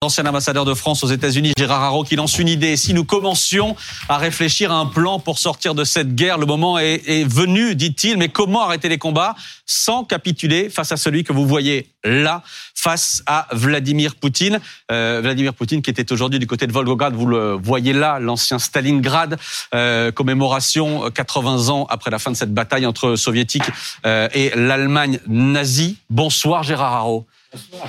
L'ancien 0.00 0.26
ambassadeur 0.26 0.64
de 0.64 0.74
France 0.74 1.02
aux 1.02 1.08
États-Unis, 1.08 1.54
Gérard 1.58 1.82
Haro, 1.82 2.04
qui 2.04 2.14
lance 2.14 2.38
une 2.38 2.46
idée. 2.46 2.76
Si 2.76 2.94
nous 2.94 3.04
commencions 3.04 3.74
à 4.08 4.16
réfléchir 4.16 4.70
à 4.70 4.76
un 4.76 4.86
plan 4.86 5.18
pour 5.18 5.40
sortir 5.40 5.74
de 5.74 5.82
cette 5.82 6.14
guerre, 6.14 6.38
le 6.38 6.46
moment 6.46 6.78
est, 6.78 7.28
venu, 7.28 7.74
dit-il. 7.74 8.16
Mais 8.16 8.28
comment 8.28 8.62
arrêter 8.62 8.88
les 8.88 8.98
combats 8.98 9.34
sans 9.66 10.04
capituler 10.04 10.70
face 10.70 10.92
à 10.92 10.96
celui 10.96 11.24
que 11.24 11.32
vous 11.32 11.48
voyez 11.48 11.88
là, 12.04 12.44
face 12.76 13.24
à 13.26 13.48
Vladimir 13.50 14.14
Poutine? 14.14 14.60
Euh, 14.92 15.18
Vladimir 15.20 15.52
Poutine 15.52 15.82
qui 15.82 15.90
était 15.90 16.12
aujourd'hui 16.12 16.38
du 16.38 16.46
côté 16.46 16.68
de 16.68 16.72
Volgograd, 16.72 17.12
vous 17.12 17.26
le 17.26 17.54
voyez 17.54 17.92
là, 17.92 18.20
l'ancien 18.20 18.60
Stalingrad, 18.60 19.36
euh, 19.74 20.12
commémoration 20.12 21.10
80 21.10 21.70
ans 21.70 21.88
après 21.90 22.12
la 22.12 22.20
fin 22.20 22.30
de 22.30 22.36
cette 22.36 22.54
bataille 22.54 22.86
entre 22.86 23.16
soviétiques 23.16 23.68
euh, 24.06 24.28
et 24.32 24.52
l'Allemagne 24.54 25.18
nazie. 25.26 25.96
Bonsoir 26.08 26.62
Gérard 26.62 26.94
Haro. 26.94 27.26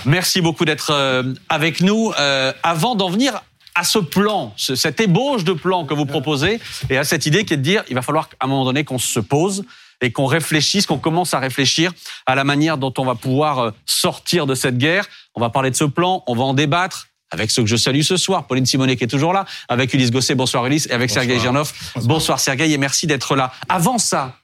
Merci 0.06 0.42
beaucoup 0.42 0.66
d'être 0.66 0.92
euh, 0.92 1.34
avec 1.50 1.82
nous. 1.82 2.14
Euh, 2.20 2.54
avant 2.64 2.96
d'en 2.96 3.10
venir 3.10 3.42
à 3.76 3.84
ce 3.84 4.00
plan, 4.00 4.54
cette 4.58 5.00
ébauche 5.00 5.44
de 5.44 5.54
plan 5.54 5.86
que 5.86 5.94
vous 5.94 6.06
proposez, 6.06 6.60
et 6.90 6.98
à 6.98 7.04
cette 7.04 7.26
idée 7.26 7.46
qui 7.46 7.54
est 7.54 7.58
de 7.58 7.62
dire, 7.62 7.84
il 7.90 7.96
va 7.96 8.02
falloir 8.02 8.30
à 8.40 8.46
un 8.46 8.48
moment 8.48 8.66
donné 8.66 8.84
qu'on 8.84 8.98
se 8.98 9.20
pose 9.20 9.64
et 10.02 10.12
qu'on 10.12 10.26
réfléchisse, 10.26 10.86
qu'on 10.86 10.98
commence 10.98 11.34
à 11.34 11.40
réfléchir 11.40 11.92
à 12.26 12.36
la 12.36 12.44
manière 12.44 12.78
dont 12.78 12.94
on 12.98 13.06
va 13.06 13.16
pouvoir 13.16 13.60
euh, 13.60 13.72
sortir 13.86 14.46
de 14.46 14.56
cette 14.56 14.78
guerre. 14.78 15.08
On 15.36 15.42
va 15.42 15.50
parler 15.50 15.72
de 15.72 15.76
ce 15.76 15.86
plan, 15.86 16.24
on 16.28 16.36
va 16.36 16.44
en 16.44 16.54
débattre 16.54 17.08
avec 17.32 17.52
ceux 17.52 17.62
que 17.62 17.70
je 17.70 17.76
salue 17.76 18.02
ce 18.02 18.18
soir, 18.18 18.48
Pauline 18.48 18.66
Simonet 18.66 18.96
qui 18.96 19.04
est 19.04 19.08
toujours 19.08 19.34
là, 19.34 19.46
avec 19.68 19.94
Ulysse 19.94 20.10
Gosset, 20.10 20.36
bonsoir 20.36 20.66
Ulysse, 20.66 20.88
et 20.88 20.94
avec 20.94 21.12
Sergei 21.12 21.40
Girnov, 21.40 21.72
bonsoir 21.98 22.40
Sergei, 22.40 22.72
et 22.72 22.78
merci 22.80 23.06
d'être 23.06 23.36
là. 23.36 23.52
Avant 23.68 24.00
ça, 24.00 24.36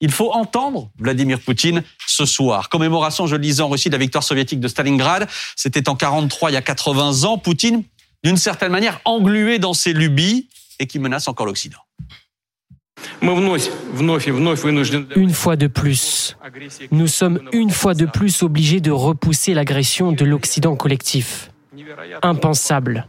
il 0.00 0.10
faut 0.10 0.32
entendre 0.32 0.90
Vladimir 0.98 1.40
Poutine 1.40 1.82
ce 2.06 2.24
soir. 2.24 2.68
Commémoration, 2.68 3.26
je 3.26 3.36
le 3.36 3.42
disais, 3.42 3.62
en 3.62 3.68
Russie 3.68 3.88
de 3.88 3.94
la 3.94 3.98
victoire 3.98 4.24
soviétique 4.24 4.60
de 4.60 4.68
Stalingrad. 4.68 5.28
C'était 5.56 5.88
en 5.88 5.96
43, 5.96 6.50
il 6.50 6.54
y 6.54 6.56
a 6.56 6.62
80 6.62 7.24
ans. 7.24 7.38
Poutine, 7.38 7.84
d'une 8.24 8.36
certaine 8.36 8.72
manière, 8.72 9.00
englué 9.04 9.58
dans 9.58 9.74
ses 9.74 9.92
lubies 9.92 10.48
et 10.78 10.86
qui 10.86 10.98
menace 10.98 11.28
encore 11.28 11.46
l'Occident. 11.46 11.78
Une 15.16 15.30
fois 15.30 15.56
de 15.56 15.66
plus, 15.66 16.36
nous 16.90 17.06
sommes 17.06 17.40
une 17.52 17.70
fois 17.70 17.94
de 17.94 18.06
plus 18.06 18.42
obligés 18.42 18.80
de 18.80 18.90
repousser 18.90 19.54
l'agression 19.54 20.12
de 20.12 20.24
l'Occident 20.24 20.76
collectif. 20.76 21.50
Impensable. 22.22 23.06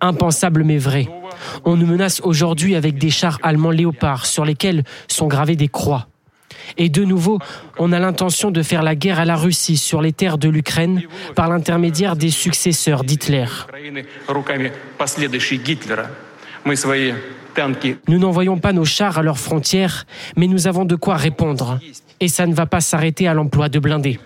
Impensable 0.00 0.64
mais 0.64 0.78
vrai. 0.78 1.08
On 1.64 1.76
nous 1.76 1.86
menace 1.86 2.20
aujourd'hui 2.24 2.74
avec 2.74 2.98
des 2.98 3.10
chars 3.10 3.38
allemands 3.42 3.70
léopards 3.70 4.26
sur 4.26 4.44
lesquels 4.44 4.84
sont 5.08 5.28
gravées 5.28 5.56
des 5.56 5.68
croix. 5.68 6.08
Et 6.76 6.88
de 6.88 7.04
nouveau, 7.04 7.38
on 7.78 7.92
a 7.92 7.98
l'intention 7.98 8.50
de 8.50 8.62
faire 8.62 8.82
la 8.82 8.94
guerre 8.94 9.20
à 9.20 9.24
la 9.24 9.36
Russie 9.36 9.76
sur 9.76 10.02
les 10.02 10.12
terres 10.12 10.38
de 10.38 10.48
l'Ukraine 10.48 11.02
par 11.34 11.48
l'intermédiaire 11.48 12.16
des 12.16 12.30
successeurs 12.30 13.04
d'Hitler. 13.04 13.46
Nous 18.08 18.18
n'envoyons 18.18 18.58
pas 18.58 18.72
nos 18.72 18.84
chars 18.84 19.18
à 19.18 19.22
leurs 19.22 19.38
frontières, 19.38 20.06
mais 20.36 20.46
nous 20.46 20.66
avons 20.66 20.84
de 20.84 20.96
quoi 20.96 21.16
répondre. 21.16 21.78
Et 22.20 22.28
ça 22.28 22.46
ne 22.46 22.54
va 22.54 22.66
pas 22.66 22.80
s'arrêter 22.80 23.26
à 23.26 23.34
l'emploi 23.34 23.68
de 23.68 23.78
blindés. 23.78 24.18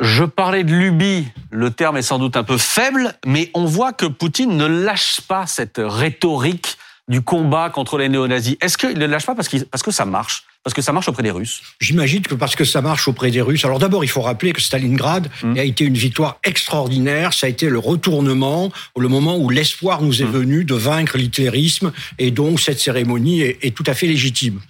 Je 0.00 0.24
parlais 0.24 0.64
de 0.64 0.74
lubie, 0.74 1.28
le 1.50 1.70
terme 1.70 1.96
est 1.96 2.02
sans 2.02 2.18
doute 2.18 2.36
un 2.36 2.42
peu 2.42 2.58
faible, 2.58 3.14
mais 3.24 3.50
on 3.54 3.64
voit 3.64 3.92
que 3.92 4.06
Poutine 4.06 4.56
ne 4.56 4.66
lâche 4.66 5.20
pas 5.20 5.46
cette 5.46 5.80
rhétorique 5.82 6.78
du 7.08 7.22
combat 7.22 7.70
contre 7.70 7.98
les 7.98 8.08
néo-nazis. 8.08 8.56
Est-ce 8.60 8.78
qu'il 8.78 8.98
ne 8.98 9.06
lâche 9.06 9.26
pas 9.26 9.34
parce, 9.34 9.48
parce 9.70 9.82
que 9.82 9.90
ça 9.90 10.04
marche 10.04 10.44
parce 10.62 10.72
que 10.72 10.80
ça 10.80 10.92
marche 10.92 11.08
auprès 11.08 11.22
des 11.22 11.30
Russes? 11.30 11.60
J'imagine 11.78 12.22
que 12.22 12.34
parce 12.34 12.56
que 12.56 12.64
ça 12.64 12.80
marche 12.80 13.06
auprès 13.06 13.30
des 13.30 13.42
Russes. 13.42 13.66
Alors 13.66 13.78
d'abord, 13.78 14.02
il 14.02 14.08
faut 14.08 14.22
rappeler 14.22 14.54
que 14.54 14.62
Stalingrad 14.62 15.28
hum. 15.42 15.58
a 15.58 15.62
été 15.62 15.84
une 15.84 15.98
victoire 15.98 16.38
extraordinaire. 16.42 17.34
Ça 17.34 17.46
a 17.46 17.50
été 17.50 17.68
le 17.68 17.78
retournement, 17.78 18.72
le 18.96 19.08
moment 19.08 19.36
où 19.36 19.50
l'espoir 19.50 20.00
nous 20.00 20.22
est 20.22 20.24
hum. 20.24 20.32
venu 20.32 20.64
de 20.64 20.74
vaincre 20.74 21.18
l'hitlérisme. 21.18 21.92
Et 22.18 22.30
donc, 22.30 22.60
cette 22.60 22.80
cérémonie 22.80 23.42
est, 23.42 23.58
est 23.62 23.76
tout 23.76 23.84
à 23.86 23.92
fait 23.92 24.06
légitime. 24.06 24.60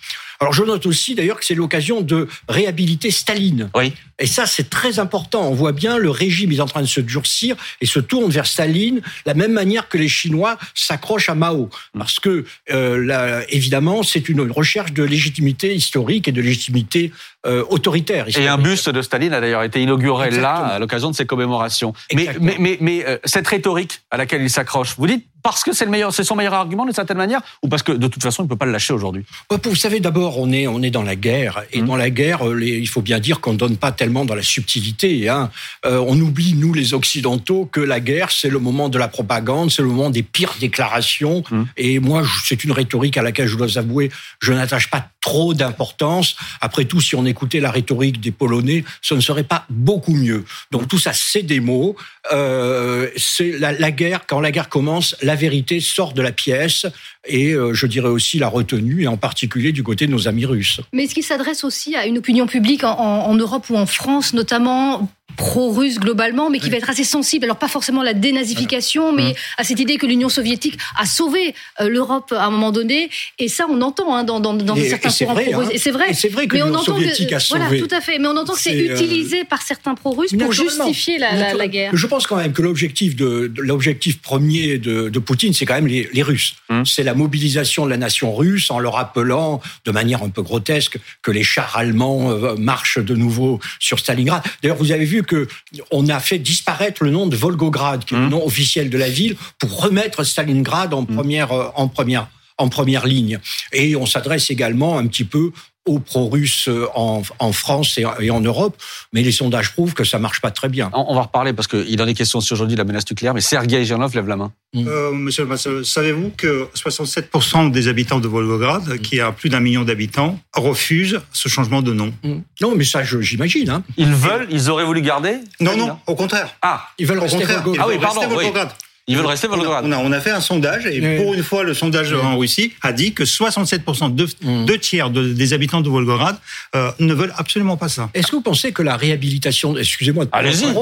Alors 0.40 0.52
je 0.52 0.62
note 0.62 0.86
aussi 0.86 1.14
d'ailleurs 1.14 1.38
que 1.38 1.44
c'est 1.44 1.54
l'occasion 1.54 2.00
de 2.00 2.28
réhabiliter 2.48 3.10
Staline. 3.10 3.70
Oui. 3.74 3.92
Et 4.20 4.26
ça, 4.26 4.46
c'est 4.46 4.70
très 4.70 5.00
important. 5.00 5.48
On 5.48 5.54
voit 5.54 5.72
bien 5.72 5.98
le 5.98 6.10
régime 6.10 6.52
est 6.52 6.60
en 6.60 6.66
train 6.66 6.82
de 6.82 6.86
se 6.86 7.00
durcir 7.00 7.56
et 7.80 7.86
se 7.86 7.98
tourne 7.98 8.30
vers 8.30 8.46
Staline, 8.46 9.00
la 9.26 9.34
même 9.34 9.52
manière 9.52 9.88
que 9.88 9.98
les 9.98 10.08
Chinois 10.08 10.56
s'accrochent 10.74 11.28
à 11.28 11.34
Mao. 11.34 11.68
Parce 11.98 12.20
que, 12.20 12.44
euh, 12.70 13.42
évidemment, 13.48 14.02
c'est 14.02 14.28
une 14.28 14.40
recherche 14.50 14.92
de 14.92 15.02
légitimité 15.02 15.74
historique 15.74 16.28
et 16.28 16.32
de 16.32 16.40
légitimité 16.40 17.10
euh, 17.46 17.64
autoritaire. 17.68 18.26
Et 18.38 18.48
un 18.48 18.58
buste 18.58 18.88
de 18.88 19.02
Staline 19.02 19.32
a 19.32 19.40
d'ailleurs 19.40 19.62
été 19.62 19.82
inauguré 19.82 20.30
là, 20.30 20.54
à 20.54 20.78
l'occasion 20.78 21.10
de 21.10 21.14
ces 21.14 21.26
commémorations. 21.26 21.92
Mais, 22.12 22.28
mais, 22.40 22.56
mais, 22.58 22.78
mais 22.80 23.04
euh, 23.06 23.18
cette 23.24 23.46
rhétorique 23.46 24.00
à 24.10 24.16
laquelle 24.16 24.42
il 24.42 24.50
s'accroche, 24.50 24.94
vous 24.96 25.06
dites 25.06 25.26
parce 25.44 25.62
que 25.62 25.74
c'est 25.74 25.84
le 25.84 25.90
meilleur, 25.90 26.12
c'est 26.12 26.24
son 26.24 26.36
meilleur 26.36 26.54
argument 26.54 26.86
d'une 26.86 26.94
certaine 26.94 27.18
manière, 27.18 27.42
ou 27.62 27.68
parce 27.68 27.82
que 27.82 27.92
de 27.92 28.08
toute 28.08 28.22
façon 28.22 28.42
il 28.42 28.46
ne 28.46 28.48
peut 28.48 28.56
pas 28.56 28.64
le 28.64 28.72
lâcher 28.72 28.94
aujourd'hui? 28.94 29.26
Vous 29.50 29.76
savez, 29.76 30.00
d'abord, 30.00 30.38
on 30.38 30.50
est, 30.50 30.66
on 30.66 30.82
est 30.82 30.90
dans 30.90 31.02
la 31.02 31.16
guerre, 31.16 31.64
et 31.70 31.82
mmh. 31.82 31.86
dans 31.86 31.96
la 31.96 32.08
guerre, 32.08 32.48
euh, 32.48 32.64
il 32.64 32.88
faut 32.88 33.02
bien 33.02 33.20
dire 33.20 33.40
qu'on 33.40 33.52
ne 33.52 33.58
donne 33.58 33.76
pas 33.76 33.92
tellement 33.92 34.24
dans 34.24 34.34
la 34.34 34.42
subtilité. 34.42 35.28
Hein. 35.28 35.50
Euh, 35.84 36.02
on 36.06 36.18
oublie, 36.18 36.54
nous 36.54 36.72
les 36.72 36.94
Occidentaux, 36.94 37.68
que 37.70 37.80
la 37.80 38.00
guerre, 38.00 38.30
c'est 38.30 38.48
le 38.48 38.58
moment 38.58 38.88
de 38.88 38.96
la 38.96 39.06
propagande, 39.06 39.70
c'est 39.70 39.82
le 39.82 39.88
moment 39.88 40.08
des 40.08 40.22
pires 40.22 40.54
déclarations. 40.58 41.44
Mmh. 41.50 41.62
Et 41.76 41.98
moi, 41.98 42.22
c'est 42.46 42.64
une 42.64 42.72
rhétorique 42.72 43.18
à 43.18 43.22
laquelle 43.22 43.46
je 43.46 43.58
dois 43.58 43.76
avouer, 43.76 44.10
je 44.40 44.54
n'attache 44.54 44.88
pas 44.88 45.08
trop 45.24 45.54
d'importance. 45.54 46.36
Après 46.60 46.84
tout, 46.84 47.00
si 47.00 47.16
on 47.16 47.24
écoutait 47.24 47.58
la 47.58 47.70
rhétorique 47.70 48.20
des 48.20 48.30
Polonais, 48.30 48.84
ce 49.00 49.14
ne 49.14 49.20
serait 49.20 49.42
pas 49.42 49.64
beaucoup 49.70 50.14
mieux. 50.14 50.44
Donc 50.70 50.86
tout 50.86 50.98
ça, 50.98 51.12
c'est 51.14 51.42
des 51.42 51.60
mots. 51.60 51.96
Euh, 52.30 53.08
c'est 53.16 53.58
la, 53.58 53.90
guerre. 53.90 54.26
Quand 54.26 54.40
la 54.40 54.50
guerre 54.50 54.68
commence, 54.68 55.16
la 55.22 55.34
vérité 55.34 55.80
sort 55.80 56.12
de 56.12 56.20
la 56.20 56.30
pièce 56.30 56.84
et 57.26 57.52
euh, 57.52 57.72
je 57.72 57.86
dirais 57.86 58.10
aussi 58.10 58.38
la 58.38 58.48
retenue, 58.48 59.04
et 59.04 59.06
en 59.06 59.16
particulier 59.16 59.72
du 59.72 59.82
côté 59.82 60.06
de 60.06 60.12
nos 60.12 60.28
amis 60.28 60.44
russes. 60.44 60.82
Mais 60.92 61.04
est-ce 61.04 61.14
qu'il 61.14 61.24
s'adresse 61.24 61.64
aussi 61.64 61.96
à 61.96 62.04
une 62.04 62.18
opinion 62.18 62.46
publique 62.46 62.84
en 62.84 63.34
Europe 63.34 63.70
ou 63.70 63.78
en 63.78 63.86
France, 63.86 64.34
notamment 64.34 65.08
pro-russe 65.36 65.98
globalement, 65.98 66.50
mais 66.50 66.60
qui 66.60 66.70
va 66.70 66.76
être 66.76 66.90
assez 66.90 67.04
sensible. 67.04 67.44
Alors 67.44 67.56
pas 67.56 67.68
forcément 67.68 68.02
la 68.02 68.14
dénazification, 68.14 69.12
mais 69.12 69.30
mmh. 69.30 69.34
à 69.58 69.64
cette 69.64 69.80
idée 69.80 69.96
que 69.96 70.06
l'Union 70.06 70.28
soviétique 70.28 70.78
a 70.96 71.06
sauvé 71.06 71.54
euh, 71.80 71.88
l'Europe 71.88 72.32
à 72.32 72.44
un 72.44 72.50
moment 72.50 72.70
donné. 72.70 73.10
Et 73.38 73.48
ça, 73.48 73.66
on 73.68 73.80
entend 73.80 74.14
hein, 74.14 74.24
dans, 74.24 74.40
dans, 74.40 74.54
dans 74.54 74.76
certains 74.76 75.10
courants 75.10 75.34
pro-russes. 75.34 75.68
Et 75.72 75.78
c'est 75.78 75.90
vrai. 75.90 76.14
c'est 76.14 76.28
vrai 76.28 76.46
que 76.46 76.56
l'Union 76.56 76.78
soviétique 76.78 77.32
a 77.32 77.40
sauvé. 77.40 77.60
Voilà, 77.60 77.82
tout 77.82 77.94
à 77.94 78.00
fait. 78.00 78.18
Mais 78.18 78.28
on 78.28 78.36
entend 78.36 78.54
que 78.54 78.60
c'est 78.60 78.90
euh, 78.90 78.94
utilisé 78.94 79.44
par 79.44 79.62
certains 79.62 79.94
pro-russes 79.94 80.32
pour 80.32 80.52
justifier 80.52 81.18
la, 81.18 81.54
la, 81.54 81.68
guerre. 81.68 81.90
Je 81.94 82.06
pense 82.06 82.26
quand 82.26 82.36
même 82.36 82.52
que 82.52 82.62
l'objectif 82.62 83.16
de, 83.16 83.52
l'objectif 83.58 84.20
premier 84.20 84.78
de, 84.78 85.08
de 85.08 85.18
Poutine, 85.18 85.52
c'est 85.52 85.66
quand 85.66 85.74
même 85.74 85.86
les, 85.86 86.08
les 86.12 86.22
Russes. 86.22 86.54
Mmh. 86.70 86.84
C'est 86.84 87.02
la 87.02 87.14
mobilisation 87.14 87.84
de 87.84 87.90
la 87.90 87.96
nation 87.96 88.34
russe 88.34 88.70
en 88.70 88.78
leur 88.78 88.94
rappelant 88.94 89.60
de 89.84 89.90
manière 89.90 90.22
un 90.22 90.28
peu 90.28 90.42
grotesque 90.42 90.98
que 91.22 91.30
les 91.30 91.42
chars 91.42 91.76
allemands 91.76 92.30
euh, 92.30 92.54
marchent 92.56 92.98
de 92.98 93.14
nouveau 93.14 93.60
sur 93.78 93.98
Stalingrad. 93.98 94.42
D'ailleurs, 94.62 94.76
vous 94.76 94.92
avez 94.92 95.04
vu 95.04 95.13
que 95.22 95.48
on 95.90 96.08
a 96.08 96.20
fait 96.20 96.38
disparaître 96.38 97.04
le 97.04 97.10
nom 97.10 97.26
de 97.26 97.36
Volgograd, 97.36 98.04
qui 98.04 98.14
est 98.14 98.18
le 98.18 98.26
mmh. 98.26 98.30
nom 98.30 98.46
officiel 98.46 98.90
de 98.90 98.98
la 98.98 99.08
ville, 99.08 99.36
pour 99.58 99.82
remettre 99.82 100.24
Stalingrad 100.24 100.94
en 100.94 101.02
mmh. 101.02 101.06
première, 101.06 101.52
euh, 101.52 101.68
en 101.76 101.88
première, 101.88 102.28
en 102.58 102.68
première 102.68 103.06
ligne. 103.06 103.38
Et 103.72 103.96
on 103.96 104.06
s'adresse 104.06 104.50
également 104.50 104.98
un 104.98 105.06
petit 105.06 105.24
peu 105.24 105.52
aux 105.86 105.98
pro-russes 105.98 106.68
euh, 106.68 106.86
en, 106.94 107.22
en, 107.38 107.52
France 107.52 107.98
et 107.98 108.30
en 108.30 108.40
Europe, 108.40 108.76
mais 109.12 109.22
les 109.22 109.32
sondages 109.32 109.72
prouvent 109.72 109.94
que 109.94 110.04
ça 110.04 110.18
marche 110.18 110.40
pas 110.40 110.50
très 110.50 110.68
bien. 110.68 110.90
On 110.94 111.14
va 111.14 111.22
reparler 111.22 111.52
parce 111.52 111.68
qu'il 111.68 112.00
en 112.00 112.06
est 112.06 112.14
question 112.14 112.38
aujourd'hui 112.38 112.74
de 112.74 112.80
la 112.80 112.84
menace 112.84 113.08
nucléaire, 113.10 113.34
mais 113.34 113.40
Sergei 113.40 113.84
Girnov 113.84 114.14
lève 114.14 114.26
la 114.26 114.36
main. 114.36 114.52
Mmh. 114.72 114.88
Euh, 114.88 115.12
monsieur 115.12 115.46
le 115.46 115.84
savez-vous 115.84 116.32
que 116.36 116.68
67% 116.74 117.70
des 117.70 117.88
habitants 117.88 118.18
de 118.18 118.28
Volgograd, 118.28 118.86
mmh. 118.86 118.98
qui 118.98 119.20
a 119.20 119.32
plus 119.32 119.50
d'un 119.50 119.60
million 119.60 119.84
d'habitants, 119.84 120.38
refusent 120.54 121.20
ce 121.32 121.48
changement 121.48 121.82
de 121.82 121.92
nom? 121.92 122.12
Mmh. 122.22 122.34
Non, 122.62 122.74
mais 122.74 122.84
ça, 122.84 123.02
j'imagine. 123.04 123.68
Hein. 123.68 123.82
Ils 123.96 124.12
veulent, 124.12 124.48
ils 124.50 124.70
auraient 124.70 124.84
voulu 124.84 125.02
garder? 125.02 125.38
Non, 125.60 125.76
non, 125.76 125.98
au 126.06 126.14
contraire. 126.14 126.56
Ah, 126.62 126.88
ils 126.98 127.06
veulent 127.06 127.20
rester 127.20 127.44
Volgograd. 127.44 127.84
Ah 127.84 127.88
oui, 127.88 127.98
pardon, 128.00 128.26
Volgograd. 128.26 128.70
Ils 129.06 129.16
veulent 129.16 129.26
rester 129.26 129.48
Volgograd. 129.48 129.84
On 129.84 129.92
a, 129.92 129.98
on 129.98 130.12
a 130.12 130.20
fait 130.20 130.30
un 130.30 130.40
sondage 130.40 130.86
et 130.86 131.16
pour 131.16 131.34
une 131.34 131.42
fois, 131.42 131.62
le 131.62 131.74
sondage 131.74 132.12
en 132.14 132.38
Russie 132.38 132.72
a 132.80 132.92
dit 132.92 133.12
que 133.12 133.24
67%, 133.24 134.14
deux, 134.14 134.28
mm. 134.42 134.64
deux 134.64 134.78
tiers 134.78 135.10
des 135.10 135.52
habitants 135.52 135.82
de 135.82 135.90
Volgograd 135.90 136.38
euh, 136.74 136.90
ne 137.00 137.12
veulent 137.12 137.34
absolument 137.36 137.76
pas 137.76 137.88
ça. 137.88 138.08
Est-ce 138.14 138.28
que 138.28 138.36
vous 138.36 138.42
pensez 138.42 138.72
que 138.72 138.82
la 138.82 138.96
réhabilitation, 138.96 139.76
excusez-moi, 139.76 140.24
allez-y, 140.32 140.66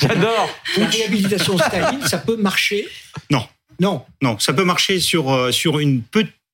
j'adore, 0.00 0.50
la 0.76 0.86
réhabilitation 0.86 1.58
Staline, 1.58 2.06
ça 2.06 2.18
peut 2.18 2.36
marcher? 2.36 2.86
Non. 3.30 3.44
Non. 3.80 4.02
Non, 4.22 4.38
ça 4.38 4.52
peut 4.52 4.64
marcher 4.64 5.00
sur 5.00 5.32
euh, 5.32 5.52
sur 5.52 5.78
une 5.78 6.02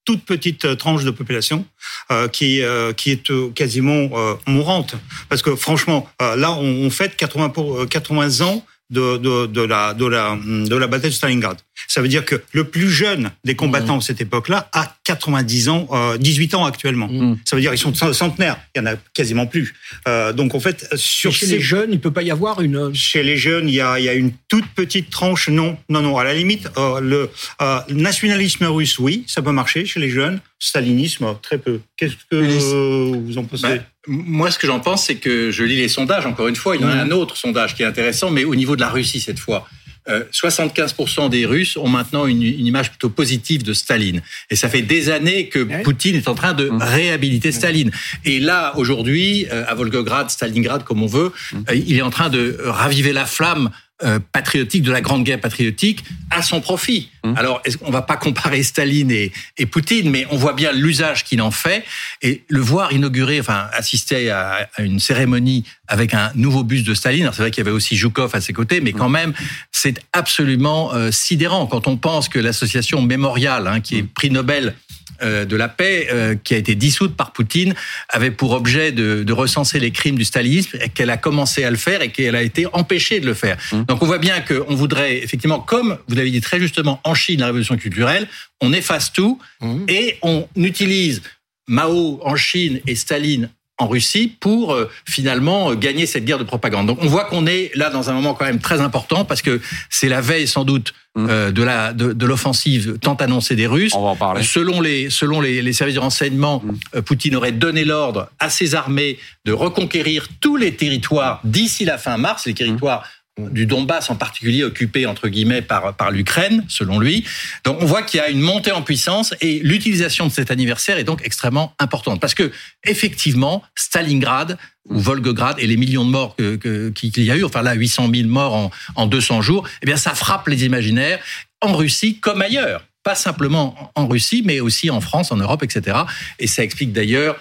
toute 0.05 0.25
petite 0.25 0.65
euh, 0.67 0.75
tranche 0.75 1.05
de 1.05 1.11
population 1.11 1.65
euh, 2.11 2.29
qui 2.29 2.63
euh, 2.63 2.93
qui 2.93 3.11
est 3.11 3.31
euh, 3.31 3.51
quasiment 3.55 4.09
mourante 4.47 4.95
parce 5.29 5.43
que 5.43 5.57
franchement 5.57 6.09
là 6.21 6.53
on, 6.53 6.87
on 6.87 6.91
fête 6.91 7.17
80 7.17 7.49
pour 7.51 7.89
80 7.89 8.43
ans 8.43 8.65
de, 8.91 9.17
de, 9.17 9.47
de, 9.47 9.63
la, 9.63 9.95
de, 9.95 10.07
la, 10.07 10.37
de 10.45 10.77
la 10.77 10.87
bataille 10.87 11.11
de 11.11 11.15
Stalingrad. 11.15 11.57
Ça 11.89 12.01
veut 12.03 12.09
dire 12.09 12.25
que 12.25 12.43
le 12.53 12.65
plus 12.65 12.91
jeune 12.91 13.31
des 13.45 13.55
combattants 13.57 13.99
de 13.99 14.03
cette 14.03 14.21
époque-là 14.21 14.69
a 14.73 14.95
90 15.05 15.69
ans, 15.71 15.89
euh, 15.93 16.17
18 16.19 16.55
ans 16.55 16.65
actuellement. 16.67 17.09
Mm. 17.09 17.39
Ça 17.45 17.57
veut 17.57 17.63
dire 17.63 17.71
qu'ils 17.73 17.81
sont 17.81 17.95
centenaires. 18.13 18.59
Il 18.75 18.79
y 18.79 18.83
en 18.83 18.87
a 18.87 18.97
quasiment 19.15 19.47
plus. 19.47 19.75
Euh, 20.07 20.33
donc 20.33 20.55
en 20.55 20.61
fait, 20.61 20.87
sur 20.97 21.33
chez 21.33 21.47
ces- 21.47 21.57
les 21.57 21.61
jeunes, 21.61 21.91
il 21.93 22.01
peut 22.01 22.11
pas 22.13 22.23
y 22.23 22.31
avoir 22.31 22.61
une. 22.61 22.95
chez 22.95 23.23
les 23.23 23.37
jeunes, 23.37 23.69
il 23.69 23.75
y 23.75 23.81
a, 23.81 23.99
il 23.99 24.05
y 24.05 24.09
a 24.09 24.15
une 24.15 24.33
toute 24.49 24.67
petite 24.75 25.11
tranche. 25.11 25.49
Non, 25.49 25.77
non, 25.89 26.03
non. 26.03 26.19
À 26.19 26.25
la 26.25 26.35
limite, 26.35 26.69
euh, 26.77 27.01
le 27.01 27.31
euh, 27.63 27.79
nationalisme 27.89 28.67
russe, 28.67 28.99
oui, 28.99 29.25
ça 29.27 29.43
peut 29.43 29.53
marcher 29.53 29.87
chez 29.87 29.99
les 30.01 30.11
jeunes. 30.11 30.41
Stalinisme, 30.65 31.27
très 31.43 31.59
peu. 31.59 31.81
Qu'est-ce 31.99 32.15
que 32.15 32.37
euh, 32.37 33.21
vous 33.23 33.37
en 33.37 33.45
pensez? 33.45 33.63
Bah, 33.63 33.75
moi, 34.07 34.51
ce 34.51 34.59
que 34.59 34.67
j'en 34.67 34.81
pense, 34.81 35.05
c'est 35.05 35.17
que 35.17 35.51
je 35.51 35.63
lis 35.63 35.77
les 35.77 35.89
sondages. 35.89 36.25
Encore 36.25 36.49
une 36.49 36.57
fois, 36.57 36.75
il 36.75 36.81
y 36.81 36.85
en 36.87 36.89
a 36.89 36.95
un 36.95 37.11
autre 37.11 37.37
sondage 37.37 37.75
qui 37.75 37.83
est 37.83 37.87
intéressant, 37.87 38.31
mais 38.31 38.45
au 38.45 38.55
niveau 38.55 38.75
de 38.75 38.81
la 38.81 38.89
Russie 38.89 39.21
cette 39.21 39.39
fois. 39.39 39.69
Euh, 40.09 40.25
75% 40.33 41.31
des 41.31 41.47
Russes 41.47 41.77
ont 41.77 41.89
maintenant 41.89 42.27
une, 42.27 42.43
une 42.43 42.67
image 42.67 42.91
plutôt 42.91 43.09
positive 43.11 43.63
de 43.63 43.73
Staline. 43.73 44.23
Et 44.51 44.57
ça 44.57 44.69
fait 44.69 44.83
des 44.83 45.11
années 45.11 45.49
que 45.49 45.59
Ouais. 45.61 45.83
Poutine 45.83 46.17
est 46.17 46.29
en 46.29 46.35
train 46.35 46.53
de 46.55 46.71
réhabiliter 46.79 47.53
Staline. 47.53 47.91
Et 48.25 48.39
là, 48.41 48.73
aujourd'hui, 48.77 49.47
euh, 49.51 49.65
à 49.67 49.75
Volgograd, 49.75 50.31
Stalingrad, 50.31 50.85
comme 50.85 51.03
on 51.03 51.07
veut, 51.07 51.33
euh, 51.55 51.75
il 51.75 51.97
est 51.97 52.03
en 52.03 52.11
train 52.11 52.29
de 52.31 52.59
raviver 52.65 53.13
la 53.13 53.25
flamme 53.27 53.71
euh, 54.05 54.19
patriotique 54.33 54.83
de 54.83 54.93
la 54.93 55.01
Grande 55.01 55.25
Guerre 55.25 55.41
patriotique 55.41 56.05
à 56.31 56.43
son 56.43 56.61
profit. 56.61 57.11
Alors, 57.37 57.63
est-ce 57.65 57.79
qu'on 57.79 57.91
va 57.91 58.03
pas 58.03 58.17
comparer 58.17 58.63
Staline 58.63 59.11
et, 59.11 59.33
et 59.57 59.65
Poutine, 59.65 60.11
mais 60.11 60.27
on 60.31 60.37
voit 60.37 60.53
bien 60.53 60.73
l'usage 60.73 61.25
qu'il 61.25 61.41
en 61.41 61.51
fait. 61.51 61.85
Et 62.21 62.45
le 62.49 62.61
voir 62.61 62.93
inaugurer, 62.93 63.41
enfin 63.41 63.67
assister 63.73 64.31
à, 64.31 64.69
à 64.75 64.83
une 64.83 65.01
cérémonie 65.01 65.65
avec 65.89 66.13
un 66.13 66.33
nouveau 66.35 66.65
buste 66.65 66.87
de 66.87 66.93
Staline. 66.93 67.23
Alors, 67.23 67.35
C'est 67.35 67.43
vrai 67.43 67.51
qu'il 67.51 67.65
y 67.65 67.67
avait 67.67 67.75
aussi 67.75 67.97
Zhukov 67.97 68.35
à 68.35 68.43
ses 68.43 68.53
côtés, 68.53 68.83
mais 68.83 68.93
quand 68.93 69.09
même, 69.09 69.33
c'est 69.73 70.03
absolument 70.13 70.93
euh, 70.93 71.11
sidérant. 71.11 71.67
Quand 71.67 71.87
on 71.87 71.97
pense 71.97 72.29
que 72.29 72.39
l'association 72.39 73.01
Mémorial, 73.01 73.67
hein, 73.67 73.81
qui 73.81 73.97
est 73.97 74.03
prix 74.03 74.31
Nobel 74.31 74.75
de 75.23 75.57
la 75.57 75.69
paix, 75.69 76.09
euh, 76.13 76.35
qui 76.35 76.55
a 76.55 76.57
été 76.57 76.75
dissoute 76.75 77.17
par 77.17 77.33
Poutine, 77.33 77.75
avait 78.09 78.31
pour 78.31 78.53
objet 78.53 78.93
de, 78.93 79.23
de 79.23 79.33
recenser 79.33 79.79
les 79.81 79.91
crimes 79.91 80.17
du 80.17 80.25
stalinisme, 80.25 80.79
et 80.81 80.89
qu'elle 80.89 81.11
a 81.11 81.17
commencé 81.17 81.65
à 81.65 81.71
le 81.71 81.77
faire 81.77 82.03
et 82.03 82.11
qu'elle 82.11 82.37
a 82.37 82.43
été 82.43 82.67
empêchée 82.73 83.21
de 83.21 83.27
le 83.27 83.35
faire. 83.35 83.57
Donc 83.89 84.03
on 84.03 84.07
voit 84.07 84.19
bien 84.19 84.41
qu'on 84.41 84.75
voudrait 84.75 85.19
effectivement, 85.19 85.61
comme 85.61 85.99
vous 86.09 86.15
l'avez 86.17 86.31
dit 86.31 86.41
très 86.41 86.59
justement, 86.61 87.01
en 87.05 87.15
Chine, 87.15 87.41
la 87.41 87.47
révolution 87.47 87.77
culturelle, 87.77 88.27
on 88.61 88.73
efface 88.73 89.13
tout 89.13 89.39
Mhm. 89.61 89.85
et 89.89 90.19
on 90.23 90.47
utilise 90.57 91.23
Mao 91.69 92.21
en 92.23 92.37
Chine 92.37 92.81
et 92.87 92.95
Staline 92.95 93.49
en 93.79 93.89
Russie 93.89 94.37
pour 94.41 94.73
euh, 94.73 94.89
finalement 95.05 95.71
euh, 95.71 95.75
gagner 95.75 96.07
cette 96.07 96.25
guerre 96.25 96.39
de 96.39 96.45
propagande. 96.45 96.87
Donc 96.87 96.99
on 97.03 97.09
voit 97.09 97.25
qu'on 97.25 97.47
est 97.47 97.73
là 97.75 97.91
dans 97.91 98.09
un 98.09 98.13
moment 98.13 98.35
quand 98.35 98.45
même 98.45 98.61
très 98.61 98.81
important 98.81 99.25
parce 99.25 99.43
que 99.43 99.61
c'est 99.91 100.09
la 100.09 100.21
veille 100.21 100.47
sans 100.47 100.65
doute 100.65 100.93
Mhm. 101.17 101.29
euh, 101.31 101.53
de 101.53 101.63
la 101.63 101.93
de, 101.93 102.13
de 102.13 102.27
l'offensive 102.27 102.99
tant 103.01 103.15
annoncée 103.15 103.55
des 103.55 103.69
Russes. 103.69 103.95
On 103.95 104.03
va 104.03 104.09
en 104.11 104.17
parler. 104.17 104.43
Selon 104.43 104.81
les, 104.81 105.11
selon 105.11 105.41
les, 105.41 105.63
les 105.63 105.73
services 105.73 105.95
de 105.95 106.01
renseignement, 106.01 106.61
Mm. 106.65 107.03
Poutine 107.03 107.37
aurait 107.37 107.53
donné 107.53 107.85
l'ordre 107.85 108.31
à 108.41 108.51
ses 108.51 108.75
armées 108.75 109.19
de 109.45 109.53
reconquérir 109.53 110.27
tous 110.41 110.57
les 110.57 110.75
territoires 110.75 111.41
d'ici 111.45 111.85
la 111.85 111.99
fin 111.99 112.17
mars, 112.17 112.47
les 112.47 112.55
territoires 112.55 113.05
du 113.51 113.67
Donbass 113.67 114.11
en 114.11 114.15
particulier 114.17 114.63
occupés 114.63 115.07
entre 115.07 115.29
guillemets 115.29 115.61
par 115.63 115.97
par 115.97 116.11
l'Ukraine 116.13 116.65
selon 116.69 117.01
lui. 117.01 117.25
Donc 117.65 117.79
on 117.83 117.85
voit 117.87 118.03
qu'il 118.03 118.19
y 118.19 118.23
a 118.23 118.29
une 118.29 118.41
montée 118.41 118.71
en 118.71 118.83
puissance 118.83 119.35
et 119.41 119.59
l'utilisation 119.61 120.27
de 120.27 120.33
cet 120.33 120.53
anniversaire 120.53 120.99
est 120.99 121.05
donc 121.05 121.21
extrêmement 121.25 121.75
importante 121.81 122.21
parce 122.21 122.35
que 122.35 122.53
effectivement 122.85 123.63
Stalingrad 123.75 124.57
ou 124.89 125.01
Volgograd 125.01 125.57
et 125.59 125.67
les 125.67 125.77
millions 125.77 126.05
de 126.05 126.11
morts 126.11 126.37
que- 126.37 126.55
que- 126.57 126.91
qu'il 126.91 127.25
y 127.25 127.31
a 127.33 127.37
eu, 127.37 127.45
enfin 127.45 127.63
là 127.63 127.73
800 127.75 128.09
000 128.15 128.29
morts 128.29 128.55
en, 128.55 128.71
en 128.95 129.07
200 129.07 129.43
jours, 129.43 129.67
eh 129.83 129.87
bien 129.87 129.97
ça 129.97 130.15
frappe 130.15 130.47
les 130.47 130.65
imaginaires 130.65 131.19
en 131.61 131.73
Russie 131.75 132.19
comme 132.21 132.41
ailleurs. 132.41 132.87
Pas 133.03 133.15
simplement 133.17 133.91
en 133.97 134.07
Russie, 134.07 134.43
mais 134.47 134.61
aussi 134.61 134.91
en 134.91 135.01
France, 135.01 135.31
en 135.33 135.37
Europe, 135.37 135.63
etc. 135.63 135.99
Et 136.39 136.47
ça 136.47 136.63
explique 136.63 136.93
d'ailleurs 136.93 137.37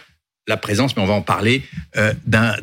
la 0.47 0.57
présence, 0.57 0.95
mais 0.95 1.01
on 1.03 1.05
va 1.05 1.13
en 1.13 1.21
parler, 1.21 1.63
euh, 1.97 2.13
d'un- 2.25 2.53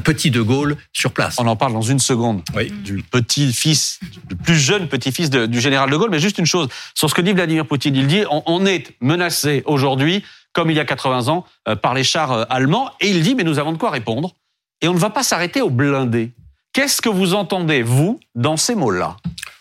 petit 0.00 0.30
De 0.30 0.42
Gaulle 0.42 0.76
sur 0.92 1.12
place. 1.12 1.36
On 1.38 1.46
en 1.46 1.56
parle 1.56 1.72
dans 1.72 1.80
une 1.82 1.98
seconde. 1.98 2.42
Oui. 2.54 2.70
Du 2.70 3.02
petit-fils, 3.02 3.98
du 4.28 4.36
plus 4.36 4.56
jeune 4.56 4.88
petit-fils 4.88 5.30
du 5.30 5.60
général 5.60 5.90
de 5.90 5.96
Gaulle. 5.96 6.10
Mais 6.10 6.20
juste 6.20 6.38
une 6.38 6.46
chose, 6.46 6.68
sur 6.94 7.08
ce 7.08 7.14
que 7.14 7.22
dit 7.22 7.32
Vladimir 7.32 7.66
Poutine, 7.66 7.96
il 7.96 8.06
dit 8.06 8.24
on, 8.30 8.42
on 8.46 8.66
est 8.66 8.94
menacé 9.00 9.62
aujourd'hui, 9.66 10.24
comme 10.52 10.70
il 10.70 10.76
y 10.76 10.80
a 10.80 10.84
80 10.84 11.28
ans, 11.28 11.44
euh, 11.68 11.76
par 11.76 11.94
les 11.94 12.04
chars 12.04 12.32
euh, 12.32 12.44
allemands. 12.50 12.90
Et 13.00 13.08
il 13.10 13.22
dit 13.22 13.34
mais 13.34 13.44
nous 13.44 13.58
avons 13.58 13.72
de 13.72 13.78
quoi 13.78 13.90
répondre. 13.90 14.34
Et 14.82 14.88
on 14.88 14.94
ne 14.94 14.98
va 14.98 15.10
pas 15.10 15.22
s'arrêter 15.22 15.60
aux 15.62 15.70
blindés. 15.70 16.32
Qu'est-ce 16.72 17.00
que 17.02 17.08
vous 17.08 17.34
entendez, 17.34 17.82
vous, 17.82 18.20
dans 18.34 18.56
ces 18.56 18.74
mots-là? 18.74 19.16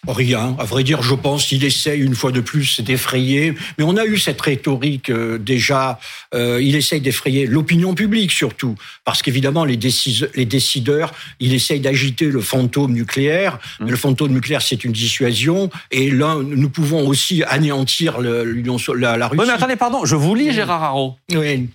Rien. 0.07 0.55
À 0.57 0.63
vrai 0.63 0.83
dire, 0.83 1.01
je 1.03 1.13
pense 1.13 1.45
qu'il 1.45 1.63
essaye 1.63 2.01
une 2.01 2.15
fois 2.15 2.31
de 2.31 2.39
plus 2.39 2.79
d'effrayer. 2.81 3.53
Mais 3.77 3.83
on 3.83 3.97
a 3.97 4.05
eu 4.05 4.17
cette 4.17 4.39
rhétorique 4.39 5.09
euh, 5.09 5.37
déjà. 5.37 5.99
Euh, 6.33 6.61
il 6.61 6.75
essaye 6.75 7.01
d'effrayer 7.01 7.45
l'opinion 7.45 7.93
publique 7.93 8.31
surtout, 8.31 8.75
parce 9.03 9.21
qu'évidemment 9.21 9.65
les, 9.65 9.77
décideurs, 9.77 11.13
il 11.39 11.53
essaye 11.53 11.79
d'agiter 11.79 12.25
le 12.25 12.41
fantôme 12.41 12.93
nucléaire. 12.93 13.59
Mais 13.81 13.91
le 13.91 13.97
fantôme 13.97 14.31
nucléaire, 14.31 14.61
c'est 14.61 14.83
une 14.83 14.93
dissuasion. 14.93 15.69
Et 15.91 16.09
là, 16.11 16.37
nous 16.43 16.69
pouvons 16.69 17.05
aussi 17.07 17.43
anéantir 17.43 18.19
le- 18.19 18.63
la, 18.95 19.17
la 19.17 19.27
Russie. 19.27 19.41
Oui, 19.41 19.47
mais 19.47 19.53
attendez, 19.53 19.75
pardon, 19.75 20.05
je 20.05 20.15
vous 20.15 20.33
lis 20.33 20.53
Gérard 20.53 20.83
Haro. 20.83 21.15
Oui. 21.33 21.67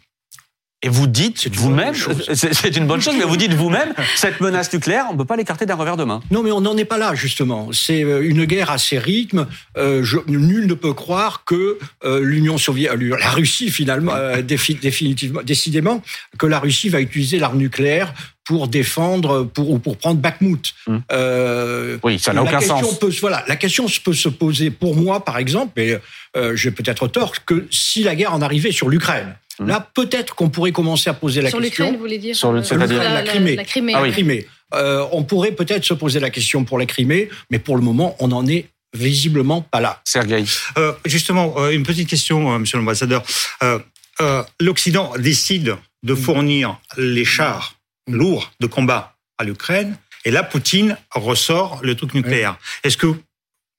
Et 0.84 0.88
vous 0.90 1.06
dites 1.06 1.38
C'est 1.40 1.48
une 1.48 1.54
vous-même, 1.56 1.86
bonne 1.86 1.94
chose. 1.94 2.30
c'est 2.34 2.76
une 2.76 2.86
bonne 2.86 3.00
chose, 3.00 3.14
mais 3.18 3.24
vous 3.24 3.38
dites 3.38 3.54
vous-même, 3.54 3.94
cette 4.16 4.38
menace 4.42 4.70
nucléaire, 4.70 5.06
on 5.08 5.14
ne 5.14 5.18
peut 5.18 5.24
pas 5.24 5.36
l'écarter 5.36 5.64
d'un 5.64 5.76
revers 5.76 5.96
de 5.96 6.04
main. 6.04 6.20
Non, 6.30 6.42
mais 6.42 6.52
on 6.52 6.60
n'en 6.60 6.76
est 6.76 6.84
pas 6.84 6.98
là, 6.98 7.14
justement. 7.14 7.70
C'est 7.72 8.04
euh, 8.04 8.20
une 8.28 8.44
guerre 8.44 8.70
à 8.70 8.76
ses 8.76 8.98
rythmes. 8.98 9.46
Euh, 9.78 10.04
je- 10.04 10.18
nul 10.28 10.66
ne 10.66 10.74
peut 10.74 10.92
croire 10.92 11.44
que 11.46 11.78
euh, 12.04 12.20
l'Union 12.20 12.58
soviétique, 12.58 12.98
la 13.18 13.30
Russie, 13.30 13.70
finalement, 13.70 14.12
euh, 14.14 14.42
défi- 14.42 14.78
définitivement, 14.78 15.40
décidément, 15.42 16.02
que 16.38 16.46
la 16.46 16.58
Russie 16.58 16.90
va 16.90 17.00
utiliser 17.00 17.38
l'arme 17.38 17.56
nucléaire 17.58 18.12
pour 18.44 18.68
défendre 18.68 19.44
pour, 19.44 19.70
ou 19.70 19.78
pour 19.78 19.96
prendre 19.96 20.20
Bakhmut. 20.20 20.74
Hum. 20.86 21.00
Euh, 21.12 21.96
Oui, 22.02 22.18
ça 22.18 22.34
n'a 22.34 22.42
aucun 22.42 22.58
question 22.58 22.78
sens. 22.82 22.98
Peut, 22.98 23.10
voilà, 23.22 23.42
la 23.48 23.56
question 23.56 23.86
peut 24.04 24.12
se 24.12 24.28
poser 24.28 24.70
pour 24.70 24.96
moi, 24.96 25.24
par 25.24 25.38
exemple, 25.38 25.72
mais 25.78 25.98
euh, 26.36 26.54
j'ai 26.54 26.70
peut-être 26.70 27.08
tort, 27.08 27.32
que 27.46 27.66
si 27.70 28.02
la 28.02 28.14
guerre 28.14 28.34
en 28.34 28.42
arrivait 28.42 28.70
sur 28.72 28.90
l'Ukraine, 28.90 29.34
Hum. 29.60 29.68
là, 29.68 29.88
peut-être 29.94 30.34
qu'on 30.34 30.50
pourrait 30.50 30.72
commencer 30.72 31.08
à 31.10 31.14
poser 31.14 31.40
la 31.42 31.50
Sur 31.50 31.60
question. 31.60 31.84
l'Ukraine, 31.84 31.96
vous 31.96 32.00
voulez 32.02 32.18
dire 32.18 32.34
Sur 32.34 32.52
le- 32.52 32.60
euh, 32.60 33.14
la 33.14 33.22
Crimée. 33.22 33.56
La 33.56 33.64
Crimée. 33.64 33.92
Ah 33.94 34.02
oui. 34.02 34.08
la 34.08 34.12
Crimée. 34.14 34.46
Euh, 34.74 35.06
on 35.12 35.22
pourrait 35.22 35.52
peut-être 35.52 35.84
se 35.84 35.94
poser 35.94 36.18
la 36.20 36.30
question 36.30 36.64
pour 36.64 36.78
la 36.78 36.86
Crimée, 36.86 37.28
mais 37.50 37.58
pour 37.60 37.76
le 37.76 37.82
moment, 37.82 38.16
on 38.18 38.28
n'en 38.28 38.46
est 38.46 38.66
visiblement 38.96 39.60
pas 39.62 39.80
là. 39.80 40.00
Sergueï. 40.04 40.46
Euh, 40.78 40.92
justement, 41.04 41.54
euh, 41.58 41.70
une 41.70 41.82
petite 41.84 42.08
question, 42.08 42.52
euh, 42.54 42.58
Monsieur 42.58 42.78
l'ambassadeur. 42.78 43.22
Euh, 43.62 43.78
euh, 44.20 44.42
L'Occident 44.60 45.12
décide 45.18 45.76
de 46.02 46.14
fournir 46.14 46.78
les 46.96 47.24
chars 47.24 47.76
lourds 48.08 48.52
de 48.60 48.66
combat 48.66 49.16
à 49.38 49.44
l'Ukraine, 49.44 49.96
et 50.24 50.30
là, 50.30 50.42
Poutine 50.42 50.96
ressort 51.14 51.80
le 51.82 51.94
truc 51.96 52.14
nucléaire. 52.14 52.56
Est-ce 52.82 52.96
que, 52.96 53.14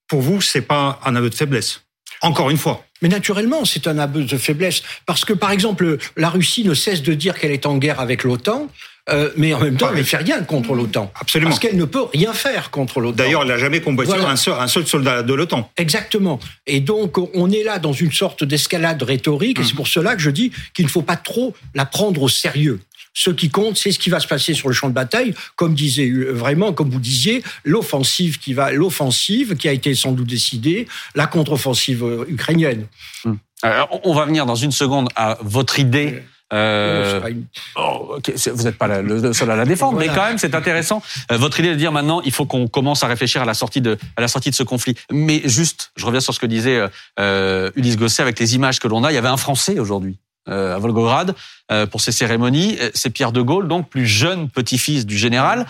pour 0.07 0.21
vous, 0.21 0.41
c'est 0.41 0.61
pas 0.61 0.99
un 1.05 1.15
aveu 1.15 1.29
de 1.29 1.35
faiblesse? 1.35 1.81
Encore 2.25 2.49
une 2.49 2.57
fois. 2.57 2.83
Mais 3.01 3.09
naturellement, 3.09 3.65
c'est 3.65 3.87
un 3.87 3.97
aveu 3.97 4.23
de 4.23 4.37
faiblesse, 4.37 4.81
parce 5.05 5.25
que 5.25 5.33
par 5.33 5.51
exemple, 5.51 5.97
la 6.15 6.29
Russie 6.29 6.63
ne 6.63 6.73
cesse 6.73 7.03
de 7.03 7.13
dire 7.13 7.37
qu'elle 7.37 7.51
est 7.51 7.65
en 7.65 7.77
guerre 7.77 7.99
avec 7.99 8.23
l'OTAN, 8.23 8.67
euh, 9.09 9.29
mais 9.37 9.53
en 9.53 9.59
même 9.59 9.77
temps, 9.77 9.89
elle 9.91 9.99
ne 9.99 10.03
fait 10.03 10.17
rien 10.17 10.41
contre 10.41 10.73
l'OTAN. 10.73 11.11
Absolument. 11.19 11.51
Parce 11.51 11.59
qu'elle 11.59 11.77
ne 11.77 11.85
peut 11.85 12.05
rien 12.11 12.33
faire 12.33 12.71
contre 12.71 13.01
l'OTAN. 13.01 13.17
D'ailleurs, 13.17 13.43
elle 13.43 13.49
n'a 13.49 13.57
jamais 13.57 13.81
combattu 13.81 14.09
Voilà. 14.09 14.29
un, 14.29 14.35
seul, 14.35 14.55
un 14.59 14.67
seul 14.67 14.87
soldat 14.87 15.21
de 15.21 15.33
l'OTAN. 15.33 15.69
Exactement. 15.77 16.39
Et 16.65 16.79
donc, 16.79 17.17
on 17.35 17.51
est 17.51 17.63
là 17.63 17.77
dans 17.77 17.93
une 17.93 18.11
sorte 18.11 18.43
d'escalade 18.43 19.03
rhétorique, 19.03 19.59
et 19.59 19.63
c'est 19.63 19.75
pour 19.75 19.87
cela 19.87 20.15
que 20.15 20.21
je 20.21 20.31
dis 20.31 20.51
qu'il 20.73 20.85
ne 20.85 20.89
faut 20.89 21.03
pas 21.03 21.17
trop 21.17 21.53
la 21.75 21.85
prendre 21.85 22.23
au 22.23 22.29
sérieux. 22.29 22.79
Ce 23.17 23.29
qui 23.31 23.49
compte, 23.49 23.77
c'est 23.77 23.91
ce 23.93 23.97
qui 23.97 24.09
va 24.09 24.19
se 24.19 24.27
passer 24.27 24.53
sur 24.53 24.67
le 24.67 24.73
champ 24.75 24.89
de 24.89 24.93
bataille, 24.93 25.33
comme 25.55 25.73
disait 25.73 26.09
euh, 26.09 26.31
vraiment, 26.33 26.73
comme 26.73 26.89
vous 26.89 26.99
disiez, 26.99 27.41
l'offensive 27.63 28.39
qui 28.39 28.53
va, 28.53 28.71
l'offensive 28.73 29.55
qui 29.55 29.67
a 29.69 29.71
été 29.71 29.95
sans 29.95 30.11
doute 30.11 30.27
décidée, 30.27 30.85
la 31.15 31.25
contre-offensive 31.25 32.03
euh, 32.03 32.25
ukrainienne. 32.27 32.87
Euh, 33.25 33.81
on- 33.91 34.01
on 34.03 34.13
va 34.13 34.25
venir 34.25 34.45
dans 34.45 34.55
une 34.55 34.71
seconde 34.73 35.07
à 35.15 35.37
votre 35.41 35.79
idée. 35.79 36.21
euh, 36.53 37.25
une- 37.27 37.45
Oh, 37.75 38.17
vous 38.53 38.63
n'êtes 38.63 38.77
pas 38.77 38.87
le 39.01 39.33
seul 39.33 39.49
à 39.49 39.55
la 39.55 39.65
défendre, 39.65 39.93
Voilà. 39.93 40.11
mais 40.11 40.15
quand 40.17 40.25
même, 40.27 40.37
c'est 40.37 40.53
intéressant. 40.53 41.01
Euh, 41.31 41.37
votre 41.37 41.59
idée 41.59 41.69
de 41.69 41.75
dire 41.75 41.91
maintenant, 41.91 42.21
il 42.21 42.31
faut 42.31 42.45
qu'on 42.45 42.67
commence 42.67 43.01
à 43.03 43.07
réfléchir 43.07 43.41
à 43.41 43.45
la 43.45 43.55
sortie 43.55 43.81
de, 43.81 43.97
à 44.15 44.21
la 44.21 44.27
sortie 44.27 44.51
de 44.51 44.55
ce 44.55 44.61
conflit. 44.63 44.93
Mais 45.11 45.41
juste, 45.45 45.91
je 45.95 46.05
reviens 46.05 46.19
sur 46.21 46.33
ce 46.35 46.39
que 46.39 46.45
disait 46.45 46.79
euh, 47.19 47.71
Ulysse 47.75 47.97
Gosset 47.97 48.21
avec 48.21 48.37
les 48.39 48.53
images 48.55 48.79
que 48.79 48.87
l'on 48.87 49.03
a. 49.03 49.11
Il 49.11 49.15
y 49.15 49.17
avait 49.17 49.27
un 49.27 49.37
Français 49.37 49.79
aujourd'hui 49.79 50.17
à 50.47 50.77
Volgograd 50.77 51.35
euh, 51.71 51.85
pour 51.85 52.01
ces 52.01 52.11
cérémonies. 52.11 52.77
Euh, 52.79 52.89
C'est 52.93 53.09
Pierre 53.09 53.31
de 53.31 53.41
Gaulle, 53.41 53.67
donc 53.67 53.89
plus 53.89 54.05
jeune 54.05 54.49
petit-fils 54.49 55.05
du 55.05 55.17
général. 55.17 55.65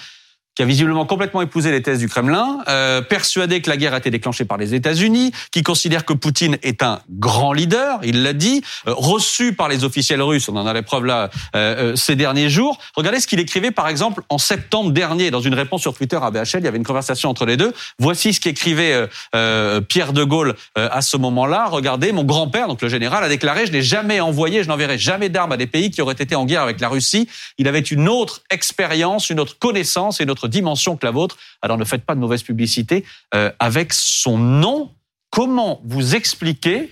Qui 0.56 0.64
a 0.64 0.66
visiblement 0.66 1.06
complètement 1.06 1.42
épousé 1.42 1.72
les 1.72 1.82
thèses 1.82 2.00
du 2.00 2.08
Kremlin, 2.08 2.60
euh, 2.68 3.02
persuadé 3.02 3.62
que 3.62 3.70
la 3.70 3.78
guerre 3.78 3.94
a 3.94 3.98
été 3.98 4.10
déclenchée 4.10 4.46
par 4.46 4.58
les 4.58 4.74
États-Unis, 4.74 5.34
qui 5.52 5.64
considère 5.64 6.06
que 6.06 6.14
Poutine 6.14 6.58
est 6.64 6.82
un 6.82 7.02
grand 7.10 7.52
leader, 7.52 8.00
il 8.04 8.24
l'a 8.24 8.34
dit, 8.34 8.64
euh, 8.88 8.94
reçu 8.96 9.54
par 9.54 9.68
les 9.68 9.84
officiels 9.84 10.22
russes, 10.22 10.48
on 10.48 10.56
en 10.56 10.66
a 10.66 10.74
la 10.74 10.82
preuve 10.82 11.06
là 11.06 11.30
euh, 11.56 11.92
euh, 11.92 11.96
ces 11.96 12.16
derniers 12.16 12.50
jours. 12.50 12.80
Regardez 12.96 13.20
ce 13.20 13.28
qu'il 13.28 13.40
écrivait 13.40 13.72
par 13.72 13.90
exemple 13.90 14.24
en 14.30 14.38
septembre 14.38 14.92
dernier 14.92 15.30
dans 15.30 15.42
une 15.42 15.54
réponse 15.54 15.82
sur 15.82 15.94
Twitter 15.94 16.18
à 16.22 16.32
BHL, 16.32 16.60
il 16.60 16.64
y 16.64 16.68
avait 16.68 16.78
une 16.78 16.86
conversation 16.86 17.30
entre 17.30 17.46
les 17.46 17.58
deux. 17.58 17.74
Voici 18.00 18.34
ce 18.34 18.40
qu'écrivait 18.40 19.08
euh, 19.36 19.82
Pierre 19.82 20.14
de 20.14 20.24
Gaulle 20.24 20.56
à 20.76 21.02
ce 21.02 21.18
moment-là. 21.18 21.68
Regardez, 21.70 22.12
mon 22.12 22.24
grand-père, 22.24 22.68
donc 22.68 22.82
le 22.82 22.90
général, 22.90 23.24
a 23.24 23.30
déclaré, 23.30 23.66
je 23.66 23.72
n'ai 23.72 23.82
jamais 23.82 24.20
envoyé, 24.20 24.64
je 24.64 24.70
n'enverrai 24.70 24.98
jamais 24.98 25.30
d'armes 25.30 25.52
à 25.52 25.58
des 25.58 25.68
pays 25.68 25.92
qui 25.92 26.02
auraient 26.02 26.14
été 26.14 26.36
en 26.36 26.46
guerre 26.46 26.62
avec 26.62 26.80
la 26.80 26.90
Russie. 26.90 27.28
Il 27.58 27.68
avait 27.68 27.80
une 27.80 28.08
autre 28.08 28.42
expérience, 28.50 29.30
une 29.30 29.40
autre 29.40 29.58
connaissance 29.60 30.20
et 30.20 30.24
une 30.24 30.32
autre 30.32 30.45
dimension 30.48 30.98
que 30.98 31.06
la 31.06 31.12
vôtre. 31.12 31.38
Alors 31.62 31.78
ne 31.78 31.86
faites 31.86 32.06
pas 32.06 32.16
de 32.16 32.20
mauvaise 32.20 32.44
publicité 32.44 33.06
euh, 33.34 33.52
avec 33.60 33.94
son 33.94 34.38
nom. 34.38 34.92
Comment 35.30 35.82
vous 35.84 36.16
expliquez, 36.16 36.92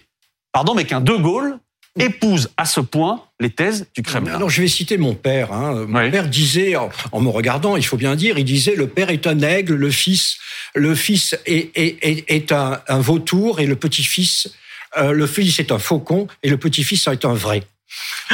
pardon, 0.51 0.75
mais 0.75 0.85
qu'un 0.85 1.01
De 1.01 1.13
Gaulle 1.13 1.59
épouse 1.99 2.49
à 2.57 2.65
ce 2.65 2.79
point 2.79 3.23
les 3.39 3.51
thèses 3.51 3.87
du 3.95 4.01
Kremlin. 4.01 4.35
Alors, 4.35 4.49
je 4.49 4.61
vais 4.61 4.67
citer 4.67 4.97
mon 4.97 5.13
père. 5.13 5.53
Hein. 5.53 5.85
Mon 5.87 6.09
père 6.09 6.27
disait, 6.27 6.75
en, 6.75 7.21
me 7.21 7.29
regardant, 7.29 7.75
il 7.75 7.85
faut 7.85 7.97
bien 7.97 8.15
dire, 8.15 8.37
il 8.37 8.45
disait 8.45 8.75
le 8.75 8.87
père 8.87 9.09
est 9.09 9.27
un 9.27 9.39
aigle, 9.41 9.75
le 9.75 9.91
fils, 9.91 10.37
le 10.75 10.95
fils 10.95 11.37
est, 11.45 11.71
est, 11.75 12.25
est, 12.27 12.51
un, 12.51 12.81
un, 12.87 12.99
vautour 12.99 13.59
et 13.59 13.65
le 13.65 13.75
petit-fils, 13.75 14.51
euh, 14.97 15.11
le 15.11 15.27
fils 15.27 15.59
est 15.59 15.71
un 15.71 15.79
faucon 15.79 16.27
et 16.41 16.49
le 16.49 16.57
petit-fils 16.57 17.07
est 17.07 17.25
un 17.25 17.33
vrai. 17.33 17.63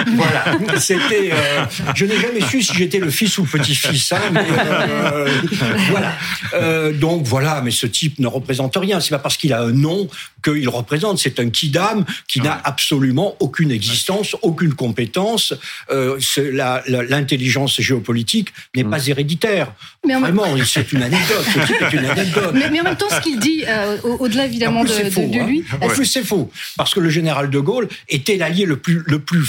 Voilà, 0.07 0.45
c'était. 0.77 1.31
Euh, 1.33 1.65
je 1.95 2.05
n'ai 2.05 2.19
jamais 2.19 2.41
su 2.41 2.61
si 2.61 2.73
j'étais 2.73 2.99
le 2.99 3.09
fils 3.09 3.37
ou 3.37 3.43
le 3.43 3.49
petit-fils, 3.49 4.11
hein, 4.11 4.21
mais 4.31 4.45
euh, 4.49 5.27
voilà. 5.89 6.13
Euh, 6.53 6.93
donc 6.93 7.25
voilà, 7.25 7.61
mais 7.61 7.71
ce 7.71 7.87
type 7.87 8.19
ne 8.19 8.27
représente 8.27 8.75
rien. 8.77 8.99
C'est 8.99 9.09
pas 9.09 9.19
parce 9.19 9.37
qu'il 9.37 9.53
a 9.53 9.61
un 9.61 9.71
nom 9.71 10.07
qu'il 10.43 10.69
représente. 10.69 11.19
C'est 11.19 11.39
un 11.39 11.49
kidam 11.49 12.05
qui 12.27 12.41
n'a 12.41 12.59
absolument 12.63 13.35
aucune 13.39 13.71
existence, 13.71 14.35
aucune 14.41 14.73
compétence. 14.73 15.53
L'intelligence 15.89 17.81
géopolitique 17.81 18.49
n'est 18.75 18.83
pas 18.83 19.05
héréditaire. 19.05 19.73
Mais 20.05 20.17
Vraiment, 20.17 20.45
c'est 20.65 20.91
une 20.93 21.03
anecdote. 21.03 21.45
Ce 21.53 21.59
type 21.65 21.81
est 21.81 21.93
une 21.93 22.05
anecdote. 22.09 22.51
Mais, 22.53 22.69
mais 22.69 22.81
en 22.81 22.83
même 22.83 22.97
temps, 22.97 23.09
ce 23.09 23.21
qu'il 23.21 23.39
dit, 23.39 23.63
au-delà 24.03 24.45
évidemment 24.45 24.83
de, 24.83 24.89
de, 24.89 25.33
de, 25.33 25.45
lui. 25.45 25.63
Hein. 25.71 25.77
En 25.81 25.87
plus, 25.87 26.05
c'est 26.05 26.23
faux, 26.23 26.49
parce 26.77 26.93
que 26.93 26.99
le 26.99 27.09
général 27.09 27.49
de 27.49 27.59
Gaulle 27.59 27.89
était 28.07 28.37
l'allié 28.37 28.65
le 28.65 28.77
plus 28.77 29.03
le 29.05 29.19
plus 29.19 29.45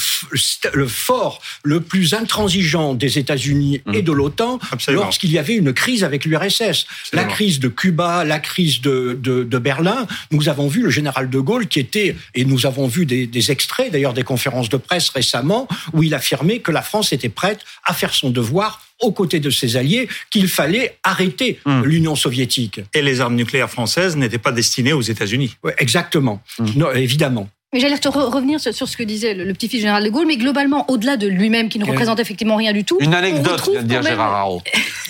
le 0.72 0.86
fort, 0.86 1.40
le 1.62 1.80
plus 1.80 2.14
intransigeant 2.14 2.94
des 2.94 3.18
États-Unis 3.18 3.82
et 3.92 4.02
de 4.02 4.12
l'OTAN 4.12 4.58
lorsqu'il 4.88 5.32
y 5.32 5.38
avait 5.38 5.54
une 5.54 5.72
crise 5.72 6.04
avec 6.04 6.24
l'URSS. 6.24 6.86
La 7.12 7.24
crise 7.24 7.60
de 7.60 7.68
Cuba, 7.68 8.24
la 8.24 8.38
crise 8.38 8.80
de, 8.80 9.18
de, 9.20 9.44
de, 9.44 9.58
Berlin, 9.58 10.06
nous 10.30 10.48
avons 10.48 10.68
vu 10.68 10.82
le 10.82 10.90
général 10.90 11.30
de 11.30 11.38
Gaulle 11.38 11.66
qui 11.66 11.80
était, 11.80 12.16
et 12.34 12.44
nous 12.44 12.66
avons 12.66 12.86
vu 12.86 13.06
des, 13.06 13.26
des 13.26 13.50
extraits 13.50 13.92
d'ailleurs 13.92 14.14
des 14.14 14.22
conférences 14.22 14.68
de 14.68 14.76
presse 14.76 15.08
récemment, 15.10 15.68
où 15.92 16.02
il 16.02 16.14
affirmait 16.14 16.60
que 16.60 16.72
la 16.72 16.82
France 16.82 17.12
était 17.12 17.28
prête 17.28 17.60
à 17.84 17.94
faire 17.94 18.14
son 18.14 18.30
devoir 18.30 18.80
aux 19.00 19.12
côtés 19.12 19.40
de 19.40 19.50
ses 19.50 19.76
alliés 19.76 20.08
qu'il 20.30 20.48
fallait 20.48 20.98
arrêter 21.02 21.58
mmh. 21.64 21.82
l'Union 21.84 22.14
soviétique. 22.14 22.80
Et 22.94 23.02
les 23.02 23.20
armes 23.20 23.34
nucléaires 23.34 23.70
françaises 23.70 24.16
n'étaient 24.16 24.38
pas 24.38 24.52
destinées 24.52 24.92
aux 24.92 25.00
États-Unis. 25.00 25.56
Ouais, 25.64 25.74
exactement, 25.78 26.42
mmh. 26.58 26.64
non, 26.76 26.92
évidemment. 26.92 27.48
Mais 27.72 27.78
j'allais 27.78 27.98
te 27.98 28.08
re 28.08 28.32
revenir 28.32 28.58
sur 28.58 28.88
ce 28.88 28.96
que 28.96 29.04
disait 29.04 29.32
le, 29.32 29.52
petit-fils 29.54 29.80
général 29.80 30.02
de 30.02 30.10
Gaulle, 30.10 30.26
mais 30.26 30.36
globalement, 30.36 30.90
au-delà 30.90 31.16
de 31.16 31.28
lui-même, 31.28 31.68
qui 31.68 31.78
ne 31.78 31.84
représente 31.84 32.18
effectivement 32.18 32.56
rien 32.56 32.72
du 32.72 32.82
tout. 32.82 32.98
Une 33.00 33.14
anecdote, 33.14 33.62
vient 33.70 33.82
de 33.82 33.86
dire 33.86 34.02
Gérard 34.02 34.34
Haro. 34.34 34.62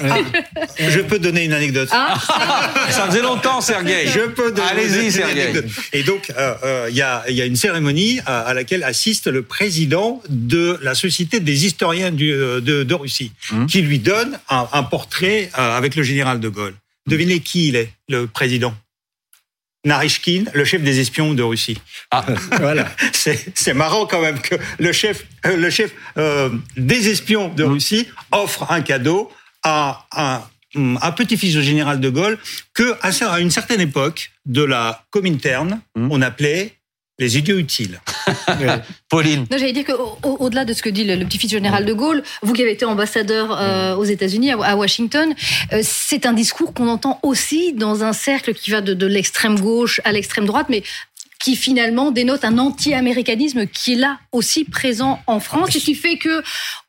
Ah. 0.02 0.17
Je 0.79 1.00
peux 1.00 1.19
donner 1.19 1.45
une 1.45 1.55
anecdote. 1.55 1.88
Ah, 1.90 2.19
ça 2.90 3.07
faisait 3.07 3.23
longtemps, 3.23 3.62
Sergueï. 3.62 4.09
Je 4.09 4.29
peux 4.29 4.52
donner 4.52 4.69
Allez-y, 4.73 5.11
Sergueï. 5.11 5.62
Et 5.95 6.02
donc, 6.02 6.29
il 6.29 6.35
euh, 6.37 6.55
euh, 6.64 6.90
y, 6.90 7.00
a, 7.00 7.25
y, 7.31 7.40
a, 7.40 7.47
une 7.47 7.57
cérémonie 7.57 8.21
à, 8.26 8.40
à, 8.40 8.52
laquelle 8.52 8.85
assiste 8.85 9.26
le 9.26 9.43
président 9.43 10.23
de 10.29 10.79
la 10.83 10.95
Société 10.95 11.40
des 11.40 11.64
historiens 11.64 12.11
du, 12.11 12.31
euh, 12.31 12.61
de, 12.61 12.83
de, 12.83 12.95
Russie, 12.95 13.33
mmh. 13.52 13.67
qui 13.67 13.81
lui 13.81 14.00
donne 14.00 14.38
un, 14.50 14.69
un 14.73 14.83
portrait 14.83 15.50
euh, 15.59 15.79
avec 15.79 15.97
le 15.97 16.02
général 16.02 16.40
de 16.40 16.49
Gaulle. 16.50 16.75
Devinez 17.07 17.40
qui 17.40 17.69
il 17.69 17.76
est, 17.76 17.90
le 18.11 18.26
président? 18.26 18.75
Narishkin, 19.84 20.44
le 20.52 20.64
chef 20.64 20.82
des 20.82 21.00
espions 21.00 21.34
de 21.34 21.42
Russie. 21.42 21.78
Ah, 22.10 22.25
voilà. 22.58 22.88
C'est 23.12 23.75
marrant 23.75 24.06
quand 24.06 24.20
même 24.20 24.40
que 24.40 24.56
le 24.78 24.92
chef, 24.92 25.25
euh, 25.46 25.56
le 25.56 25.70
chef 25.70 25.92
euh, 26.18 26.50
des 26.76 27.08
espions 27.08 27.49
de 27.49 27.64
Russie 27.64 28.08
offre 28.32 28.70
un 28.70 28.82
cadeau 28.82 29.30
à 29.62 30.06
un, 30.16 30.42
un 30.75 31.12
petit-fils 31.12 31.54
du 31.54 31.62
général 31.62 32.00
de 32.00 32.10
Gaulle 32.10 32.38
que 32.75 32.96
à 33.02 33.40
une 33.40 33.50
certaine 33.50 33.80
époque 33.80 34.32
de 34.46 34.62
la 34.62 35.04
Comintern, 35.10 35.80
mmh. 35.96 36.08
on 36.10 36.22
appelait 36.22 36.79
les 37.21 37.39
idiots 37.39 37.59
utiles. 37.59 38.00
Pauline. 39.09 39.47
J'allais 39.50 39.73
dire 39.73 39.85
qu'au-delà 39.85 40.65
de 40.65 40.73
ce 40.73 40.83
que 40.83 40.89
dit 40.89 41.05
le, 41.05 41.17
le 41.17 41.25
petit-fils 41.27 41.50
général 41.50 41.85
de 41.85 41.93
Gaulle, 41.93 42.23
vous 42.43 42.53
qui 42.55 42.62
avez 42.62 42.73
été 42.73 42.85
ambassadeur 42.85 43.57
euh, 43.61 43.95
aux 43.95 44.05
États-Unis, 44.05 44.53
à, 44.53 44.59
à, 44.61 44.77
Washington, 44.77 45.35
euh, 45.73 45.81
c'est 45.83 46.27
un 46.27 46.33
discours 46.33 46.73
qu'on 46.73 46.89
entend 46.89 47.21
aussi 47.23 47.73
dans 47.75 48.03
un 48.05 48.12
cercle 48.12 48.55
qui 48.55 48.71
va 48.71 48.81
de, 48.81 48.95
de 48.95 49.07
l'extrême 49.07 49.61
gauche 49.61 50.00
à 50.05 50.12
l'extrême 50.12 50.47
droite, 50.47 50.67
mais 50.71 50.83
qui 51.40 51.56
finalement 51.56 52.11
dénote 52.11 52.44
un 52.44 52.59
anti-américanisme 52.59 53.66
qui 53.66 53.94
est 53.94 53.97
là 53.97 54.18
aussi 54.30 54.64
présent 54.64 55.20
en 55.26 55.40
France 55.40 55.75
et 55.75 55.80
qui 55.80 55.94
fait 55.94 56.18
que 56.18 56.42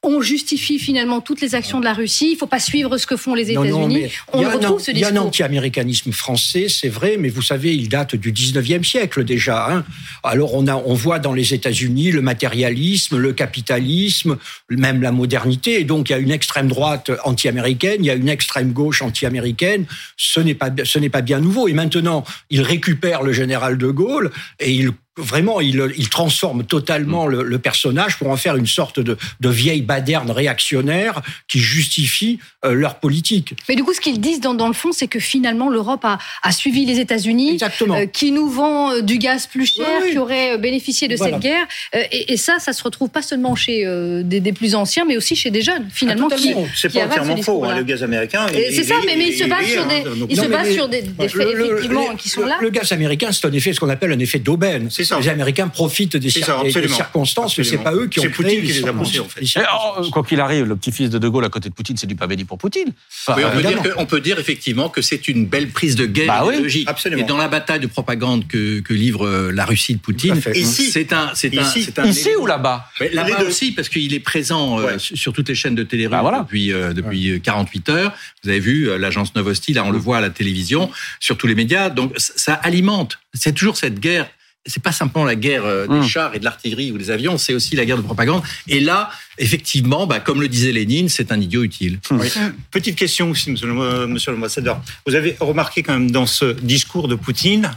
on 0.03 0.21
justifie 0.21 0.79
finalement 0.79 1.21
toutes 1.21 1.41
les 1.41 1.55
actions 1.55 1.79
de 1.79 1.85
la 1.85 1.93
Russie. 1.93 2.29
Il 2.29 2.33
ne 2.33 2.37
faut 2.37 2.47
pas 2.47 2.59
suivre 2.59 2.97
ce 2.97 3.05
que 3.05 3.15
font 3.15 3.33
les 3.33 3.51
États-Unis. 3.51 4.07
On 4.33 4.39
retrouve 4.39 4.81
ce 4.81 4.91
discours. 4.91 4.95
Il 4.95 4.99
y 4.99 5.17
a 5.17 5.21
un 5.21 5.23
anti-américanisme 5.23 6.11
français, 6.11 6.67
c'est 6.69 6.89
vrai, 6.89 7.17
mais 7.17 7.29
vous 7.29 7.43
savez, 7.43 7.75
il 7.75 7.87
date 7.87 8.15
du 8.15 8.33
19e 8.33 8.83
siècle 8.83 9.23
déjà. 9.23 9.71
Hein. 9.71 9.85
Alors 10.23 10.55
on, 10.55 10.67
a, 10.67 10.75
on 10.75 10.95
voit 10.95 11.19
dans 11.19 11.33
les 11.33 11.53
États-Unis 11.53 12.11
le 12.11 12.21
matérialisme, 12.21 13.17
le 13.17 13.31
capitalisme, 13.31 14.37
même 14.69 15.01
la 15.01 15.11
modernité. 15.11 15.79
Et 15.79 15.83
donc 15.85 16.09
il 16.09 16.13
y 16.13 16.15
a 16.15 16.19
une 16.19 16.31
extrême 16.31 16.67
droite 16.67 17.11
anti-américaine, 17.23 17.97
il 17.99 18.07
y 18.07 18.11
a 18.11 18.15
une 18.15 18.29
extrême 18.29 18.73
gauche 18.73 19.01
anti-américaine. 19.01 19.85
Ce 20.17 20.39
n'est 20.39 20.55
pas, 20.55 20.71
ce 20.83 20.99
n'est 20.99 21.09
pas 21.09 21.21
bien 21.21 21.39
nouveau. 21.39 21.67
Et 21.69 21.73
maintenant, 21.73 22.25
il 22.49 22.63
récupère 22.63 23.21
le 23.21 23.31
général 23.31 23.77
de 23.77 23.87
Gaulle 23.87 24.31
et 24.59 24.73
il 24.73 24.91
vraiment, 25.21 25.61
il, 25.61 25.93
il, 25.97 26.09
transforme 26.09 26.63
totalement 26.63 27.27
le, 27.27 27.43
le, 27.43 27.59
personnage 27.59 28.17
pour 28.17 28.29
en 28.29 28.37
faire 28.37 28.55
une 28.55 28.67
sorte 28.67 28.99
de, 28.99 29.17
de 29.39 29.49
vieille 29.49 29.81
baderne 29.81 30.31
réactionnaire 30.31 31.21
qui 31.47 31.59
justifie 31.59 32.39
euh, 32.65 32.73
leur 32.73 32.95
politique. 32.99 33.53
Mais 33.69 33.75
du 33.75 33.83
coup, 33.83 33.93
ce 33.93 34.01
qu'ils 34.01 34.19
disent 34.19 34.41
dans, 34.41 34.53
dans, 34.53 34.67
le 34.67 34.73
fond, 34.73 34.91
c'est 34.91 35.07
que 35.07 35.19
finalement, 35.19 35.69
l'Europe 35.69 36.03
a, 36.03 36.17
a, 36.43 36.51
suivi 36.51 36.85
les 36.85 36.99
États-Unis, 36.99 37.59
euh, 37.81 38.05
qui 38.05 38.31
nous 38.31 38.49
vend 38.49 38.91
euh, 38.91 39.01
du 39.01 39.17
gaz 39.17 39.47
plus 39.47 39.65
cher, 39.65 39.85
oui, 39.87 40.03
oui. 40.05 40.11
qui 40.11 40.17
aurait 40.17 40.57
bénéficié 40.57 41.07
de 41.07 41.15
voilà. 41.15 41.33
cette 41.33 41.41
guerre. 41.41 41.67
Euh, 41.95 42.03
et, 42.11 42.33
et, 42.33 42.37
ça, 42.37 42.59
ça 42.59 42.73
se 42.73 42.83
retrouve 42.83 43.09
pas 43.09 43.21
seulement 43.21 43.55
chez 43.55 43.85
euh, 43.85 44.23
des, 44.23 44.39
des, 44.39 44.53
plus 44.53 44.75
anciens, 44.75 45.05
mais 45.05 45.17
aussi 45.17 45.35
chez 45.35 45.51
des 45.51 45.61
jeunes, 45.61 45.87
finalement. 45.91 46.27
Ah, 46.31 46.35
c'est 46.75 46.93
pas 46.93 47.05
entièrement 47.05 47.37
faux, 47.37 47.63
hein, 47.63 47.77
le 47.77 47.83
gaz 47.83 48.03
américain. 48.03 48.47
C'est 48.51 48.83
ça, 48.83 48.95
mais, 49.05 49.15
mais 49.15 49.27
il 49.29 49.37
se 49.37 49.45
base 49.45 49.65
sur 49.65 49.85
des, 49.85 49.95
hein, 49.95 50.25
il 50.29 50.37
se 50.37 50.47
base 50.47 50.73
sur 50.73 50.89
des, 50.89 51.01
des 51.01 51.27
faits, 51.27 51.47
le, 51.53 51.65
effectivement, 51.65 52.15
qui 52.15 52.29
sont 52.29 52.45
là. 52.45 52.57
Le 52.61 52.69
gaz 52.69 52.91
américain, 52.91 53.31
c'est 53.31 53.45
un 53.45 53.51
effet, 53.51 53.73
ce 53.73 53.79
qu'on 53.79 53.89
appelle 53.89 54.11
un 54.11 54.19
effet 54.19 54.39
d'aubaine. 54.39 54.89
Les 55.19 55.29
Américains 55.29 55.67
profitent 55.67 56.17
des, 56.17 56.29
ça, 56.29 56.61
des 56.63 56.87
circonstances, 56.87 57.57
mais 57.57 57.63
c'est 57.63 57.77
pas 57.77 57.93
eux 57.93 58.07
qui 58.07 58.19
ont 58.19 58.23
créé 58.23 58.31
Poutine 58.31 58.61
qui 58.61 58.73
les 58.73 58.87
a 58.87 58.93
poussés, 58.93 59.19
en 59.19 59.25
fait. 59.25 59.41
Oh, 59.73 60.09
quoi 60.11 60.23
qu'il 60.23 60.39
arrive, 60.39 60.65
le 60.65 60.75
petit-fils 60.75 61.09
de 61.09 61.17
De 61.17 61.27
Gaulle 61.27 61.45
à 61.45 61.49
côté 61.49 61.69
de 61.69 61.73
Poutine, 61.73 61.97
c'est 61.97 62.07
du 62.07 62.15
pas 62.15 62.27
béni 62.27 62.45
pour 62.45 62.57
Poutine. 62.57 62.93
Enfin, 63.27 63.35
oui, 63.37 63.43
on, 63.45 63.51
peut 63.51 63.61
dire 63.61 63.81
que, 63.81 63.89
on, 63.97 64.05
peut 64.05 64.21
dire 64.21 64.39
effectivement 64.39 64.89
que 64.89 65.01
c'est 65.01 65.27
une 65.27 65.45
belle 65.45 65.69
prise 65.69 65.95
de 65.95 66.05
guerre 66.05 66.27
bah 66.27 66.45
idéologique. 66.45 66.87
Oui, 66.87 66.91
absolument. 66.91 67.21
Et 67.21 67.25
dans 67.25 67.37
la 67.37 67.47
bataille 67.47 67.79
de 67.79 67.87
propagande 67.87 68.47
que, 68.47 68.79
que 68.79 68.93
livre 68.93 69.25
euh, 69.27 69.51
la 69.51 69.65
Russie 69.65 69.95
de 69.95 69.99
Poutine, 69.99 70.41
c'est 70.41 71.13
un, 71.13 71.31
c'est 71.33 71.57
un, 71.57 71.61
ici, 71.61 71.89
un, 71.97 72.05
ici 72.05 72.29
ou 72.39 72.45
là-bas 72.45 72.85
Là-bas 73.13 73.43
aussi, 73.43 73.71
parce 73.71 73.89
qu'il 73.89 74.13
est 74.13 74.19
présent 74.19 74.79
euh, 74.79 74.85
ouais. 74.85 74.95
sur 74.97 75.33
toutes 75.33 75.49
les 75.49 75.55
chaînes 75.55 75.75
de 75.75 75.83
télé 75.83 76.07
bah, 76.07 76.21
voilà. 76.21 76.39
depuis 76.39 76.71
euh, 76.71 76.93
depuis 76.93 77.33
ouais. 77.33 77.39
48 77.39 77.89
heures. 77.89 78.13
Vous 78.43 78.49
avez 78.49 78.59
vu 78.59 78.97
l'agence 78.97 79.35
Novosti, 79.35 79.73
là 79.73 79.83
on 79.85 79.91
le 79.91 79.97
voit 79.97 80.17
à 80.17 80.21
la 80.21 80.29
télévision, 80.29 80.91
sur 81.19 81.37
tous 81.37 81.47
les 81.47 81.55
médias. 81.55 81.89
Donc 81.89 82.13
ça 82.17 82.53
alimente. 82.53 83.19
C'est 83.33 83.53
toujours 83.53 83.77
cette 83.77 83.99
guerre 83.99 84.29
c'est 84.65 84.83
pas 84.83 84.91
simplement 84.91 85.25
la 85.25 85.35
guerre 85.35 85.65
euh, 85.65 85.87
des 85.87 85.99
mmh. 85.99 86.07
chars 86.07 86.35
et 86.35 86.39
de 86.39 86.43
l'artillerie 86.43 86.91
ou 86.91 86.97
des 86.97 87.09
avions, 87.09 87.37
c'est 87.37 87.53
aussi 87.53 87.75
la 87.75 87.85
guerre 87.85 87.97
de 87.97 88.03
propagande. 88.03 88.43
Et 88.67 88.79
là, 88.79 89.09
effectivement, 89.37 90.05
bah, 90.05 90.19
comme 90.19 90.41
le 90.41 90.47
disait 90.47 90.71
Lénine, 90.71 91.09
c'est 91.09 91.31
un 91.31 91.39
idiot 91.39 91.63
utile. 91.63 91.99
Oui. 92.11 92.31
Petite 92.69 92.95
question 92.95 93.31
aussi, 93.31 93.51
monsieur, 93.51 94.31
l'ambassadeur. 94.31 94.81
Vous 95.07 95.15
avez 95.15 95.35
remarqué 95.39 95.81
quand 95.81 95.93
même 95.93 96.11
dans 96.11 96.27
ce 96.27 96.45
discours 96.61 97.07
de 97.07 97.15
Poutine, 97.15 97.71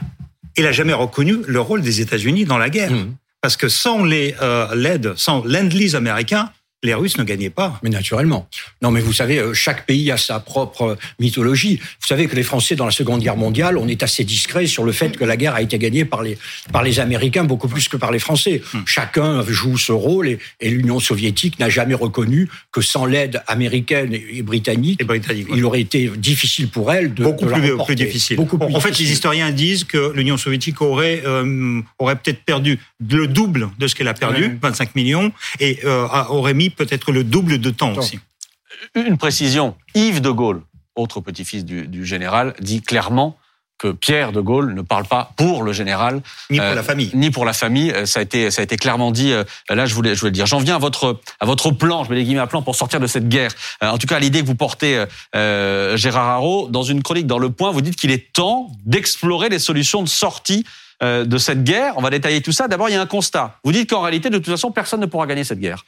il 0.57 0.67
a 0.67 0.73
jamais 0.73 0.93
reconnu 0.93 1.39
le 1.47 1.61
rôle 1.61 1.81
des 1.81 2.01
États-Unis 2.01 2.45
dans 2.45 2.59
la 2.59 2.71
guerre. 2.71 2.93
Mmh. 2.93 3.15
Parce 3.41 3.57
que 3.57 3.69
sans 3.69 4.05
les 4.05 4.35
euh, 4.41 4.75
l'aide, 4.75 5.15
sans 5.17 5.45
l'end-lease 5.45 5.95
américain, 5.97 6.51
les 6.85 6.95
Russes 6.95 7.19
ne 7.19 7.25
gagnaient 7.25 7.51
pas. 7.51 7.81
Mais 7.83 7.91
naturellement. 7.91 8.49
Non, 8.83 8.91
mais 8.91 9.01
vous 9.01 9.13
savez, 9.13 9.39
euh, 9.39 9.55
chaque 9.55 9.87
pays 9.87 10.11
a 10.11 10.17
sa 10.17 10.39
propre 10.39 10.97
mythologie. 11.19 11.81
Vous 12.01 12.07
savez 12.07 12.27
que 12.27 12.37
les 12.37 12.43
Français, 12.43 12.77
dans 12.77 12.85
la 12.85 12.93
Seconde 12.93 13.23
Guerre 13.23 13.37
mondiale, 13.37 13.79
on 13.79 13.89
est 13.89 14.03
assez 14.03 14.25
discret 14.25 14.67
sur 14.67 14.85
le 14.85 14.93
fait 14.93 15.17
que 15.17 15.25
la 15.25 15.37
guerre 15.37 15.55
a 15.55 15.63
été 15.63 15.79
gagnée 15.79 16.05
par 16.05 16.23
les, 16.23 16.39
par 16.73 16.83
les 16.83 17.01
Américains 17.01 17.45
beaucoup 17.45 17.69
plus 17.69 17.89
que 17.89 17.97
par 17.97 18.13
les 18.13 18.19
Français. 18.19 18.63
Hmm. 18.73 18.81
Chacun 18.87 19.43
joue 19.49 19.79
ce 19.79 19.93
rôle 19.93 20.29
et, 20.29 20.39
l'Union 20.75 20.99
soviétique 20.99 21.59
n'a 21.59 21.69
jamais 21.69 21.95
reconnu 21.95 22.49
que 22.73 22.81
sans 22.81 23.07
l'aide 23.07 23.43
américaine 23.47 24.13
et 24.13 24.43
britannique, 24.43 25.01
et 25.01 25.05
britannique 25.05 25.47
il 25.55 25.65
aurait 25.65 25.81
été 25.81 26.09
difficile 26.17 26.69
pour 26.69 26.93
elle 26.93 27.15
de 27.15 27.23
beaucoup 27.23 27.47
plus, 27.47 27.77
plus, 27.77 27.95
difficile. 27.95 28.37
Beaucoup 28.37 28.59
plus 28.59 28.75
en 28.75 28.81
fait, 28.81 28.99
les 28.99 29.13
historiens 29.13 29.53
disent 29.53 29.85
que 29.85 30.13
l'Union 30.15 30.37
soviétique 30.37 30.83
aurait 30.83 31.23
euh, 31.25 31.81
aurait 31.99 32.17
peut-être 32.17 32.43
perdu 32.45 32.79
le 33.09 33.27
double 33.27 33.71
de 33.79 33.87
ce 33.87 33.95
qu'elle 33.95 34.09
a 34.09 34.15
perdu, 34.15 34.59
25 34.61 34.95
millions, 34.95 35.33
et 35.61 35.79
euh, 35.85 36.07
aurait 36.29 36.55
mis 36.55 36.71
peut-être 36.75 37.13
le 37.13 37.25
double 37.25 37.59
de 37.59 37.71
temps 37.71 37.97
aussi. 37.97 38.19
Une 38.95 39.19
précision, 39.19 39.77
Yves 39.95 40.21
de 40.21 40.31
Gaulle, 40.31 40.63
autre 40.95 41.21
petit-fils 41.21 41.65
du, 41.65 42.07
général, 42.07 42.55
dit 42.61 42.83
clairement 42.83 43.37
que 43.77 43.89
Pierre 43.89 44.31
de 44.31 44.41
Gaulle 44.41 44.73
ne 44.73 44.83
parle 44.83 45.05
pas 45.05 45.33
pour 45.37 45.65
le 45.65 45.73
général, 45.73 46.23
ni 46.49 46.59
pour 46.59 46.67
euh, 46.69 46.75
la 46.75 46.83
famille, 46.85 47.11
ni 47.13 47.33
pour 47.33 47.45
la 47.45 47.53
famille. 47.53 47.91
Euh, 47.91 48.07
ça 48.07 48.21
a 48.21 48.23
été, 48.23 48.53
ça 48.53 48.61
a 48.61 48.63
été 48.63 48.77
clairement 48.77 49.11
dit. 49.11 49.33
là, 49.69 49.87
je 49.87 49.95
voulais, 49.95 50.15
je 50.15 50.21
voulais 50.21 50.31
le 50.31 50.35
dire. 50.35 50.47
J'en 50.47 50.61
viens 50.61 50.77
à 50.77 50.79
votre, 50.79 51.21
à 51.41 51.45
votre 51.45 51.73
plan. 51.73 52.05
Je 52.05 52.11
mets 52.11 52.17
les 52.17 52.25
guillemets 52.25 52.41
à 52.41 52.47
plan 52.47 52.63
pour 52.63 52.77
sortir 52.77 53.01
de 53.01 53.09
cette 53.09 53.29
guerre. 53.29 53.51
en 53.81 53.99
tout 53.99 54.07
cas, 54.07 54.21
l'idée 54.21 54.43
que 54.43 54.47
vous 54.47 54.55
portez, 54.55 55.05
Gérard 55.35 56.29
Haro, 56.29 56.69
dans 56.69 56.85
une 56.85 57.03
chronique 57.03 57.27
dans 57.27 57.39
Le 57.39 57.51
Point, 57.51 57.73
vous 57.73 57.81
dites 57.81 57.97
qu'il 57.97 58.13
est 58.13 58.33
temps 58.33 58.71
d'explorer 58.85 59.49
les 59.49 59.59
solutions 59.59 60.03
de 60.03 60.09
sortie 60.09 60.65
de 61.03 61.39
cette 61.39 61.65
guerre. 61.65 61.95
On 61.97 62.01
va 62.01 62.11
détailler 62.11 62.43
tout 62.43 62.53
ça. 62.53 62.69
D'abord, 62.69 62.89
il 62.89 62.93
y 62.93 62.97
a 62.97 63.03
un 63.03 63.07
constat. 63.07 63.59
Vous 63.65 63.73
dites 63.73 63.91
qu'en 63.91 64.03
réalité, 64.03 64.31
de 64.31 64.39
toute 64.39 64.55
façon, 64.55 64.71
personne 64.71 65.01
ne 65.01 65.07
pourra 65.07 65.27
gagner 65.27 65.43
cette 65.43 65.61
guerre. 65.61 65.85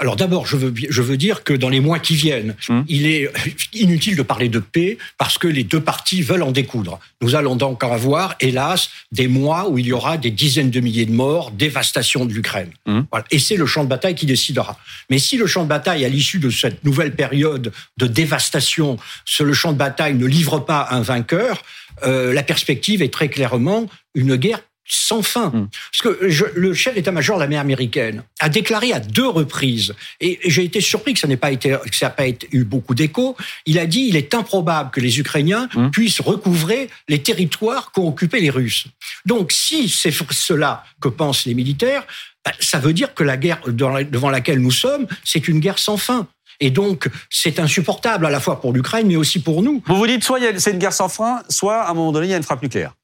Alors 0.00 0.14
d'abord, 0.14 0.46
je 0.46 0.56
veux, 0.56 0.72
je 0.88 1.02
veux 1.02 1.16
dire 1.16 1.42
que 1.42 1.52
dans 1.52 1.68
les 1.68 1.80
mois 1.80 1.98
qui 1.98 2.14
viennent, 2.14 2.54
hum. 2.68 2.84
il 2.88 3.06
est 3.06 3.30
inutile 3.72 4.16
de 4.16 4.22
parler 4.22 4.48
de 4.48 4.60
paix 4.60 4.96
parce 5.18 5.38
que 5.38 5.48
les 5.48 5.64
deux 5.64 5.80
parties 5.80 6.22
veulent 6.22 6.44
en 6.44 6.52
découdre. 6.52 7.00
Nous 7.20 7.34
allons 7.34 7.56
donc 7.56 7.82
avoir, 7.82 8.36
hélas, 8.40 8.90
des 9.10 9.26
mois 9.26 9.68
où 9.68 9.78
il 9.78 9.86
y 9.86 9.92
aura 9.92 10.16
des 10.16 10.30
dizaines 10.30 10.70
de 10.70 10.80
milliers 10.80 11.06
de 11.06 11.12
morts, 11.12 11.50
dévastation 11.50 12.26
de 12.26 12.32
l'Ukraine. 12.32 12.70
Hum. 12.86 13.06
Voilà. 13.10 13.26
Et 13.30 13.40
c'est 13.40 13.56
le 13.56 13.66
champ 13.66 13.82
de 13.82 13.88
bataille 13.88 14.14
qui 14.14 14.26
décidera. 14.26 14.78
Mais 15.10 15.18
si 15.18 15.36
le 15.36 15.46
champ 15.46 15.64
de 15.64 15.68
bataille, 15.68 16.04
à 16.04 16.08
l'issue 16.08 16.38
de 16.38 16.50
cette 16.50 16.84
nouvelle 16.84 17.14
période 17.14 17.72
de 17.96 18.06
dévastation, 18.06 18.98
le 19.40 19.52
champ 19.52 19.72
de 19.72 19.78
bataille 19.78 20.14
ne 20.14 20.26
livre 20.26 20.60
pas 20.60 20.86
un 20.90 21.00
vainqueur, 21.00 21.64
euh, 22.04 22.32
la 22.32 22.44
perspective 22.44 23.02
est 23.02 23.12
très 23.12 23.28
clairement 23.28 23.86
une 24.14 24.36
guerre 24.36 24.60
sans 24.88 25.22
fin. 25.22 25.48
Hmm. 25.48 25.68
Parce 25.92 26.16
que 26.16 26.26
le 26.56 26.74
chef 26.74 26.94
d'état-major 26.94 27.36
de 27.36 27.40
l'armée 27.40 27.58
américaine 27.58 28.22
a 28.40 28.48
déclaré 28.48 28.92
à 28.92 29.00
deux 29.00 29.28
reprises, 29.28 29.94
et 30.20 30.38
j'ai 30.44 30.64
été 30.64 30.80
surpris 30.80 31.14
que 31.14 31.20
ça 31.20 31.28
n'ait 31.28 31.36
pas 31.36 31.52
été, 31.52 31.70
que 31.70 31.96
ça 31.96 32.06
n'a 32.06 32.10
pas 32.10 32.24
eu 32.28 32.64
beaucoup 32.64 32.94
d'écho. 32.94 33.36
Il 33.66 33.78
a 33.78 33.86
dit 33.86 34.06
il 34.08 34.16
est 34.16 34.34
improbable 34.34 34.90
que 34.90 35.00
les 35.00 35.18
Ukrainiens 35.18 35.68
hmm. 35.74 35.90
puissent 35.90 36.20
recouvrer 36.20 36.88
les 37.08 37.22
territoires 37.22 37.92
qu'ont 37.92 38.08
occupés 38.08 38.40
les 38.40 38.50
Russes. 38.50 38.86
Donc, 39.26 39.52
si 39.52 39.88
c'est 39.88 40.12
cela 40.30 40.84
que 41.00 41.08
pensent 41.08 41.44
les 41.44 41.54
militaires, 41.54 42.06
bah, 42.44 42.52
ça 42.60 42.78
veut 42.78 42.92
dire 42.92 43.14
que 43.14 43.24
la 43.24 43.36
guerre 43.36 43.60
devant 43.66 44.30
laquelle 44.30 44.60
nous 44.60 44.70
sommes, 44.70 45.06
c'est 45.24 45.48
une 45.48 45.60
guerre 45.60 45.78
sans 45.78 45.96
fin. 45.96 46.26
Et 46.60 46.70
donc, 46.70 47.08
c'est 47.30 47.60
insupportable 47.60 48.26
à 48.26 48.30
la 48.30 48.40
fois 48.40 48.60
pour 48.60 48.72
l'Ukraine, 48.72 49.06
mais 49.06 49.16
aussi 49.16 49.40
pour 49.40 49.62
nous. 49.62 49.82
Vous 49.86 49.96
vous 49.96 50.06
dites, 50.06 50.24
soit 50.24 50.40
c'est 50.58 50.72
une 50.72 50.78
guerre 50.78 50.92
sans 50.92 51.08
fin, 51.08 51.42
soit 51.48 51.82
à 51.82 51.90
un 51.90 51.94
moment 51.94 52.10
donné, 52.10 52.26
il 52.26 52.30
y 52.30 52.34
a 52.34 52.36
une 52.36 52.42
frappe 52.42 52.62
nucléaire. 52.62 52.94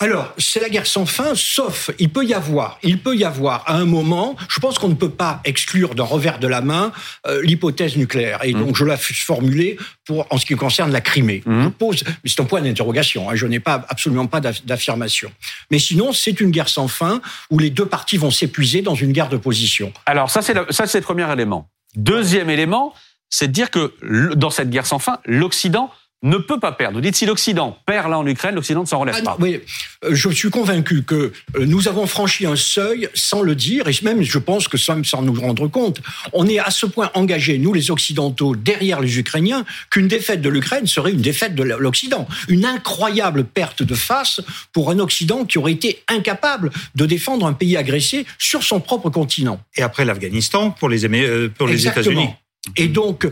Alors, 0.00 0.34
c'est 0.38 0.60
la 0.60 0.68
guerre 0.68 0.86
sans 0.86 1.06
fin, 1.06 1.34
sauf 1.36 1.90
il 2.00 2.10
peut 2.10 2.24
y 2.24 2.34
avoir, 2.34 2.78
il 2.82 2.98
peut 2.98 3.14
y 3.14 3.24
avoir 3.24 3.62
à 3.66 3.76
un 3.76 3.84
moment, 3.84 4.34
je 4.48 4.58
pense 4.58 4.78
qu'on 4.78 4.88
ne 4.88 4.94
peut 4.94 5.10
pas 5.10 5.40
exclure 5.44 5.94
d'un 5.94 6.02
revers 6.02 6.40
de 6.40 6.48
la 6.48 6.60
main 6.60 6.90
euh, 7.28 7.40
l'hypothèse 7.42 7.96
nucléaire. 7.96 8.40
Et 8.42 8.52
donc, 8.52 8.70
mmh. 8.70 8.74
je 8.74 8.84
l'ai 8.84 8.96
formulée 8.96 9.78
pour 10.04 10.26
en 10.30 10.38
ce 10.38 10.46
qui 10.46 10.56
concerne 10.56 10.90
la 10.90 11.00
Crimée. 11.00 11.42
Mmh. 11.46 11.62
Je 11.62 11.68
pose, 11.68 12.04
c'est 12.24 12.40
un 12.40 12.44
point 12.44 12.60
d'interrogation. 12.60 13.30
Hein, 13.30 13.36
je 13.36 13.46
n'ai 13.46 13.60
pas 13.60 13.86
absolument 13.88 14.26
pas 14.26 14.40
d'affirmation. 14.40 15.30
Mais 15.70 15.78
sinon, 15.78 16.12
c'est 16.12 16.40
une 16.40 16.50
guerre 16.50 16.68
sans 16.68 16.88
fin 16.88 17.22
où 17.50 17.60
les 17.60 17.70
deux 17.70 17.86
parties 17.86 18.16
vont 18.16 18.32
s'épuiser 18.32 18.82
dans 18.82 18.96
une 18.96 19.12
guerre 19.12 19.28
de 19.28 19.36
position. 19.36 19.92
Alors, 20.06 20.28
ça 20.28 20.42
c'est 20.42 20.54
ça 20.72 20.88
c'est 20.88 20.98
le 20.98 21.04
premier 21.04 21.30
élément. 21.32 21.68
Deuxième 21.94 22.50
élément, 22.50 22.94
c'est 23.30 23.46
de 23.46 23.52
dire 23.52 23.70
que 23.70 23.94
dans 24.34 24.50
cette 24.50 24.70
guerre 24.70 24.86
sans 24.86 24.98
fin, 24.98 25.20
l'Occident 25.24 25.90
ne 26.24 26.38
peut 26.38 26.58
pas 26.58 26.72
perdre. 26.72 26.96
Vous 26.96 27.02
dites 27.02 27.16
si 27.16 27.26
l'Occident 27.26 27.78
perd 27.84 28.10
là 28.10 28.18
en 28.18 28.26
Ukraine, 28.26 28.54
l'Occident 28.54 28.80
ne 28.80 28.86
s'en 28.86 28.98
relève 28.98 29.16
ah 29.20 29.22
pas. 29.22 29.36
Oui, 29.38 29.60
euh, 30.04 30.14
je 30.14 30.30
suis 30.30 30.50
convaincu 30.50 31.02
que 31.02 31.32
euh, 31.56 31.66
nous 31.66 31.86
avons 31.86 32.06
franchi 32.06 32.46
un 32.46 32.56
seuil 32.56 33.08
sans 33.14 33.42
le 33.42 33.54
dire, 33.54 33.86
et 33.88 33.94
même 34.02 34.22
je 34.22 34.38
pense 34.38 34.66
que 34.66 34.78
sans, 34.78 35.04
sans 35.04 35.22
nous 35.22 35.38
rendre 35.38 35.68
compte. 35.68 36.00
On 36.32 36.48
est 36.48 36.58
à 36.58 36.70
ce 36.70 36.86
point 36.86 37.10
engagés, 37.14 37.58
nous 37.58 37.74
les 37.74 37.90
Occidentaux, 37.90 38.56
derrière 38.56 39.00
les 39.00 39.18
Ukrainiens, 39.18 39.66
qu'une 39.90 40.08
défaite 40.08 40.40
de 40.40 40.48
l'Ukraine 40.48 40.86
serait 40.86 41.12
une 41.12 41.20
défaite 41.20 41.54
de 41.54 41.62
l'Occident. 41.62 42.26
Une 42.48 42.64
incroyable 42.64 43.44
perte 43.44 43.82
de 43.82 43.94
face 43.94 44.40
pour 44.72 44.90
un 44.90 44.98
Occident 45.00 45.44
qui 45.44 45.58
aurait 45.58 45.72
été 45.72 46.02
incapable 46.08 46.70
de 46.94 47.04
défendre 47.04 47.46
un 47.46 47.52
pays 47.52 47.76
agressé 47.76 48.24
sur 48.38 48.62
son 48.62 48.80
propre 48.80 49.10
continent. 49.10 49.60
Et 49.76 49.82
après 49.82 50.06
l'Afghanistan, 50.06 50.70
pour 50.70 50.88
les, 50.88 51.04
euh, 51.04 51.50
pour 51.56 51.68
les 51.68 51.86
États-Unis. 51.86 52.30
Et 52.76 52.88
donc, 52.88 53.28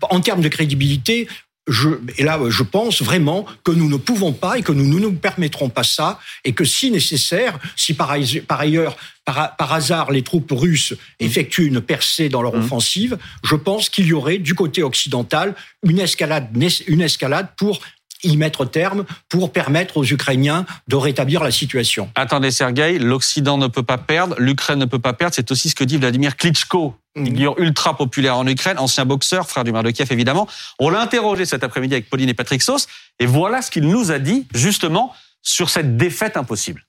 en 0.00 0.20
termes 0.20 0.40
de 0.40 0.48
crédibilité, 0.48 1.28
je, 1.66 1.88
et 2.16 2.22
là, 2.22 2.38
je 2.48 2.62
pense 2.62 3.02
vraiment 3.02 3.44
que 3.64 3.72
nous 3.72 3.88
ne 3.88 3.96
pouvons 3.96 4.32
pas 4.32 4.58
et 4.58 4.62
que 4.62 4.72
nous 4.72 4.86
ne 4.86 5.00
nous 5.00 5.12
permettrons 5.12 5.68
pas 5.68 5.82
ça, 5.82 6.20
et 6.44 6.52
que 6.52 6.64
si 6.64 6.90
nécessaire, 6.90 7.58
si 7.74 7.94
par, 7.94 8.10
ailleurs, 8.10 8.96
par, 9.24 9.72
hasard, 9.72 10.12
les 10.12 10.22
troupes 10.22 10.52
russes 10.52 10.94
effectuent 11.18 11.66
une 11.66 11.80
percée 11.80 12.28
dans 12.28 12.42
leur 12.42 12.54
mmh. 12.54 12.60
offensive, 12.60 13.18
je 13.42 13.56
pense 13.56 13.88
qu'il 13.88 14.06
y 14.06 14.12
aurait 14.12 14.38
du 14.38 14.54
côté 14.54 14.82
occidental 14.82 15.54
une 15.82 15.98
escalade, 15.98 16.48
une 16.86 17.00
escalade 17.00 17.48
pour 17.56 17.80
y 18.22 18.36
mettre 18.36 18.64
terme 18.64 19.04
pour 19.28 19.52
permettre 19.52 19.96
aux 19.96 20.04
Ukrainiens 20.04 20.66
de 20.88 20.96
rétablir 20.96 21.42
la 21.42 21.50
situation. 21.50 22.10
Attendez, 22.14 22.50
Sergueï, 22.50 22.98
l'Occident 22.98 23.58
ne 23.58 23.66
peut 23.66 23.82
pas 23.82 23.98
perdre, 23.98 24.34
l'Ukraine 24.38 24.78
ne 24.78 24.84
peut 24.84 24.98
pas 24.98 25.12
perdre. 25.12 25.34
C'est 25.34 25.50
aussi 25.50 25.68
ce 25.70 25.74
que 25.74 25.84
dit 25.84 25.96
Vladimir 25.96 26.36
Klitschko, 26.36 26.94
figure 27.16 27.54
mhm. 27.58 27.64
ultra 27.64 27.96
populaire 27.96 28.36
en 28.36 28.46
Ukraine, 28.46 28.78
ancien 28.78 29.04
boxeur, 29.04 29.48
frère 29.48 29.64
du 29.64 29.72
maire 29.72 29.82
de 29.82 29.90
Kiev 29.90 30.12
évidemment. 30.12 30.48
On 30.78 30.90
l'a 30.90 31.00
interrogé 31.00 31.44
cet 31.44 31.64
après-midi 31.64 31.94
avec 31.94 32.08
Pauline 32.08 32.28
et 32.28 32.34
Patrick 32.34 32.62
Sauce, 32.62 32.86
et 33.18 33.26
voilà 33.26 33.62
ce 33.62 33.70
qu'il 33.70 33.88
nous 33.88 34.10
a 34.10 34.18
dit 34.18 34.46
justement 34.54 35.12
sur 35.42 35.70
cette 35.70 35.96
défaite 35.96 36.36
impossible. 36.36 36.85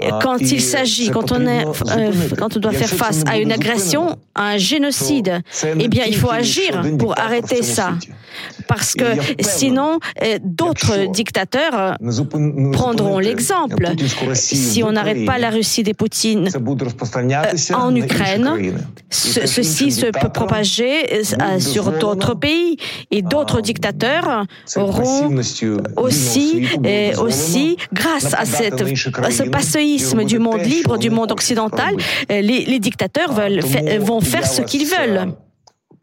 Ah, 0.00 0.18
quand 0.22 0.40
il 0.40 0.60
s'agit, 0.60 1.10
quand 1.10 1.32
on 1.32 1.46
est, 1.46 1.64
euh, 1.64 2.12
quand 2.38 2.56
on 2.56 2.60
doit 2.60 2.72
faire 2.72 2.88
face 2.88 3.22
à 3.26 3.38
une 3.38 3.52
agression, 3.52 4.16
à 4.34 4.50
un 4.50 4.56
génocide, 4.56 5.40
eh 5.78 5.88
bien, 5.88 6.04
il 6.06 6.16
faut 6.16 6.30
agir 6.30 6.82
pour 6.98 7.18
arrêter 7.18 7.62
ça. 7.62 7.92
Parce 8.66 8.94
que 8.94 9.04
sinon, 9.40 9.98
euh, 10.22 10.38
d'autres 10.42 11.10
dictateurs 11.12 11.96
prendront 12.72 13.18
l'exemple. 13.18 13.90
Si 14.32 14.82
on 14.82 14.92
n'arrête 14.92 15.24
pas 15.24 15.38
la 15.38 15.50
Russie 15.50 15.82
des 15.82 15.94
Poutine 15.94 16.48
euh, 16.54 17.74
en 17.74 17.94
Ukraine, 17.94 18.74
ceci 19.10 19.92
se 19.92 20.06
peut 20.06 20.30
propager 20.32 21.22
sur 21.58 21.92
d'autres 21.92 22.34
pays. 22.34 22.76
Et 23.10 23.22
d'autres 23.22 23.60
dictateurs 23.60 24.44
auront 24.76 25.36
aussi, 25.96 26.66
aussi, 27.18 27.76
grâce 27.92 28.34
à, 28.34 28.44
cette, 28.44 28.82
à 29.22 29.30
ce 29.30 29.42
passé 29.44 29.73
du 30.24 30.38
monde 30.38 30.60
libre, 30.60 30.98
du 30.98 31.10
monde 31.10 31.32
occidental, 31.32 31.94
euh, 32.30 32.40
les, 32.40 32.78
dictateurs 32.78 33.32
veulent, 33.32 33.60
vont 34.00 34.20
faire 34.20 34.46
ce 34.46 34.62
qu'ils 34.62 34.86
veulent. 34.86 35.34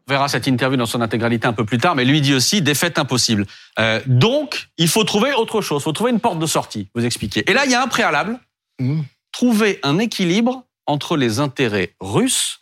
On 0.08 0.12
verra 0.12 0.28
cette 0.28 0.46
interview 0.46 0.76
dans 0.76 0.86
son 0.86 1.00
intégralité 1.00 1.46
un 1.46 1.52
peu 1.52 1.64
plus 1.64 1.78
tard, 1.78 1.94
mais 1.94 2.04
lui 2.04 2.20
dit 2.20 2.34
aussi 2.34 2.60
défaite 2.60 2.98
impossible. 2.98 3.46
Euh, 3.78 4.00
donc, 4.06 4.68
il 4.76 4.88
faut 4.88 5.04
trouver 5.04 5.32
autre 5.32 5.60
chose, 5.60 5.82
il 5.82 5.84
faut 5.84 5.92
trouver 5.92 6.10
une 6.10 6.20
porte 6.20 6.38
de 6.38 6.46
sortie, 6.46 6.88
vous 6.94 7.04
expliquez. 7.04 7.48
Et 7.48 7.54
là, 7.54 7.64
il 7.64 7.70
y 7.70 7.74
a 7.74 7.82
un 7.82 7.88
préalable, 7.88 8.38
mmh. 8.80 9.00
trouver 9.30 9.78
un 9.82 9.98
équilibre 9.98 10.64
entre 10.86 11.16
les 11.16 11.38
intérêts 11.38 11.94
russes 12.00 12.60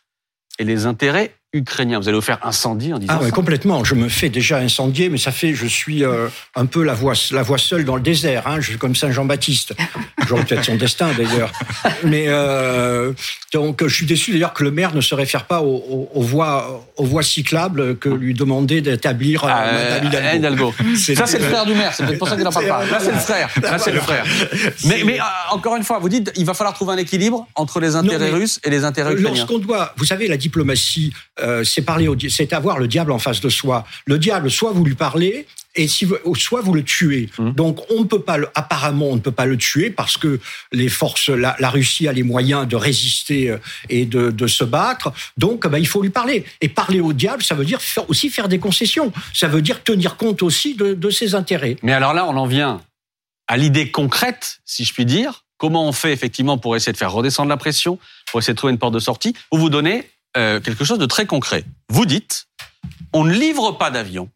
et 0.58 0.64
les 0.64 0.86
intérêts 0.86 1.34
ukrainien. 1.52 1.98
Vous 1.98 2.08
allez 2.08 2.16
vous 2.16 2.22
faire 2.22 2.38
incendier 2.42 2.92
en 2.92 2.98
disant 2.98 3.14
Ah 3.16 3.20
oui, 3.22 3.30
complètement. 3.30 3.82
Je 3.82 3.94
me 3.94 4.08
fais 4.08 4.28
déjà 4.28 4.58
incendier, 4.58 5.08
mais 5.08 5.18
ça 5.18 5.32
fait, 5.32 5.54
je 5.54 5.66
suis 5.66 6.04
euh, 6.04 6.28
un 6.54 6.66
peu 6.66 6.84
la 6.84 6.94
voix, 6.94 7.14
la 7.32 7.42
voix 7.42 7.58
seule 7.58 7.84
dans 7.84 7.96
le 7.96 8.02
désert. 8.02 8.46
Hein. 8.46 8.60
Je 8.60 8.70
suis 8.70 8.78
comme 8.78 8.94
Saint 8.94 9.10
Jean-Baptiste. 9.10 9.74
J'aurais 10.28 10.44
peut-être 10.44 10.64
son 10.64 10.76
destin 10.76 11.10
d'ailleurs. 11.16 11.50
Mais 12.04 12.26
euh, 12.28 13.12
donc, 13.52 13.82
je 13.84 13.92
suis 13.92 14.06
déçu 14.06 14.30
d'ailleurs 14.30 14.52
que 14.52 14.62
le 14.62 14.70
maire 14.70 14.94
ne 14.94 15.00
se 15.00 15.14
réfère 15.14 15.44
pas 15.46 15.60
aux, 15.60 16.08
voies, 16.22 16.86
aux 16.96 17.04
voies 17.04 17.22
cyclables 17.24 17.96
que 17.96 18.08
lui 18.08 18.34
demandait 18.34 18.80
d'établir 18.80 19.44
ah, 19.44 19.64
euh, 19.64 20.34
Hidalgo. 20.34 20.72
Ça, 20.94 21.26
c'est 21.26 21.38
le 21.38 21.44
frère 21.46 21.66
du 21.66 21.74
maire. 21.74 21.92
C'est 21.92 22.06
peut-être 22.06 22.18
pour 22.18 22.28
ça 22.28 22.36
qu'il 22.36 22.44
n'en 22.44 22.52
parle 22.52 22.68
pas. 22.68 22.84
Là, 22.84 23.00
c'est 23.00 23.12
le 23.12 23.18
frère. 23.18 23.50
Là, 23.60 23.78
c'est 23.78 23.92
le 23.92 24.00
frère. 24.00 24.24
Mais, 24.84 25.02
mais 25.04 25.18
encore 25.50 25.76
une 25.76 25.82
fois, 25.82 25.98
vous 25.98 26.08
dites, 26.08 26.32
il 26.36 26.44
va 26.44 26.54
falloir 26.54 26.74
trouver 26.74 26.94
un 26.94 26.98
équilibre 26.98 27.48
entre 27.56 27.80
les 27.80 27.96
intérêts 27.96 28.30
russes 28.30 28.60
et 28.62 28.70
les 28.70 28.84
intérêts 28.84 29.12
ukrainiens. 29.12 29.30
Lorsqu'on 29.30 29.58
doit, 29.58 29.94
vous 29.96 30.04
savez, 30.04 30.28
la 30.28 30.36
diplomatie 30.36 31.12
euh, 31.42 31.64
c'est 31.64 31.82
parler, 31.82 32.08
c'est 32.28 32.52
avoir 32.52 32.78
le 32.78 32.88
diable 32.88 33.12
en 33.12 33.18
face 33.18 33.40
de 33.40 33.48
soi. 33.48 33.86
Le 34.06 34.18
diable, 34.18 34.50
soit 34.50 34.72
vous 34.72 34.84
lui 34.84 34.94
parlez 34.94 35.46
et 35.76 35.86
si 35.86 36.08
soit 36.36 36.60
vous 36.60 36.74
le 36.74 36.82
tuez. 36.82 37.28
Mmh. 37.38 37.52
Donc 37.52 37.80
on 37.90 38.00
ne 38.00 38.04
peut 38.04 38.22
pas, 38.22 38.36
le, 38.36 38.48
apparemment, 38.54 39.08
on 39.10 39.16
ne 39.16 39.20
peut 39.20 39.30
pas 39.30 39.46
le 39.46 39.56
tuer 39.56 39.90
parce 39.90 40.16
que 40.16 40.40
les 40.72 40.88
forces, 40.88 41.28
la, 41.28 41.54
Russie 41.70 42.08
a 42.08 42.12
les 42.12 42.22
moyens 42.22 42.66
de 42.66 42.76
résister 42.76 43.50
euh, 43.50 43.58
et 43.88 44.04
de, 44.04 44.30
de 44.30 44.46
se 44.46 44.64
battre. 44.64 45.12
Donc 45.36 45.66
bah, 45.66 45.78
il 45.78 45.86
faut 45.86 46.02
lui 46.02 46.10
parler. 46.10 46.44
Et 46.60 46.68
parler 46.68 47.00
au 47.00 47.12
diable, 47.12 47.42
ça 47.42 47.54
veut 47.54 47.64
dire 47.64 47.80
aussi 48.08 48.30
faire 48.30 48.48
des 48.48 48.58
concessions. 48.58 49.12
Ça 49.32 49.48
veut 49.48 49.62
dire 49.62 49.82
tenir 49.82 50.16
compte 50.16 50.42
aussi 50.42 50.74
de, 50.74 50.94
de 50.94 51.10
ses 51.10 51.34
intérêts. 51.34 51.76
Mais 51.82 51.92
alors 51.92 52.14
là, 52.14 52.26
on 52.26 52.36
en 52.36 52.46
vient 52.46 52.80
à 53.46 53.56
l'idée 53.56 53.90
concrète, 53.90 54.60
si 54.64 54.84
je 54.84 54.92
puis 54.92 55.04
dire. 55.04 55.44
Comment 55.58 55.86
on 55.86 55.92
fait 55.92 56.12
effectivement 56.12 56.56
pour 56.56 56.74
essayer 56.74 56.92
de 56.92 56.96
faire 56.96 57.12
redescendre 57.12 57.50
la 57.50 57.58
pression, 57.58 57.98
pour 58.30 58.40
essayer 58.40 58.54
de 58.54 58.56
trouver 58.56 58.72
une 58.72 58.78
porte 58.78 58.94
de 58.94 58.98
sortie 58.98 59.34
Vous 59.52 59.58
vous 59.58 59.68
donnez 59.68 60.08
euh, 60.36 60.60
quelque 60.60 60.84
chose 60.84 60.98
de 60.98 61.06
très 61.06 61.26
concret. 61.26 61.64
Vous 61.88 62.06
dites, 62.06 62.46
on 63.12 63.24
ne 63.24 63.32
livre 63.32 63.72
pas 63.72 63.90
d'avions 63.90 64.30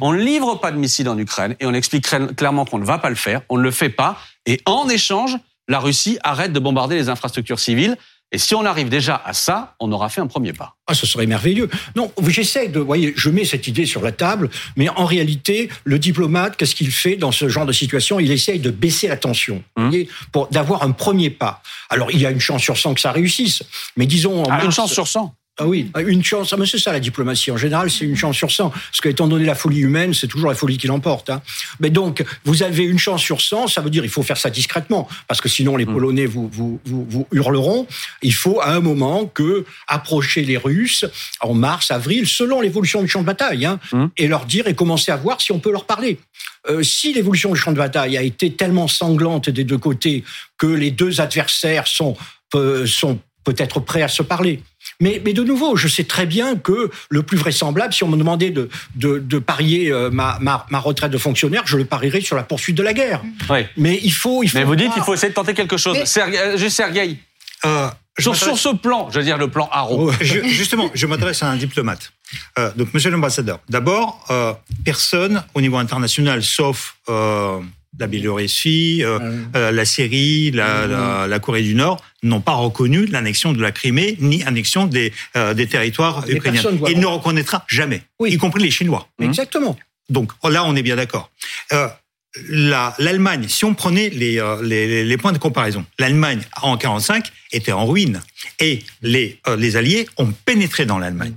on 0.00 0.12
ne 0.12 0.18
livre 0.18 0.56
pas 0.56 0.72
de 0.72 0.76
missiles 0.76 1.08
en 1.08 1.16
Ukraine 1.16 1.56
et 1.58 1.66
on 1.66 1.72
explique 1.72 2.06
clairement 2.36 2.64
qu'on 2.64 2.78
ne 2.78 2.84
va 2.84 2.98
pas 2.98 3.08
le 3.08 3.16
faire, 3.16 3.40
on 3.48 3.56
ne 3.56 3.62
le 3.62 3.70
fait 3.70 3.88
pas. 3.88 4.18
Et 4.44 4.60
en 4.66 4.88
échange, 4.88 5.36
la 5.68 5.78
Russie 5.78 6.18
arrête 6.22 6.52
de 6.52 6.58
bombarder 6.58 6.96
les 6.96 7.08
infrastructures 7.08 7.58
civiles. 7.58 7.96
Et 8.36 8.38
si 8.38 8.54
on 8.54 8.66
arrive 8.66 8.90
déjà 8.90 9.22
à 9.24 9.32
ça, 9.32 9.76
on 9.80 9.90
aura 9.92 10.10
fait 10.10 10.20
un 10.20 10.26
premier 10.26 10.52
pas. 10.52 10.76
Ah, 10.86 10.92
ce 10.92 11.06
serait 11.06 11.24
merveilleux. 11.24 11.70
Non, 11.94 12.12
j'essaie 12.28 12.68
de, 12.68 12.78
voyez, 12.78 13.14
je 13.16 13.30
mets 13.30 13.46
cette 13.46 13.66
idée 13.66 13.86
sur 13.86 14.02
la 14.02 14.12
table, 14.12 14.50
mais 14.76 14.90
en 14.90 15.06
réalité, 15.06 15.70
le 15.84 15.98
diplomate, 15.98 16.54
qu'est-ce 16.58 16.74
qu'il 16.74 16.90
fait 16.90 17.16
dans 17.16 17.32
ce 17.32 17.48
genre 17.48 17.64
de 17.64 17.72
situation? 17.72 18.20
Il 18.20 18.30
essaye 18.30 18.60
de 18.60 18.70
baisser 18.70 19.08
la 19.08 19.16
tension, 19.16 19.64
hum. 19.76 19.90
pour 20.32 20.48
d'avoir 20.48 20.82
un 20.82 20.90
premier 20.90 21.30
pas. 21.30 21.62
Alors, 21.88 22.10
il 22.10 22.20
y 22.20 22.26
a 22.26 22.30
une 22.30 22.38
chance 22.38 22.60
sur 22.60 22.76
100 22.76 22.92
que 22.92 23.00
ça 23.00 23.10
réussisse, 23.10 23.62
mais 23.96 24.04
disons 24.04 24.44
en 24.44 24.50
ah, 24.50 24.62
une 24.62 24.70
chance 24.70 24.92
sur 24.92 25.08
100 25.08 25.34
ah 25.58 25.66
oui, 25.66 25.90
une 25.96 26.22
chance. 26.22 26.52
Ah, 26.52 26.56
mais 26.58 26.66
c'est 26.66 26.78
ça 26.78 26.92
la 26.92 27.00
diplomatie. 27.00 27.50
En 27.50 27.56
général, 27.56 27.90
c'est 27.90 28.04
une 28.04 28.16
chance 28.16 28.36
sur 28.36 28.50
100. 28.50 28.68
Parce 28.68 29.00
qu'étant 29.02 29.26
donné 29.26 29.46
la 29.46 29.54
folie 29.54 29.80
humaine, 29.80 30.12
c'est 30.12 30.26
toujours 30.26 30.50
la 30.50 30.54
folie 30.54 30.76
qui 30.76 30.86
l'emporte. 30.86 31.30
Hein. 31.30 31.40
Mais 31.80 31.88
donc, 31.88 32.22
vous 32.44 32.62
avez 32.62 32.84
une 32.84 32.98
chance 32.98 33.22
sur 33.22 33.40
100, 33.40 33.68
ça 33.68 33.80
veut 33.80 33.88
dire 33.88 34.04
il 34.04 34.10
faut 34.10 34.22
faire 34.22 34.36
ça 34.36 34.50
discrètement. 34.50 35.08
Parce 35.28 35.40
que 35.40 35.48
sinon, 35.48 35.76
les 35.78 35.86
mm. 35.86 35.92
Polonais 35.92 36.26
vous, 36.26 36.50
vous, 36.52 36.78
vous, 36.84 37.06
vous 37.08 37.26
hurleront. 37.32 37.86
Il 38.20 38.34
faut 38.34 38.60
à 38.60 38.72
un 38.72 38.80
moment 38.80 39.24
que 39.24 39.64
approcher 39.88 40.44
les 40.44 40.58
Russes 40.58 41.06
en 41.40 41.54
mars, 41.54 41.90
avril, 41.90 42.26
selon 42.26 42.60
l'évolution 42.60 43.00
du 43.00 43.08
champ 43.08 43.22
de 43.22 43.26
bataille, 43.26 43.64
hein, 43.64 43.80
mm. 43.92 44.06
et 44.18 44.28
leur 44.28 44.44
dire 44.44 44.66
et 44.66 44.74
commencer 44.74 45.10
à 45.10 45.16
voir 45.16 45.40
si 45.40 45.52
on 45.52 45.58
peut 45.58 45.72
leur 45.72 45.86
parler. 45.86 46.18
Euh, 46.68 46.82
si 46.82 47.14
l'évolution 47.14 47.52
du 47.52 47.58
champ 47.58 47.72
de 47.72 47.78
bataille 47.78 48.18
a 48.18 48.22
été 48.22 48.52
tellement 48.52 48.88
sanglante 48.88 49.48
des 49.48 49.64
deux 49.64 49.78
côtés 49.78 50.22
que 50.58 50.66
les 50.66 50.90
deux 50.90 51.22
adversaires 51.22 51.86
sont, 51.86 52.14
euh, 52.54 52.86
sont 52.86 53.18
peut-être 53.44 53.80
prêts 53.80 54.02
à 54.02 54.08
se 54.08 54.22
parler. 54.22 54.60
Mais, 55.00 55.20
mais 55.24 55.32
de 55.32 55.42
nouveau, 55.42 55.76
je 55.76 55.88
sais 55.88 56.04
très 56.04 56.26
bien 56.26 56.56
que 56.56 56.90
le 57.10 57.22
plus 57.22 57.36
vraisemblable, 57.36 57.92
si 57.92 58.04
on 58.04 58.08
me 58.08 58.16
demandait 58.16 58.50
de, 58.50 58.68
de, 58.94 59.18
de 59.18 59.38
parier 59.38 59.92
euh, 59.92 60.10
ma, 60.10 60.38
ma, 60.40 60.66
ma, 60.70 60.78
retraite 60.78 61.10
de 61.10 61.18
fonctionnaire, 61.18 61.62
je 61.66 61.76
le 61.76 61.84
parierais 61.84 62.20
sur 62.20 62.36
la 62.36 62.42
poursuite 62.42 62.76
de 62.76 62.82
la 62.82 62.92
guerre. 62.92 63.22
Oui. 63.50 63.66
Mais 63.76 63.98
il 64.02 64.12
faut, 64.12 64.42
il 64.42 64.48
faut. 64.48 64.58
Mais 64.58 64.64
vous 64.64 64.76
dites 64.76 64.92
qu'il 64.92 65.02
faut 65.02 65.14
essayer 65.14 65.30
de 65.30 65.34
tenter 65.34 65.54
quelque 65.54 65.76
chose. 65.76 65.96
Mais... 65.98 66.56
Juste 66.56 66.76
Sergueï. 66.76 67.18
Euh, 67.64 67.88
sur, 68.18 68.34
sur, 68.34 68.56
ce 68.56 68.70
plan, 68.70 69.08
je 69.10 69.18
veux 69.18 69.24
dire 69.24 69.36
le 69.36 69.48
plan 69.48 69.68
Haro. 69.70 70.10
justement, 70.20 70.90
je 70.94 71.06
m'adresse 71.06 71.42
à 71.42 71.50
un 71.50 71.56
diplomate. 71.56 72.12
Euh, 72.58 72.70
donc, 72.74 72.94
monsieur 72.94 73.10
l'ambassadeur, 73.10 73.60
d'abord, 73.68 74.24
euh, 74.30 74.54
personne 74.84 75.44
au 75.54 75.60
niveau 75.60 75.76
international, 75.76 76.42
sauf 76.42 76.96
euh, 77.08 77.60
la 77.98 78.06
Biélorussie, 78.06 79.02
euh, 79.02 79.18
euh, 79.54 79.72
la 79.72 79.84
Syrie, 79.84 80.50
la, 80.50 81.26
la, 81.26 81.38
Corée 81.38 81.62
du 81.62 81.74
Nord 81.74 82.02
n'ont 82.22 82.40
pas 82.40 82.54
reconnu 82.54 83.06
l'annexion 83.06 83.52
de 83.52 83.60
la 83.60 83.72
Crimée 83.72 84.16
ni 84.20 84.42
annexion 84.44 84.86
des, 84.86 85.12
euh, 85.36 85.54
des 85.54 85.66
territoires 85.66 86.24
ukrainiens. 86.28 86.62
Il 86.88 87.00
ne 87.00 87.06
reconnaîtra 87.06 87.64
jamais, 87.68 88.02
y 88.24 88.36
compris 88.36 88.62
les 88.62 88.70
Chinois. 88.70 89.08
Exactement. 89.20 89.76
Donc 90.08 90.32
là, 90.48 90.64
on 90.64 90.76
est 90.76 90.82
bien 90.82 90.96
d'accord. 90.96 91.30
L'Allemagne, 92.50 93.46
si 93.48 93.64
on 93.64 93.74
prenait 93.74 94.10
les, 94.10 94.42
les, 94.62 95.04
les 95.04 95.16
points 95.16 95.32
de 95.32 95.38
comparaison, 95.38 95.86
l'Allemagne 95.98 96.42
en 96.60 96.76
45 96.76 97.32
était 97.52 97.72
en 97.72 97.86
ruine 97.86 98.20
et 98.60 98.82
les, 99.00 99.40
les 99.56 99.76
Alliés 99.76 100.06
ont 100.18 100.30
pénétré 100.44 100.84
dans 100.84 100.98
l'Allemagne 100.98 101.32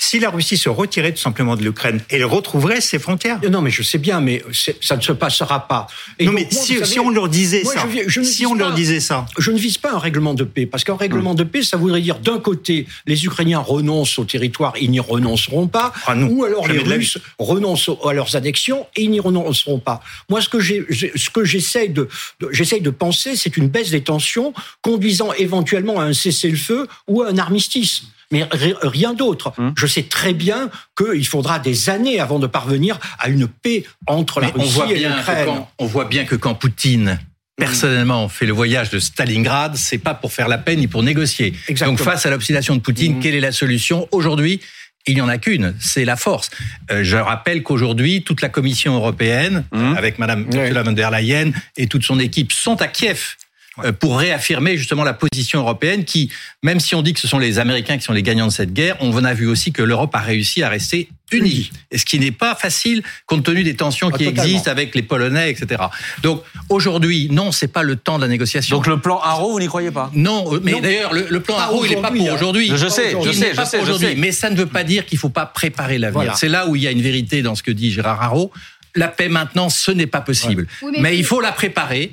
si 0.00 0.20
la 0.20 0.30
Russie 0.30 0.56
se 0.56 0.68
retirait 0.68 1.12
tout 1.12 1.20
simplement 1.20 1.56
de 1.56 1.62
l'Ukraine, 1.62 2.00
elle 2.08 2.24
retrouverait 2.24 2.80
ses 2.80 3.00
frontières. 3.00 3.40
Non, 3.50 3.60
mais 3.60 3.70
je 3.70 3.82
sais 3.82 3.98
bien, 3.98 4.20
mais 4.20 4.42
ça 4.80 4.96
ne 4.96 5.00
se 5.00 5.12
passera 5.12 5.66
pas. 5.66 5.88
non, 6.20 6.32
mais 6.32 6.48
si, 6.50 7.00
on 7.00 7.10
leur 7.10 7.28
disait 7.28 7.64
ça, 7.64 7.84
si 8.22 8.46
on 8.46 8.54
leur 8.54 8.72
disait 8.72 9.00
ça, 9.00 9.26
je 9.38 9.50
ne 9.50 9.58
vise 9.58 9.76
pas 9.76 9.92
un 9.92 9.98
règlement 9.98 10.34
de 10.34 10.44
paix, 10.44 10.66
parce 10.66 10.84
qu'un 10.84 10.96
règlement 10.96 11.34
de 11.34 11.42
paix, 11.42 11.62
ça 11.62 11.76
voudrait 11.76 12.00
dire 12.00 12.20
d'un 12.20 12.38
côté, 12.38 12.86
les 13.06 13.24
Ukrainiens 13.24 13.58
renoncent 13.58 14.18
au 14.20 14.24
territoire, 14.24 14.74
ils 14.80 14.90
n'y 14.90 15.00
renonceront 15.00 15.66
pas, 15.66 15.92
ah 16.06 16.16
ou 16.16 16.44
alors 16.44 16.68
les 16.68 16.78
Russes 16.78 17.18
renoncent 17.38 17.90
à 18.08 18.12
leurs 18.12 18.36
annexions 18.36 18.86
et 18.94 19.02
ils 19.02 19.10
n'y 19.10 19.20
renonceront 19.20 19.80
pas. 19.80 20.00
Moi, 20.28 20.40
ce 20.40 20.48
que 20.48 20.60
j'ai, 20.60 20.86
ce 20.90 21.30
que 21.30 21.44
j'essaye 21.44 21.90
de, 21.90 22.08
de 22.40 22.48
j'essaye 22.52 22.80
de 22.80 22.90
penser, 22.90 23.34
c'est 23.34 23.56
une 23.56 23.68
baisse 23.68 23.90
des 23.90 24.02
tensions 24.02 24.54
conduisant 24.80 25.32
éventuellement 25.32 26.00
à 26.00 26.04
un 26.04 26.12
cessez-le-feu 26.12 26.86
ou 27.08 27.22
à 27.22 27.28
un 27.28 27.38
armistice 27.38 28.04
mais 28.30 28.46
rien 28.50 29.14
d'autre. 29.14 29.52
Hum. 29.58 29.72
Je 29.76 29.86
sais 29.86 30.04
très 30.04 30.34
bien 30.34 30.70
qu'il 30.96 31.26
faudra 31.26 31.58
des 31.58 31.90
années 31.90 32.20
avant 32.20 32.38
de 32.38 32.46
parvenir 32.46 32.98
à 33.18 33.28
une 33.28 33.48
paix 33.48 33.84
entre 34.06 34.40
la 34.40 34.48
Russie 34.48 34.80
et 34.90 35.08
l'Ukraine. 35.08 35.64
On 35.78 35.86
voit 35.86 36.04
bien 36.04 36.24
que 36.24 36.34
quand 36.34 36.54
Poutine 36.54 37.18
personnellement 37.56 38.28
fait 38.28 38.46
le 38.46 38.52
voyage 38.52 38.90
de 38.90 39.00
Stalingrad, 39.00 39.74
c'est 39.76 39.98
pas 39.98 40.14
pour 40.14 40.32
faire 40.32 40.46
la 40.46 40.58
peine 40.58 40.78
ni 40.78 40.86
pour 40.86 41.02
négocier. 41.02 41.54
Donc 41.80 41.98
face 41.98 42.24
à 42.24 42.30
l'obstination 42.30 42.76
de 42.76 42.80
Poutine, 42.80 43.14
hum. 43.14 43.20
quelle 43.20 43.34
est 43.34 43.40
la 43.40 43.52
solution? 43.52 44.08
Aujourd'hui 44.12 44.60
il 45.06 45.14
n'y 45.14 45.20
en 45.22 45.28
a 45.28 45.38
qu'une, 45.38 45.74
c'est 45.80 46.04
la 46.04 46.16
force. 46.16 46.50
Euh, 46.90 47.02
je 47.02 47.16
rappelle 47.16 47.62
qu'aujourd'hui, 47.62 48.22
toute 48.22 48.42
la 48.42 48.50
Commission 48.50 48.94
européenne, 48.94 49.64
hum. 49.72 49.96
avec 49.96 50.18
Madame 50.18 50.46
Ursula 50.52 50.82
von 50.82 50.92
der 50.92 51.10
Leyen 51.10 51.52
et 51.76 51.86
toute 51.86 52.04
son 52.04 52.20
équipe, 52.20 52.52
sont 52.52 52.80
à 52.82 52.88
Kiev 52.88 53.36
euh, 53.84 53.92
pour 53.92 54.18
réaffirmer 54.18 54.76
justement 54.76 55.04
la 55.04 55.14
position 55.14 55.60
européenne 55.60 56.04
qui, 56.04 56.30
même 56.62 56.80
si 56.80 56.94
on 56.94 57.02
dit 57.02 57.12
que 57.12 57.20
ce 57.20 57.28
sont 57.28 57.38
les 57.38 57.58
Américains 57.58 57.96
qui 57.98 58.04
sont 58.04 58.12
les 58.12 58.22
gagnants 58.22 58.46
de 58.46 58.52
cette 58.52 58.72
guerre, 58.72 58.96
on 59.00 59.24
a 59.24 59.34
vu 59.34 59.46
aussi 59.46 59.72
que 59.72 59.82
l'Europe 59.82 60.14
a 60.14 60.20
réussi 60.20 60.62
à 60.62 60.68
rester 60.68 61.08
unie. 61.32 61.70
Et 61.90 61.98
ce 61.98 62.04
qui 62.04 62.18
n'est 62.18 62.32
pas 62.32 62.54
facile 62.54 63.02
compte 63.26 63.44
tenu 63.44 63.62
des 63.62 63.74
tensions 63.74 64.10
qui 64.10 64.24
existent 64.24 64.70
avec 64.70 64.94
les 64.94 65.02
Polonais, 65.02 65.50
etc. 65.50 65.82
Donc 66.22 66.42
aujourd'hui, 66.68 67.28
non, 67.30 67.52
c'est 67.52 67.68
pas 67.68 67.82
le 67.82 67.96
temps 67.96 68.16
de 68.16 68.22
la 68.22 68.28
négociation. 68.28 68.76
Donc 68.76 68.86
le 68.86 68.98
plan 68.98 69.20
Haro, 69.20 69.52
vous 69.52 69.60
n'y 69.60 69.66
croyez 69.66 69.90
pas? 69.90 70.10
Non, 70.14 70.54
euh, 70.54 70.60
mais 70.62 70.80
d'ailleurs 70.80 71.12
le, 71.12 71.40
plan 71.40 71.58
Haro, 71.58 71.84
il 71.84 71.90
n'est 71.90 72.02
pas 72.02 72.10
pour 72.10 72.28
hein. 72.28 72.34
aujourd'hui. 72.34 72.70
Je 72.74 72.88
sais, 72.88 73.14
je 73.22 73.32
sais, 73.32 73.52
je 73.54 73.64
sais, 73.64 73.84
je 73.84 73.92
sais. 73.92 74.14
Mais 74.16 74.32
ça 74.32 74.50
ne 74.50 74.56
veut 74.56 74.66
pas 74.66 74.84
dire 74.84 75.06
qu'il 75.06 75.18
faut 75.18 75.28
pas 75.28 75.46
préparer 75.46 75.98
l'avenir. 75.98 76.36
C'est 76.36 76.48
là 76.48 76.66
où 76.66 76.76
il 76.76 76.82
y 76.82 76.86
a 76.86 76.90
une 76.90 77.02
vérité 77.02 77.42
dans 77.42 77.54
ce 77.54 77.62
que 77.62 77.70
dit 77.70 77.90
Gérard 77.90 78.22
Haro. 78.22 78.50
La 78.94 79.08
paix 79.08 79.28
maintenant, 79.28 79.68
ce 79.68 79.90
n'est 79.90 80.06
pas 80.06 80.22
possible. 80.22 80.66
mais 80.98 81.16
il 81.16 81.24
faut 81.24 81.40
la 81.40 81.52
préparer. 81.52 82.12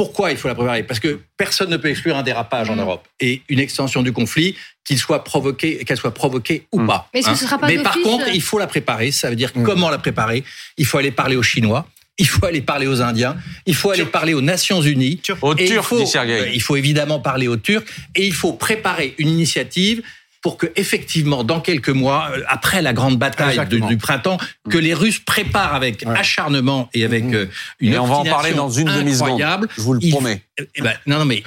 Pourquoi 0.00 0.30
il 0.30 0.38
faut 0.38 0.48
la 0.48 0.54
préparer? 0.54 0.82
Parce 0.82 0.98
que 0.98 1.20
personne 1.36 1.68
ne 1.68 1.76
peut 1.76 1.88
exclure 1.88 2.16
un 2.16 2.22
dérapage 2.22 2.70
en 2.70 2.76
mm. 2.76 2.80
Europe 2.80 3.06
et 3.20 3.42
une 3.50 3.58
extension 3.58 4.02
du 4.02 4.14
conflit, 4.14 4.56
qu'il 4.82 4.96
soit 4.96 5.24
provoqué, 5.24 5.84
qu'elle 5.84 5.98
soit 5.98 6.14
provoquée 6.14 6.66
ou 6.72 6.80
mm. 6.80 6.86
pas. 6.86 7.10
Mais, 7.12 7.20
ce 7.20 7.34
sera 7.34 7.58
pas 7.58 7.66
Mais 7.66 7.82
par 7.82 8.00
contre, 8.00 8.28
il 8.32 8.40
faut 8.40 8.58
la 8.58 8.66
préparer. 8.66 9.10
Ça 9.10 9.28
veut 9.28 9.36
dire 9.36 9.52
mm. 9.54 9.62
comment 9.62 9.90
la 9.90 9.98
préparer? 9.98 10.42
Il 10.78 10.86
faut 10.86 10.96
aller 10.96 11.10
parler 11.10 11.36
aux 11.36 11.42
Chinois. 11.42 11.86
Il 12.16 12.26
faut 12.26 12.46
aller 12.46 12.62
parler 12.62 12.86
aux 12.86 13.02
Indiens, 13.02 13.36
il 13.64 13.74
faut 13.74 13.90
aller 13.90 14.04
parler 14.04 14.34
aux 14.34 14.42
Nations 14.42 14.82
Unies, 14.82 15.20
aux 15.40 15.54
Turcs, 15.54 15.70
il 15.70 15.82
faut, 15.82 16.16
euh, 16.16 16.50
il 16.52 16.60
faut 16.60 16.76
évidemment 16.76 17.18
parler 17.18 17.48
aux 17.48 17.56
Turcs, 17.56 17.84
et 18.14 18.26
il 18.26 18.34
faut 18.34 18.52
préparer 18.52 19.14
une 19.16 19.28
initiative 19.28 20.02
pour 20.42 20.56
que 20.56 20.66
effectivement 20.76 21.44
dans 21.44 21.60
quelques 21.60 21.90
mois 21.90 22.30
euh, 22.32 22.42
après 22.48 22.82
la 22.82 22.92
grande 22.92 23.18
bataille 23.18 23.60
du, 23.68 23.96
printemps 23.96 24.38
que 24.70 24.78
les 24.78 24.94
Russes 24.94 25.18
préparent 25.18 25.74
avec 25.74 26.04
acharnement 26.06 26.88
et 26.94 27.04
avec 27.04 27.24
mmh. 27.24 27.34
euh, 27.34 27.46
une 27.80 27.92
et 27.92 27.98
on 27.98 28.06
va 28.06 28.16
en 28.16 28.24
parler 28.24 28.52
dans 28.52 28.70
une 28.70 28.88
demi 28.88 29.14
seconde 29.14 29.68
je 29.76 29.82
vous 29.82 29.94
le 29.94 30.10
promets. 30.10 30.42
eh 30.58 30.82
ben, 30.82 30.94
non 31.06 31.18
non 31.18 31.24
mais 31.24 31.42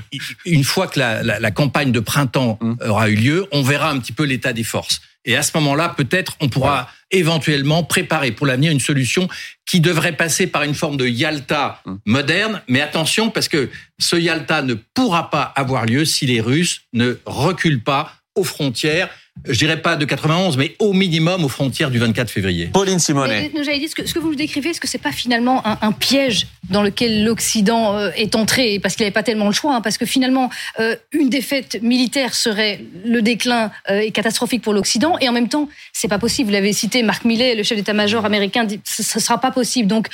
une 0.45 0.63
fois 0.63 0.87
que 0.87 0.99
la, 0.99 1.23
la, 1.23 1.39
la 1.39 1.51
campagne 1.51 1.91
de 1.91 1.99
printemps 1.99 2.59
mmh. 2.61 2.73
aura 2.87 3.09
eu 3.09 3.15
lieu 3.15 3.47
on 3.51 3.63
verra 3.63 3.89
un 3.89 3.99
petit 3.99 4.13
peu 4.13 4.23
l'état 4.23 4.53
des 4.53 4.63
forces. 4.63 5.01
Et 5.25 5.37
à 5.37 5.41
ce 5.41 5.51
moment-là 5.55 5.93
peut-être 5.95 6.35
on 6.41 6.49
pourra 6.49 6.89
éventuellement 7.09 7.83
préparer 7.83 8.31
pour 8.31 8.45
l'avenir 8.45 8.71
une 8.71 8.79
solution 8.79 9.27
qui 9.65 9.79
devrait 9.79 10.17
passer 10.17 10.47
par 10.47 10.63
une 10.63 10.73
forme 10.73 10.97
de 10.97 11.07
Yalta 11.07 11.81
mmh. 11.85 11.93
moderne. 12.05 12.61
Mais 12.67 12.81
attention 12.81 13.29
parce 13.29 13.47
que 13.47 13.69
ce 13.99 14.15
Yalta 14.15 14.61
ne 14.61 14.73
pourra 14.73 15.29
pas 15.29 15.43
avoir 15.55 15.85
lieu 15.85 16.05
si 16.05 16.25
les 16.25 16.41
Russes 16.41 16.81
ne 16.93 17.17
reculent 17.25 17.83
pas 17.83 18.13
aux 18.35 18.43
frontières 18.43 19.09
je 19.45 19.57
dirais 19.57 19.81
pas 19.81 19.95
de 19.95 20.05
91, 20.05 20.57
mais 20.57 20.75
au 20.79 20.93
minimum 20.93 21.43
aux 21.43 21.49
frontières 21.49 21.91
du 21.91 21.99
24 21.99 22.29
février. 22.29 22.67
Pauline 22.67 22.99
Simonet. 22.99 23.49
Dire, 23.49 23.89
ce 23.89 23.95
que, 23.95 24.07
ce 24.07 24.13
que 24.13 24.19
vous 24.19 24.35
décrivez, 24.35 24.69
est-ce 24.69 24.79
que 24.79 24.87
c'est 24.87 24.99
pas 24.99 25.11
finalement 25.11 25.65
un, 25.67 25.77
un 25.81 25.91
piège 25.91 26.47
dans 26.69 26.81
lequel 26.81 27.25
l'Occident 27.25 27.97
euh, 27.97 28.11
est 28.15 28.35
entré, 28.35 28.79
parce 28.79 28.95
qu'il 28.95 29.03
n'avait 29.03 29.13
pas 29.13 29.23
tellement 29.23 29.47
le 29.47 29.51
choix, 29.51 29.75
hein, 29.75 29.81
parce 29.81 29.97
que 29.97 30.05
finalement, 30.05 30.49
euh, 30.79 30.95
une 31.11 31.29
défaite 31.29 31.79
militaire 31.81 32.35
serait 32.35 32.85
le 33.03 33.21
déclin 33.21 33.71
euh, 33.89 33.99
est 33.99 34.11
catastrophique 34.11 34.61
pour 34.61 34.73
l'Occident, 34.73 35.17
et 35.19 35.27
en 35.27 35.33
même 35.33 35.49
temps, 35.49 35.67
c'est 35.91 36.07
pas 36.07 36.19
possible. 36.19 36.47
Vous 36.47 36.53
l'avez 36.53 36.71
cité, 36.71 37.03
Marc 37.03 37.25
Millet, 37.25 37.55
le 37.55 37.63
chef 37.63 37.77
d'état-major 37.77 38.23
américain, 38.23 38.63
dit 38.63 38.79
ce, 38.85 39.03
ce 39.03 39.19
sera 39.19 39.39
pas 39.39 39.51
possible. 39.51 39.87
Donc, 39.87 40.07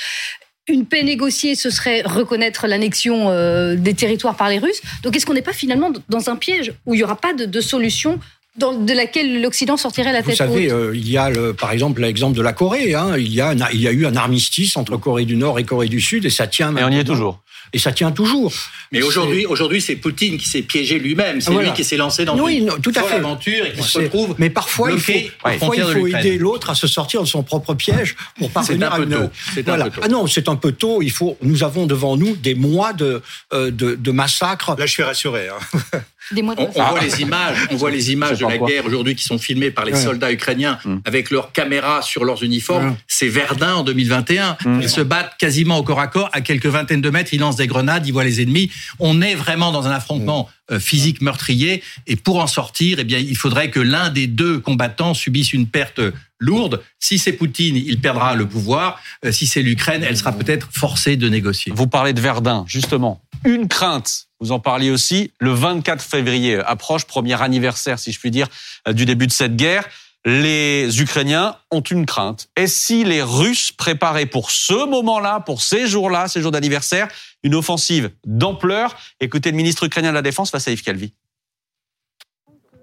une 0.70 0.86
paix 0.86 1.02
négociée, 1.02 1.54
ce 1.54 1.70
serait 1.70 2.02
reconnaître 2.02 2.66
l'annexion 2.66 3.30
euh, 3.30 3.76
des 3.76 3.94
territoires 3.94 4.36
par 4.36 4.48
les 4.48 4.58
Russes. 4.58 4.80
Donc 5.02 5.16
est-ce 5.16 5.26
qu'on 5.26 5.34
n'est 5.34 5.42
pas 5.42 5.52
finalement 5.52 5.92
dans 6.08 6.30
un 6.30 6.36
piège 6.36 6.72
où 6.86 6.94
il 6.94 6.98
n'y 6.98 7.04
aura 7.04 7.16
pas 7.16 7.34
de, 7.34 7.60
solution 7.60 8.18
dans, 8.56 8.72
de 8.72 8.92
laquelle 8.92 9.42
l'Occident 9.42 9.76
sortirait 9.76 10.12
la 10.12 10.22
tête 10.22 10.32
Vous 10.32 10.36
savez, 10.36 10.70
euh, 10.70 10.92
il 10.94 11.08
y 11.08 11.18
a 11.18 11.30
le, 11.30 11.52
par 11.54 11.72
exemple 11.72 12.00
l'exemple 12.00 12.36
de 12.36 12.42
la 12.42 12.52
Corée. 12.52 12.94
Hein. 12.94 13.16
Il, 13.16 13.32
y 13.32 13.40
a 13.40 13.54
il 13.72 13.80
y 13.80 13.88
a 13.88 13.92
eu 13.92 14.06
un 14.06 14.16
armistice 14.16 14.76
entre 14.76 14.96
Corée 14.96 15.24
du 15.24 15.36
Nord 15.36 15.58
et 15.58 15.64
Corée 15.64 15.88
du 15.88 16.00
Sud 16.00 16.24
et 16.24 16.30
ça 16.30 16.46
tient. 16.46 16.76
Et 16.76 16.84
on 16.84 16.90
y 16.90 16.98
est 16.98 17.04
toujours. 17.04 17.40
Et 17.72 17.78
ça 17.78 17.92
tient 17.92 18.10
toujours. 18.10 18.52
Mais 18.92 19.02
aujourd'hui, 19.02 19.46
aujourd'hui, 19.46 19.80
c'est 19.80 19.96
Poutine 19.96 20.38
qui 20.38 20.48
s'est 20.48 20.62
piégé 20.62 20.98
lui-même. 20.98 21.40
C'est 21.40 21.52
lui 21.52 21.72
qui 21.72 21.84
s'est 21.84 21.96
lancé 21.96 22.24
dans 22.24 22.38
oui, 22.38 22.56
une 22.56 22.70
tout 22.82 22.92
à 22.96 23.02
fait. 23.02 23.16
aventure 23.16 23.66
et 23.66 23.72
qui 23.72 23.82
se 23.82 23.98
retrouve. 23.98 24.34
Mais 24.38 24.50
parfois, 24.50 24.90
il 24.90 25.00
faut, 25.00 25.12
parfois, 25.42 25.76
il 25.76 25.84
faut 25.84 26.06
aider 26.06 26.38
l'autre 26.38 26.70
à 26.70 26.74
se 26.74 26.86
sortir 26.86 27.22
de 27.22 27.26
son 27.26 27.42
propre 27.42 27.74
piège 27.74 28.16
pour 28.38 28.50
parvenir 28.50 28.92
à 28.92 28.98
une. 28.98 29.30
Voilà. 29.64 29.88
Ah 30.02 30.08
non, 30.08 30.26
c'est 30.26 30.48
un 30.48 30.56
peu 30.56 30.72
tôt. 30.72 31.02
Il 31.02 31.10
faut. 31.10 31.36
Nous 31.42 31.62
avons 31.62 31.86
devant 31.86 32.16
nous 32.16 32.36
des 32.36 32.54
mois 32.54 32.92
de 32.92 33.22
euh, 33.52 33.70
de, 33.70 33.94
de 33.94 34.10
massacres. 34.10 34.74
Là, 34.76 34.86
je 34.86 34.92
suis 34.92 35.02
rassuré. 35.02 35.48
Hein. 35.48 35.98
Des 36.32 36.42
mois 36.42 36.54
de 36.54 36.60
on, 36.60 36.70
on 36.76 36.90
voit 36.90 37.00
les 37.00 37.22
images, 37.22 37.56
on 37.70 37.76
voit 37.76 37.90
les 37.90 38.12
images 38.12 38.38
de 38.38 38.46
la 38.46 38.58
guerre 38.58 38.86
aujourd'hui 38.86 39.16
qui 39.16 39.24
sont 39.24 39.38
filmées 39.38 39.72
par 39.72 39.84
les 39.84 39.92
ouais. 39.92 40.00
soldats 40.00 40.30
ukrainiens 40.30 40.78
mmh. 40.84 40.96
avec 41.04 41.30
leurs 41.30 41.50
caméras 41.50 42.02
sur 42.02 42.24
leurs 42.24 42.44
uniformes. 42.44 42.90
Mmh. 42.90 42.96
C'est 43.08 43.28
Verdun 43.28 43.74
en 43.74 43.82
2021. 43.82 44.56
Mmh. 44.64 44.80
Ils 44.82 44.88
se 44.88 45.00
battent 45.00 45.36
quasiment 45.38 45.78
au 45.78 45.82
corps 45.82 45.98
à 45.98 46.06
corps. 46.06 46.30
À 46.32 46.40
quelques 46.40 46.66
vingtaines 46.66 47.00
de 47.00 47.10
mètres, 47.10 47.30
ils 47.32 47.42
des 47.56 47.66
grenades, 47.66 48.06
ils 48.06 48.12
voient 48.12 48.24
les 48.24 48.40
ennemis. 48.40 48.70
On 48.98 49.22
est 49.22 49.34
vraiment 49.34 49.72
dans 49.72 49.86
un 49.86 49.90
affrontement 49.90 50.48
euh, 50.70 50.78
physique 50.78 51.20
meurtrier. 51.20 51.82
Et 52.06 52.16
pour 52.16 52.40
en 52.40 52.46
sortir, 52.46 52.98
eh 53.00 53.04
bien, 53.04 53.18
il 53.18 53.36
faudrait 53.36 53.70
que 53.70 53.80
l'un 53.80 54.10
des 54.10 54.26
deux 54.26 54.60
combattants 54.60 55.14
subisse 55.14 55.52
une 55.52 55.66
perte 55.66 56.00
lourde. 56.38 56.82
Si 56.98 57.18
c'est 57.18 57.32
Poutine, 57.32 57.76
il 57.76 58.00
perdra 58.00 58.34
le 58.34 58.46
pouvoir. 58.46 59.00
Euh, 59.24 59.32
si 59.32 59.46
c'est 59.46 59.62
l'Ukraine, 59.62 60.02
elle 60.02 60.16
sera 60.16 60.32
peut-être 60.32 60.68
forcée 60.72 61.16
de 61.16 61.28
négocier. 61.28 61.72
Vous 61.74 61.86
parlez 61.86 62.12
de 62.12 62.20
Verdun, 62.20 62.64
justement. 62.66 63.20
Une 63.44 63.68
crainte, 63.68 64.26
vous 64.40 64.52
en 64.52 64.60
parliez 64.60 64.90
aussi, 64.90 65.32
le 65.38 65.52
24 65.52 66.02
février 66.02 66.56
approche, 66.56 67.04
premier 67.04 67.40
anniversaire, 67.40 67.98
si 67.98 68.12
je 68.12 68.18
puis 68.18 68.30
dire, 68.30 68.48
euh, 68.88 68.92
du 68.92 69.06
début 69.06 69.26
de 69.26 69.32
cette 69.32 69.56
guerre. 69.56 69.88
Les 70.26 71.00
Ukrainiens 71.00 71.56
ont 71.70 71.80
une 71.80 72.04
crainte. 72.04 72.50
Et 72.54 72.66
si 72.66 73.04
les 73.04 73.22
Russes 73.22 73.72
préparaient 73.72 74.26
pour 74.26 74.50
ce 74.50 74.86
moment-là, 74.86 75.40
pour 75.40 75.62
ces 75.62 75.86
jours-là, 75.86 76.28
ces 76.28 76.42
jours 76.42 76.50
d'anniversaire, 76.50 77.08
une 77.42 77.54
offensive 77.54 78.10
d'ampleur? 78.26 78.96
Écoutez 79.20 79.50
le 79.50 79.56
ministre 79.56 79.84
ukrainien 79.84 80.10
de 80.10 80.14
la 80.14 80.22
Défense, 80.22 80.52
Vassaïv 80.52 80.82
Kalvi. 80.82 81.14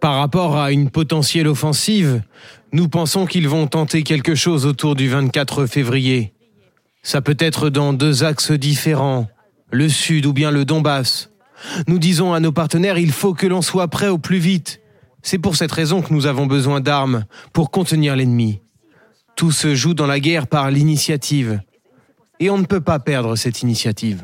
Par 0.02 0.15
rapport 0.15 0.58
à 0.58 0.71
une 0.71 0.89
potentielle 0.89 1.47
offensive, 1.47 2.23
nous 2.71 2.88
pensons 2.88 3.28
qu'ils 3.28 3.47
vont 3.47 3.67
tenter 3.67 4.04
quelque 4.04 4.34
chose 4.34 4.65
autour 4.65 4.95
du 4.95 5.08
24 5.08 5.67
février. 5.67 6.34
Ça 7.04 7.21
peut 7.21 7.38
être 7.39 7.69
dans 7.69 7.93
deux 7.93 8.23
axes 8.23 8.52
différents, 8.52 9.28
le 9.69 9.89
Sud 9.89 10.26
ou 10.26 10.34
bien 10.34 10.50
le 10.50 10.65
Donbass. 10.65 11.30
Nous 11.88 12.00
disons 12.00 12.34
à 12.34 12.39
nos 12.39 12.52
partenaires, 12.52 12.97
il 12.97 13.12
faut 13.12 13.34
que 13.34 13.47
l'on 13.47 13.62
soit 13.62 13.88
prêt 13.88 14.08
au 14.08 14.17
plus 14.17 14.39
vite. 14.39 14.82
C'est 15.28 15.40
pour 15.40 15.58
cette 15.58 15.74
raison 15.74 16.02
que 16.02 16.13
nous 16.13 16.26
avons 16.26 16.46
besoin 16.46 16.80
d'armes 16.80 17.26
pour 17.52 17.70
contenir 17.70 18.16
l'ennemi. 18.16 18.62
Tout 19.36 19.52
se 19.52 19.76
joue 19.76 19.94
dans 19.94 20.08
la 20.08 20.22
guerre 20.22 20.48
par 20.48 20.72
l'initiative. 20.72 21.60
Et 22.40 22.50
on 22.50 22.58
ne 22.58 22.63
peut 22.66 22.80
pas 22.80 22.98
perdre 23.00 23.36
cette 23.36 23.62
initiative. 23.62 24.24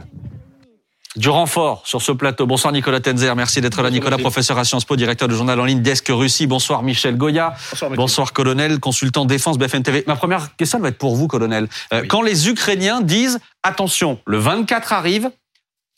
Du 1.18 1.28
renfort 1.28 1.86
sur 1.86 2.02
ce 2.02 2.14
plateau. 2.14 2.48
Bonsoir 2.48 2.72
Nicolas 2.72 3.02
Tenzer, 3.02 3.36
merci 3.36 3.60
d'être 3.60 3.82
là. 3.82 3.92
Nicolas, 3.92 4.18
professeur 4.18 4.58
à 4.58 4.64
Sciences 4.64 4.86
Po, 4.86 4.96
directeur 4.96 5.28
du 5.28 5.36
journal 5.36 5.60
en 5.60 5.66
ligne 5.66 5.82
Desk 5.82 6.08
Russie. 6.08 6.48
Bonsoir 6.48 6.84
Michel 6.84 7.18
Goya. 7.18 7.54
Bonsoir, 7.72 7.92
Bonsoir 7.92 8.32
colonel, 8.32 8.80
consultant 8.80 9.26
défense 9.26 9.58
BFM 9.58 9.84
TV. 9.84 10.06
Ma 10.08 10.16
première 10.16 10.56
question 10.56 10.80
va 10.80 10.88
être 10.88 10.98
pour 10.98 11.18
vous, 11.18 11.28
colonel. 11.28 11.68
Euh, 11.92 12.04
oui. 12.04 12.08
Quand 12.08 12.22
les 12.22 12.48
Ukrainiens 12.48 13.02
disent 13.02 13.40
attention, 13.62 14.22
le 14.26 14.38
24 14.38 14.94
arrive, 14.94 15.30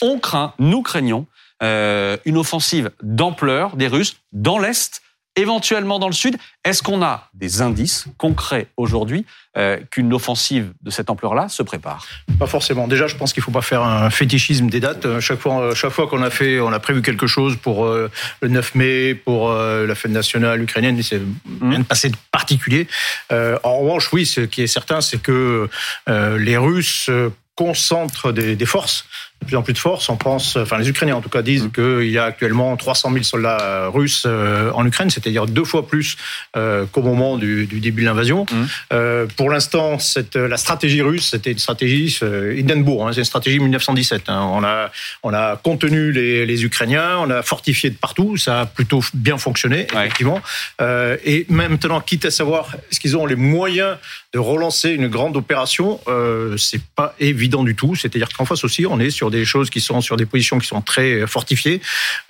on 0.01 0.17
craint, 0.17 0.55
nous 0.57 0.81
craignons 0.81 1.27
euh, 1.63 2.17
une 2.25 2.37
offensive 2.37 2.91
d'ampleur 3.01 3.75
des 3.75 3.87
Russes 3.87 4.17
dans 4.31 4.59
l'Est, 4.59 5.01
éventuellement 5.35 5.99
dans 5.99 6.07
le 6.07 6.13
Sud. 6.13 6.37
Est-ce 6.63 6.81
qu'on 6.81 7.01
a 7.03 7.29
des 7.33 7.61
indices 7.61 8.05
concrets 8.17 8.67
aujourd'hui 8.77 9.25
euh, 9.57 9.77
qu'une 9.91 10.13
offensive 10.13 10.71
de 10.81 10.89
cette 10.89 11.09
ampleur-là 11.09 11.49
se 11.49 11.63
prépare? 11.63 12.05
Pas 12.39 12.47
forcément. 12.47 12.87
Déjà, 12.87 13.07
je 13.07 13.15
pense 13.15 13.33
qu'il 13.33 13.41
ne 13.41 13.45
faut 13.45 13.51
pas 13.51 13.61
faire 13.61 13.83
un 13.83 14.09
fétichisme 14.09 14.67
des 14.67 14.79
dates. 14.79 15.19
Chaque 15.19 15.39
fois, 15.39 15.75
chaque 15.75 15.91
fois 15.91 16.07
qu'on 16.07 16.23
a 16.23 16.29
fait, 16.29 16.59
on 16.59 16.71
a 16.71 16.79
prévu 16.79 17.01
quelque 17.01 17.27
chose 17.27 17.57
pour 17.57 17.85
euh, 17.85 18.09
le 18.41 18.47
9 18.47 18.75
mai, 18.75 19.15
pour 19.15 19.51
euh, 19.51 19.85
la 19.85 19.95
fête 19.95 20.11
nationale 20.11 20.61
ukrainienne, 20.61 21.01
c'est 21.03 21.19
mmh. 21.19 21.69
rien 21.69 21.79
de 21.79 21.83
passé 21.83 22.09
de 22.09 22.17
particulier. 22.31 22.87
Euh, 23.31 23.57
en 23.63 23.79
revanche, 23.79 24.11
oui, 24.13 24.25
ce 24.25 24.41
qui 24.41 24.61
est 24.61 24.67
certain, 24.67 25.01
c'est 25.01 25.21
que 25.21 25.69
euh, 26.09 26.37
les 26.37 26.57
Russes 26.57 27.09
concentrent 27.55 28.31
des, 28.33 28.55
des 28.55 28.65
forces 28.65 29.05
de 29.41 29.47
plus 29.47 29.57
en 29.57 29.61
plus 29.61 29.73
de 29.73 29.77
force. 29.77 30.09
On 30.09 30.17
pense, 30.17 30.55
enfin 30.55 30.77
les 30.77 30.89
Ukrainiens 30.89 31.15
en 31.15 31.21
tout 31.21 31.29
cas 31.29 31.41
disent 31.41 31.65
mmh. 31.65 31.71
qu'il 31.71 32.11
y 32.11 32.17
a 32.17 32.25
actuellement 32.25 32.75
300 32.77 33.11
000 33.11 33.23
soldats 33.23 33.87
russes 33.87 34.23
euh, 34.25 34.71
en 34.71 34.85
Ukraine, 34.85 35.09
c'est-à-dire 35.09 35.45
deux 35.45 35.63
fois 35.63 35.87
plus 35.87 36.17
euh, 36.55 36.85
qu'au 36.91 37.01
moment 37.01 37.37
du, 37.37 37.65
du, 37.65 37.79
début 37.79 38.01
de 38.01 38.07
l'invasion. 38.07 38.45
Euh, 38.93 39.25
pour 39.37 39.49
l'instant, 39.49 39.97
la 40.35 40.57
stratégie 40.57 41.01
russe, 41.01 41.29
c'était 41.31 41.51
une 41.51 41.59
stratégie 41.59 42.17
euh, 42.23 42.59
Hindenburg, 42.59 43.07
hein, 43.07 43.11
c'est 43.13 43.21
une 43.21 43.25
stratégie 43.25 43.59
1917. 43.59 44.29
Hein. 44.29 44.49
On 44.53 44.63
a 44.63 44.91
on 45.23 45.33
a 45.33 45.57
contenu 45.57 46.11
les, 46.11 46.45
les, 46.45 46.65
Ukrainiens, 46.65 47.17
on 47.19 47.29
a 47.29 47.41
fortifié 47.41 47.89
de 47.89 47.95
partout, 47.95 48.37
ça 48.37 48.61
a 48.61 48.65
plutôt 48.65 49.01
bien 49.13 49.37
fonctionné 49.37 49.87
ouais. 49.93 50.05
effectivement. 50.05 50.41
Euh, 50.81 51.17
et 51.25 51.45
maintenant, 51.49 52.01
quitte 52.01 52.25
à 52.25 52.31
savoir 52.31 52.75
est-ce 52.91 52.99
qu'ils 52.99 53.17
ont 53.17 53.25
les 53.25 53.35
moyens 53.35 53.97
de 54.33 54.39
relancer 54.39 54.91
une 54.91 55.07
grande 55.07 55.37
opération, 55.37 55.99
euh, 56.07 56.57
c'est 56.57 56.81
pas 56.95 57.15
évident 57.19 57.63
du 57.63 57.75
tout. 57.75 57.95
C'est-à-dire 57.95 58.29
qu'en 58.29 58.45
face 58.45 58.63
aussi, 58.63 58.85
on 58.85 58.99
est 58.99 59.09
sur 59.09 59.24
des 59.29 59.45
choses 59.45 59.69
qui 59.69 59.81
sont 59.81 60.01
sur 60.01 60.17
des 60.17 60.25
positions 60.25 60.59
qui 60.59 60.67
sont 60.67 60.81
très 60.81 61.27
fortifiées. 61.27 61.81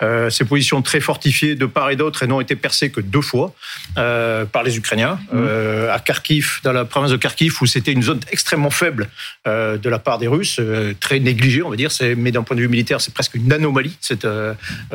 Euh, 0.02 0.30
ces 0.30 0.44
positions 0.44 0.82
très 0.82 1.00
fortifiées 1.00 1.54
de 1.54 1.66
part 1.66 1.90
et 1.90 1.96
d'autre, 1.96 2.24
n'ont 2.26 2.40
été 2.40 2.56
percées 2.56 2.90
que 2.90 3.00
deux 3.00 3.20
fois 3.20 3.54
euh, 3.98 4.44
par 4.44 4.62
les 4.62 4.76
Ukrainiens. 4.76 5.18
Mmh. 5.32 5.46
à 5.90 5.98
Kharkiv, 6.00 6.60
dans 6.62 6.72
la 6.72 6.84
province 6.84 7.10
de 7.10 7.16
Kharkiv, 7.16 7.56
où 7.60 7.66
c'était 7.66 7.92
une 7.92 8.02
zone 8.02 8.20
extrêmement 8.30 8.70
faible 8.70 9.08
euh, 9.46 9.76
de 9.76 9.88
la 9.88 9.98
part 9.98 10.18
des 10.18 10.26
Russes, 10.28 10.60
très 11.00 11.20
négligée, 11.20 11.62
on 11.62 11.70
va 11.70 11.76
dire. 11.76 11.90
Mais 12.16 12.32
d'un 12.32 12.42
point 12.42 12.56
de 12.56 12.62
vue 12.62 12.68
militaire, 12.68 13.00
c'est 13.00 13.14
presque 13.14 13.34
une 13.34 13.52
anomalie 13.52 13.96
cette 14.00 14.26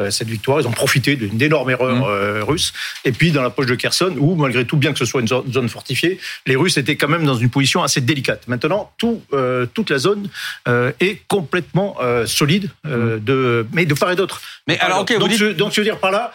cette 0.09 0.27
victoire. 0.27 0.61
Ils 0.61 0.67
ont 0.67 0.71
profité 0.71 1.15
d'une 1.15 1.41
énorme 1.41 1.69
erreur 1.69 1.95
mmh. 1.95 2.43
russe. 2.43 2.73
Et 3.05 3.11
puis 3.11 3.31
dans 3.31 3.41
la 3.41 3.49
poche 3.49 3.65
de 3.65 3.75
Kherson, 3.75 4.15
où 4.17 4.35
malgré 4.35 4.65
tout, 4.65 4.77
bien 4.77 4.93
que 4.93 4.99
ce 4.99 5.05
soit 5.05 5.21
une 5.21 5.27
zone, 5.27 5.69
fortifiée, 5.69 6.19
les 6.45 6.55
Russes 6.55 6.77
étaient 6.77 6.95
quand 6.95 7.07
même 7.07 7.25
dans 7.25 7.35
une 7.35 7.49
position 7.49 7.83
assez 7.83 8.01
délicate. 8.01 8.47
Maintenant, 8.47 8.91
tout, 8.97 9.21
euh, 9.33 9.65
toute 9.73 9.89
la 9.89 9.97
zone 9.97 10.27
euh, 10.67 10.91
est 10.99 11.21
complètement 11.27 11.90
euh, 11.99 12.25
solide, 12.25 12.69
de, 12.85 13.65
mais 13.73 13.85
de 13.85 13.93
part 13.93 14.11
et 14.11 14.15
d'autre. 14.15 14.41
Mais 14.67 14.79
alors, 14.79 15.01
ok, 15.01 15.13
donc, 15.13 15.21
vous 15.21 15.27
dites... 15.27 15.37
je, 15.37 15.45
donc, 15.47 15.71
je 15.73 15.81
veux 15.81 15.85
dire 15.85 15.97
par 15.97 16.11
là, 16.11 16.31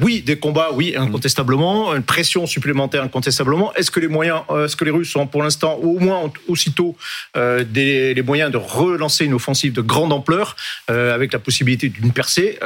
oui, 0.00 0.22
des 0.22 0.38
combats, 0.38 0.70
oui, 0.72 0.94
incontestablement, 0.96 1.94
une 1.94 2.02
pression 2.02 2.46
supplémentaire, 2.46 3.02
incontestablement. 3.02 3.74
Est-ce 3.74 3.90
que 3.90 4.00
les 4.00 4.08
moyens, 4.08 4.40
est-ce 4.64 4.76
que 4.76 4.84
les 4.84 4.90
Russes 4.90 5.14
ont 5.16 5.26
pour 5.26 5.42
l'instant, 5.42 5.74
au 5.74 5.98
moins 5.98 6.32
aussitôt, 6.48 6.96
des, 7.34 8.14
les 8.14 8.22
moyens 8.22 8.50
de 8.50 8.56
relancer 8.56 9.24
une 9.24 9.34
offensive 9.34 9.72
de 9.72 9.82
grande 9.82 10.12
ampleur, 10.12 10.56
avec 10.88 11.32
la 11.32 11.38
possibilité 11.38 11.88
d'une 11.88 12.12
percée 12.12 12.58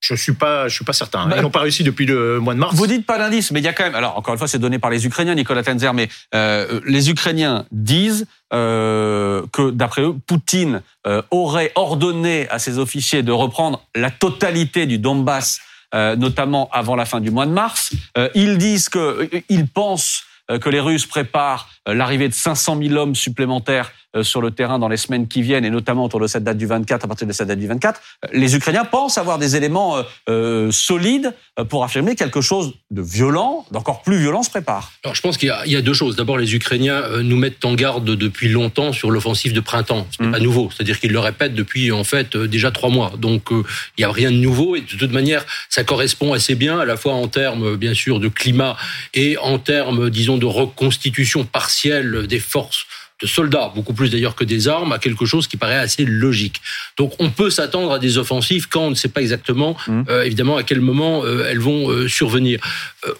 je 0.00 0.14
suis 0.14 0.32
pas, 0.32 0.68
je 0.68 0.74
suis 0.74 0.84
pas 0.84 0.92
certain. 0.92 1.26
Bah, 1.26 1.36
Ils 1.38 1.42
n'ont 1.42 1.50
pas 1.50 1.60
réussi 1.60 1.82
depuis 1.82 2.06
le 2.06 2.38
mois 2.38 2.54
de 2.54 2.58
mars. 2.58 2.74
Vous 2.74 2.86
dites 2.86 3.04
pas 3.04 3.18
d'indice, 3.18 3.50
mais 3.50 3.60
il 3.60 3.64
y 3.64 3.68
a 3.68 3.72
quand 3.72 3.84
même. 3.84 3.94
Alors 3.94 4.16
encore 4.16 4.32
une 4.32 4.38
fois, 4.38 4.48
c'est 4.48 4.58
donné 4.58 4.78
par 4.78 4.90
les 4.90 5.06
Ukrainiens, 5.06 5.34
Nicolas 5.34 5.62
Tenzer, 5.62 5.92
mais 5.92 6.08
euh, 6.34 6.80
les 6.86 7.10
Ukrainiens 7.10 7.66
disent 7.72 8.26
euh, 8.52 9.44
que 9.52 9.70
d'après 9.70 10.02
eux, 10.02 10.14
Poutine 10.26 10.82
euh, 11.06 11.22
aurait 11.30 11.72
ordonné 11.74 12.48
à 12.48 12.58
ses 12.58 12.78
officiers 12.78 13.22
de 13.22 13.32
reprendre 13.32 13.82
la 13.94 14.10
totalité 14.10 14.86
du 14.86 14.98
Donbass, 14.98 15.60
euh, 15.94 16.16
notamment 16.16 16.68
avant 16.72 16.94
la 16.96 17.04
fin 17.04 17.20
du 17.20 17.30
mois 17.30 17.46
de 17.46 17.52
mars. 17.52 17.92
Euh, 18.16 18.28
ils 18.34 18.56
disent 18.56 18.88
que 18.88 19.28
ils 19.48 19.66
pensent 19.66 20.22
que 20.62 20.70
les 20.70 20.80
Russes 20.80 21.04
préparent 21.04 21.68
l'arrivée 21.86 22.26
de 22.26 22.32
500 22.32 22.78
000 22.82 22.94
hommes 22.94 23.14
supplémentaires 23.14 23.92
sur 24.22 24.40
le 24.40 24.50
terrain 24.50 24.78
dans 24.78 24.88
les 24.88 24.96
semaines 24.96 25.28
qui 25.28 25.42
viennent, 25.42 25.64
et 25.64 25.70
notamment 25.70 26.04
autour 26.04 26.20
de 26.20 26.26
cette 26.26 26.44
date 26.44 26.58
du 26.58 26.66
24, 26.66 27.04
à 27.04 27.08
partir 27.08 27.26
de 27.26 27.32
cette 27.32 27.48
date 27.48 27.58
du 27.58 27.66
24, 27.66 28.00
les 28.32 28.56
Ukrainiens 28.56 28.84
pensent 28.84 29.18
avoir 29.18 29.38
des 29.38 29.56
éléments 29.56 30.02
euh, 30.28 30.70
solides 30.70 31.34
pour 31.68 31.84
affirmer 31.84 32.14
quelque 32.14 32.40
chose 32.40 32.74
de 32.90 33.02
violent, 33.02 33.66
d'encore 33.70 34.02
plus 34.02 34.18
violent 34.18 34.42
se 34.42 34.50
prépare. 34.50 34.92
Alors 35.04 35.14
je 35.14 35.20
pense 35.20 35.36
qu'il 35.36 35.54
y, 35.66 35.70
y, 35.70 35.76
a 35.76 35.82
deux 35.82 35.92
choses. 35.92 36.16
D'abord, 36.16 36.38
les 36.38 36.54
Ukrainiens 36.54 37.02
nous 37.22 37.36
mettent 37.36 37.64
en 37.64 37.74
garde 37.74 38.04
depuis 38.04 38.48
longtemps 38.48 38.92
sur 38.92 39.10
l'offensive 39.10 39.52
de 39.52 39.60
printemps. 39.60 40.06
Ce 40.10 40.22
n'est 40.22 40.28
mmh. 40.28 40.32
pas 40.32 40.40
nouveau. 40.40 40.70
C'est-à-dire 40.70 41.00
qu'ils 41.00 41.12
le 41.12 41.18
répètent 41.18 41.54
depuis 41.54 41.92
en 41.92 42.04
fait 42.04 42.36
déjà 42.36 42.70
trois 42.70 42.90
mois. 42.90 43.12
Donc 43.18 43.52
euh, 43.52 43.62
il 43.96 44.02
n'y 44.02 44.04
a 44.04 44.12
rien 44.12 44.30
de 44.30 44.36
nouveau, 44.36 44.76
et 44.76 44.80
de 44.80 44.86
toute 44.86 45.12
manière, 45.12 45.44
ça 45.68 45.84
correspond 45.84 46.32
assez 46.32 46.54
bien, 46.54 46.78
à 46.80 46.84
la 46.84 46.96
fois 46.96 47.14
en 47.14 47.28
termes 47.28 47.76
bien 47.76 47.94
sûr 47.94 48.20
de 48.20 48.28
climat 48.28 48.76
et 49.14 49.36
en 49.38 49.58
termes, 49.58 50.10
disons, 50.10 50.38
de 50.38 50.46
reconstitution 50.46 51.44
partielle 51.44 52.26
des 52.26 52.40
forces 52.40 52.86
de 53.20 53.26
soldats, 53.26 53.72
beaucoup 53.74 53.94
plus 53.94 54.10
d'ailleurs 54.10 54.36
que 54.36 54.44
des 54.44 54.68
armes, 54.68 54.92
à 54.92 54.98
quelque 54.98 55.26
chose 55.26 55.48
qui 55.48 55.56
paraît 55.56 55.76
assez 55.76 56.04
logique. 56.04 56.60
Donc 56.96 57.14
on 57.18 57.30
peut 57.30 57.50
s'attendre 57.50 57.92
à 57.92 57.98
des 57.98 58.16
offensives 58.16 58.68
quand 58.68 58.82
on 58.82 58.90
ne 58.90 58.94
sait 58.94 59.08
pas 59.08 59.22
exactement, 59.22 59.76
mmh. 59.86 60.02
euh, 60.08 60.22
évidemment, 60.22 60.56
à 60.56 60.62
quel 60.62 60.80
moment 60.80 61.24
euh, 61.24 61.46
elles 61.48 61.58
vont 61.58 61.90
euh, 61.90 62.08
survenir. 62.08 62.60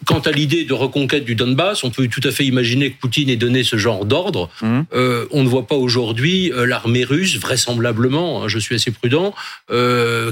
quant 0.05 0.21
à 0.21 0.31
l'idée 0.31 0.65
de 0.65 0.73
reconquête 0.73 1.25
du 1.25 1.35
Donbass, 1.35 1.83
on 1.83 1.91
peut 1.91 2.07
tout 2.09 2.21
à 2.25 2.31
fait 2.31 2.45
imaginer 2.45 2.93
que 2.93 3.01
Poutine 3.01 3.29
ait 3.29 3.37
donné 3.37 3.65
ce 3.65 3.77
genre 3.77 4.05
d'ordre. 4.05 4.51
Mmh. 4.63 4.83
on 5.31 5.43
ne 5.43 5.49
voit 5.49 5.67
pas 5.67 5.75
aujourd'hui 5.75 6.53
l'armée 6.55 7.05
russe, 7.05 7.37
vraisemblablement, 7.39 8.45
hein, 8.45 8.49
je 8.49 8.59
suis 8.59 8.75
assez 8.75 8.91
prudent, 8.91 9.35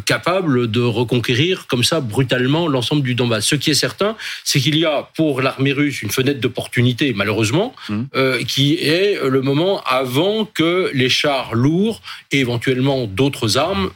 capable 0.05 0.71
de 0.71 0.81
reconquérir 0.81 1.67
comme 1.67 1.85
ça 1.85 2.01
brutalement 2.01 2.69
l'ensemble 2.69 3.03
du 3.03 3.15
Donbass. 3.15 3.47
Ce 3.47 3.57
qui 3.57 3.71
est 3.71 3.75
certain, 3.75 4.17
c'est 4.45 4.61
qu'il 4.61 4.77
y 4.77 4.85
a 4.85 5.09
pour 5.17 5.41
l'armée 5.41 5.73
russe 5.73 6.03
une 6.03 6.11
fenêtre 6.11 6.41
d'opportunité, 6.41 7.13
malheureusement, 7.15 7.75
mmh. 7.89 8.03
qui 8.47 8.75
est 8.75 9.19
le 9.23 9.41
moment 9.43 9.56
avant 9.87 10.45
que 10.45 10.91
les 10.95 11.09
chars 11.09 11.55
lourds 11.55 12.01
et 12.33 12.41
éventuellement 12.41 13.07
d'autres 13.07 13.59
armes 13.59 13.91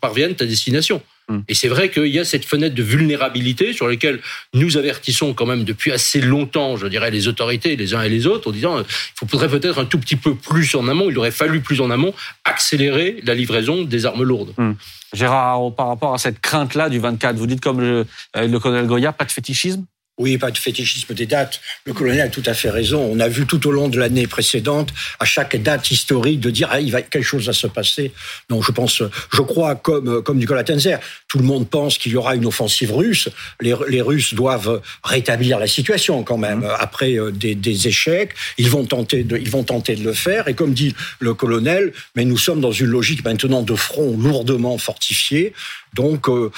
parviennent 0.00 0.36
à 0.40 0.44
destination. 0.44 1.02
Hmm. 1.28 1.40
Et 1.48 1.54
c'est 1.54 1.68
vrai 1.68 1.90
qu'il 1.90 2.08
y 2.08 2.18
a 2.18 2.24
cette 2.24 2.44
fenêtre 2.44 2.74
de 2.74 2.82
vulnérabilité 2.82 3.72
sur 3.72 3.88
laquelle 3.88 4.20
nous 4.52 4.76
avertissons 4.76 5.32
quand 5.32 5.46
même 5.46 5.64
depuis 5.64 5.90
assez 5.90 6.20
longtemps, 6.20 6.76
je 6.76 6.86
dirais, 6.86 7.10
les 7.10 7.28
autorités, 7.28 7.76
les 7.76 7.94
uns 7.94 8.02
et 8.02 8.10
les 8.10 8.26
autres, 8.26 8.48
en 8.48 8.52
disant 8.52 8.80
il 8.80 9.28
faudrait 9.28 9.48
peut-être 9.48 9.78
un 9.78 9.86
tout 9.86 9.98
petit 9.98 10.16
peu 10.16 10.34
plus 10.34 10.74
en 10.74 10.86
amont, 10.86 11.08
il 11.08 11.18
aurait 11.18 11.30
fallu 11.30 11.60
plus 11.60 11.80
en 11.80 11.90
amont 11.90 12.12
accélérer 12.44 13.20
la 13.24 13.34
livraison 13.34 13.84
des 13.84 14.04
armes 14.04 14.22
lourdes. 14.22 14.52
Hmm. 14.58 14.72
Gérard, 15.14 15.74
par 15.74 15.88
rapport 15.88 16.12
à 16.12 16.18
cette 16.18 16.40
crainte-là 16.40 16.90
du 16.90 16.98
24, 16.98 17.36
vous 17.36 17.46
dites 17.46 17.60
comme 17.60 17.80
le, 17.80 18.04
euh, 18.36 18.46
le 18.46 18.58
colonel 18.58 18.86
Goya, 18.86 19.12
pas 19.12 19.24
de 19.24 19.32
fétichisme? 19.32 19.86
Oui, 20.16 20.38
pas 20.38 20.52
de 20.52 20.58
fétichisme 20.58 21.12
des 21.12 21.26
dates. 21.26 21.60
Le 21.84 21.92
colonel 21.92 22.20
a 22.20 22.28
tout 22.28 22.42
à 22.46 22.54
fait 22.54 22.70
raison. 22.70 23.00
On 23.00 23.18
a 23.18 23.28
vu 23.28 23.46
tout 23.46 23.66
au 23.66 23.72
long 23.72 23.88
de 23.88 23.98
l'année 23.98 24.28
précédente, 24.28 24.90
à 25.18 25.24
chaque 25.24 25.56
date 25.60 25.90
historique, 25.90 26.38
de 26.38 26.50
dire 26.50 26.68
ah, 26.70 26.80
il 26.80 26.92
va 26.92 27.02
quelque 27.02 27.24
chose 27.24 27.48
à 27.48 27.52
se 27.52 27.66
passer. 27.66 28.12
Non, 28.48 28.62
je 28.62 28.70
pense, 28.70 29.02
je 29.32 29.42
crois 29.42 29.74
comme 29.74 30.22
comme 30.22 30.38
Nicolas 30.38 30.62
Tenzer, 30.62 31.00
tout 31.28 31.38
le 31.38 31.44
monde 31.44 31.68
pense 31.68 31.98
qu'il 31.98 32.12
y 32.12 32.16
aura 32.16 32.36
une 32.36 32.46
offensive 32.46 32.94
russe. 32.94 33.28
Les, 33.60 33.74
les, 33.88 34.00
Russes 34.00 34.34
doivent 34.34 34.82
rétablir 35.02 35.58
la 35.58 35.66
situation 35.66 36.22
quand 36.22 36.38
même 36.38 36.60
mmh. 36.60 36.76
après 36.78 37.18
euh, 37.18 37.32
des, 37.32 37.54
des, 37.54 37.88
échecs. 37.88 38.34
Ils 38.58 38.70
vont 38.70 38.84
tenter 38.84 39.24
de 39.24 39.36
ils 39.36 39.50
vont 39.50 39.64
tenter 39.64 39.96
de 39.96 40.04
le 40.04 40.12
faire. 40.12 40.46
Et 40.46 40.54
comme 40.54 40.74
dit 40.74 40.94
le 41.18 41.34
colonel, 41.34 41.92
mais 42.14 42.24
nous 42.24 42.38
sommes 42.38 42.60
dans 42.60 42.70
une 42.70 42.86
logique 42.86 43.24
maintenant 43.24 43.62
de 43.62 43.74
front 43.74 44.16
lourdement 44.16 44.78
fortifié. 44.78 45.54
Donc 45.94 46.28
euh, 46.28 46.50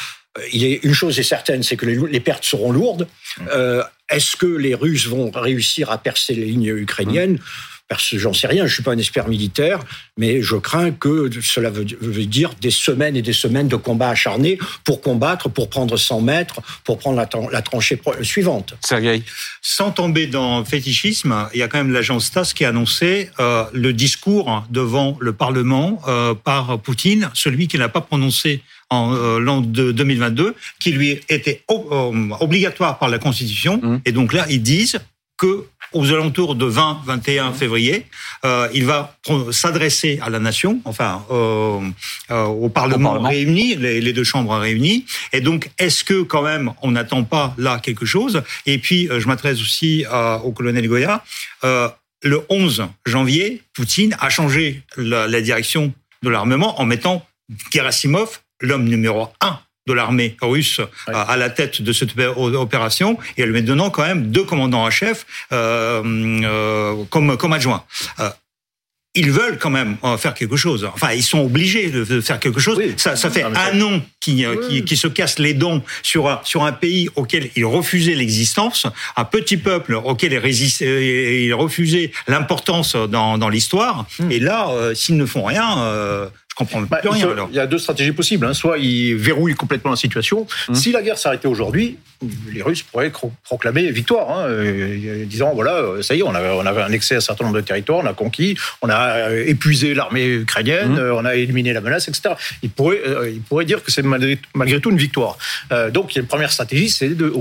il 0.52 0.64
est, 0.64 0.84
une 0.84 0.94
chose 0.94 1.18
est 1.18 1.22
certaine, 1.22 1.62
c'est 1.62 1.76
que 1.76 1.86
les, 1.86 2.20
pertes 2.20 2.44
seront 2.44 2.72
lourdes. 2.72 3.06
Euh, 3.52 3.82
est-ce 4.10 4.36
que 4.36 4.46
les 4.46 4.74
Russes 4.74 5.06
vont 5.06 5.30
réussir 5.30 5.90
à 5.90 5.98
percer 5.98 6.34
les 6.34 6.44
lignes 6.44 6.76
ukrainiennes? 6.76 7.38
Parce 7.88 8.10
que 8.10 8.18
j'en 8.18 8.32
sais 8.32 8.48
rien, 8.48 8.66
je 8.66 8.74
suis 8.74 8.82
pas 8.82 8.92
un 8.92 8.98
expert 8.98 9.28
militaire, 9.28 9.78
mais 10.16 10.42
je 10.42 10.56
crains 10.56 10.90
que 10.90 11.30
cela 11.40 11.70
veut, 11.70 11.84
dire 11.84 12.52
des 12.60 12.72
semaines 12.72 13.14
et 13.14 13.22
des 13.22 13.32
semaines 13.32 13.68
de 13.68 13.76
combats 13.76 14.08
acharnés 14.08 14.58
pour 14.82 15.00
combattre, 15.00 15.48
pour 15.48 15.70
prendre 15.70 15.96
100 15.96 16.20
mètres, 16.20 16.60
pour 16.82 16.98
prendre 16.98 17.16
la, 17.52 17.62
tranchée 17.62 18.00
suivante. 18.22 18.74
Sergei 18.84 19.22
Sans 19.62 19.92
tomber 19.92 20.26
dans 20.26 20.58
le 20.58 20.64
fétichisme, 20.64 21.48
il 21.54 21.60
y 21.60 21.62
a 21.62 21.68
quand 21.68 21.78
même 21.78 21.92
l'agence 21.92 22.32
TASS 22.32 22.54
qui 22.54 22.64
a 22.64 22.70
annoncé 22.70 23.30
euh, 23.38 23.64
le 23.72 23.92
discours 23.92 24.66
devant 24.68 25.16
le 25.20 25.32
Parlement 25.32 26.02
euh, 26.08 26.34
par 26.34 26.80
Poutine, 26.80 27.30
celui 27.34 27.68
qui 27.68 27.78
n'a 27.78 27.88
pas 27.88 28.00
prononcé 28.00 28.64
en 28.90 29.14
euh, 29.14 29.38
l'an 29.38 29.60
de 29.60 29.92
2022, 29.92 30.54
qui 30.80 30.92
lui 30.92 31.20
était 31.28 31.62
obligatoire 31.68 32.98
par 32.98 33.08
la 33.08 33.18
Constitution. 33.18 33.80
Mmh. 33.82 34.00
Et 34.04 34.12
donc 34.12 34.32
là, 34.32 34.46
ils 34.48 34.62
disent 34.62 35.00
que 35.38 35.66
aux 35.92 36.12
alentours 36.12 36.54
de 36.54 36.68
20-21 36.68 37.52
février, 37.52 38.06
euh, 38.44 38.68
il 38.74 38.84
va 38.84 39.16
s'adresser 39.50 40.18
à 40.22 40.30
la 40.30 40.38
nation, 40.38 40.80
enfin 40.84 41.24
euh, 41.30 41.80
euh, 42.30 42.44
au, 42.44 42.68
Parlement 42.68 43.20
réuni, 43.20 43.74
les, 43.76 44.12
deux 44.12 44.24
chambres 44.24 44.56
réunies. 44.56 45.06
Et 45.32 45.40
donc, 45.40 45.70
est-ce 45.78 46.04
que 46.04 46.22
quand 46.22 46.42
même 46.42 46.72
on 46.82 46.90
n'attend 46.90 47.24
pas 47.24 47.54
là 47.56 47.78
quelque 47.82 48.04
chose? 48.04 48.42
Et 48.66 48.78
puis, 48.78 49.08
je 49.16 49.26
m'adresse 49.26 49.60
aussi 49.60 50.04
au 50.44 50.52
colonel 50.52 50.86
Goya. 50.88 51.24
le 51.62 52.42
11 52.48 52.88
janvier, 53.06 53.62
Poutine 53.72 54.16
a 54.20 54.28
changé 54.28 54.82
la, 54.96 55.26
la 55.26 55.40
direction 55.40 55.92
de 56.22 56.28
l'armement 56.28 56.80
en 56.80 56.84
mettant 56.84 57.24
Gerasimov, 57.72 58.40
l'homme 58.60 58.84
numéro 58.84 59.28
un 59.40 59.58
de 59.86 59.92
l'armée 59.92 60.36
russe 60.42 60.80
à 61.06 61.36
la 61.36 61.50
tête 61.50 61.82
de 61.82 61.92
cette 61.92 62.10
opération 62.18 63.18
et 63.36 63.42
elle 63.42 63.52
met 63.52 63.62
donnant 63.62 63.90
quand 63.90 64.02
même 64.02 64.30
deux 64.30 64.44
commandants 64.44 64.84
en 64.84 64.90
chef 64.90 65.26
euh, 65.52 66.02
euh, 66.44 67.04
comme 67.10 67.36
comme 67.36 67.52
adjoints. 67.52 67.84
Euh, 68.20 68.30
ils 69.18 69.30
veulent 69.30 69.56
quand 69.56 69.70
même 69.70 69.96
faire 70.18 70.34
quelque 70.34 70.56
chose. 70.56 70.86
Enfin, 70.92 71.12
ils 71.12 71.22
sont 71.22 71.38
obligés 71.38 71.88
de 71.88 72.20
faire 72.20 72.38
quelque 72.38 72.60
chose. 72.60 72.78
Ça, 72.98 73.16
ça, 73.16 73.30
fait 73.30 73.44
un 73.44 73.80
an 73.80 74.02
qui, 74.20 74.44
qui, 74.68 74.84
qui, 74.84 74.96
se 74.98 75.08
casse 75.08 75.38
les 75.38 75.54
dents 75.54 75.82
sur 76.02 76.28
un, 76.28 76.40
sur 76.44 76.64
un 76.64 76.72
pays 76.72 77.08
auquel 77.16 77.48
ils 77.56 77.64
refusaient 77.64 78.14
l'existence, 78.14 78.86
un 79.16 79.24
petit 79.24 79.56
peuple 79.56 79.94
auquel 79.94 80.34
ils, 80.34 80.82
ils 80.82 81.54
refusaient 81.54 82.12
l'importance 82.28 82.94
dans, 82.94 83.38
dans 83.38 83.48
l'histoire. 83.48 84.04
Hmm. 84.18 84.30
Et 84.30 84.38
là, 84.38 84.70
s'ils 84.94 85.16
ne 85.16 85.24
font 85.24 85.44
rien, 85.44 86.28
comprends 86.56 86.80
bah, 86.80 87.00
rien. 87.04 87.34
Il 87.50 87.54
y 87.54 87.60
a 87.60 87.66
deux 87.66 87.78
stratégies 87.78 88.12
possibles. 88.12 88.46
Hein. 88.46 88.54
Soit 88.54 88.78
ils 88.78 89.14
verrouillent 89.14 89.54
complètement 89.54 89.90
la 89.90 89.96
situation. 89.96 90.46
Hum. 90.68 90.74
Si 90.74 90.90
la 90.90 91.02
guerre 91.02 91.18
s'arrêtait 91.18 91.46
aujourd'hui, 91.46 91.98
les 92.52 92.62
Russes 92.62 92.82
pourraient 92.82 93.12
proclamer 93.44 93.92
victoire, 93.92 94.30
hein, 94.30 94.46
euh, 94.48 95.24
disant 95.26 95.52
voilà, 95.54 95.82
ça 96.00 96.14
y 96.14 96.20
est, 96.20 96.22
on 96.22 96.34
a, 96.34 96.42
on 96.42 96.64
a 96.64 96.84
annexé 96.84 97.14
un 97.14 97.20
certain 97.20 97.44
nombre 97.44 97.56
de 97.56 97.60
territoires, 97.60 97.98
on 98.02 98.06
a 98.06 98.14
conquis, 98.14 98.56
on 98.80 98.88
a 98.88 99.28
euh, 99.28 99.44
épuisé 99.46 99.92
l'armée 99.92 100.26
ukrainienne, 100.26 100.98
hum. 100.98 101.18
on 101.18 101.24
a 101.26 101.34
éliminé 101.36 101.72
la 101.74 101.82
menace, 101.82 102.08
etc. 102.08 102.34
Ils 102.62 102.70
pourraient, 102.70 103.02
euh, 103.06 103.30
ils 103.30 103.42
pourraient 103.42 103.66
dire 103.66 103.82
que 103.82 103.92
c'est 103.92 104.02
malgré, 104.02 104.38
malgré, 104.54 104.80
tout 104.80 104.90
une 104.90 104.96
victoire. 104.96 105.38
donc, 105.92 106.14
la 106.14 106.22
première 106.22 106.52
stratégie, 106.52 106.90
c'est 106.90 107.10
de, 107.10 107.32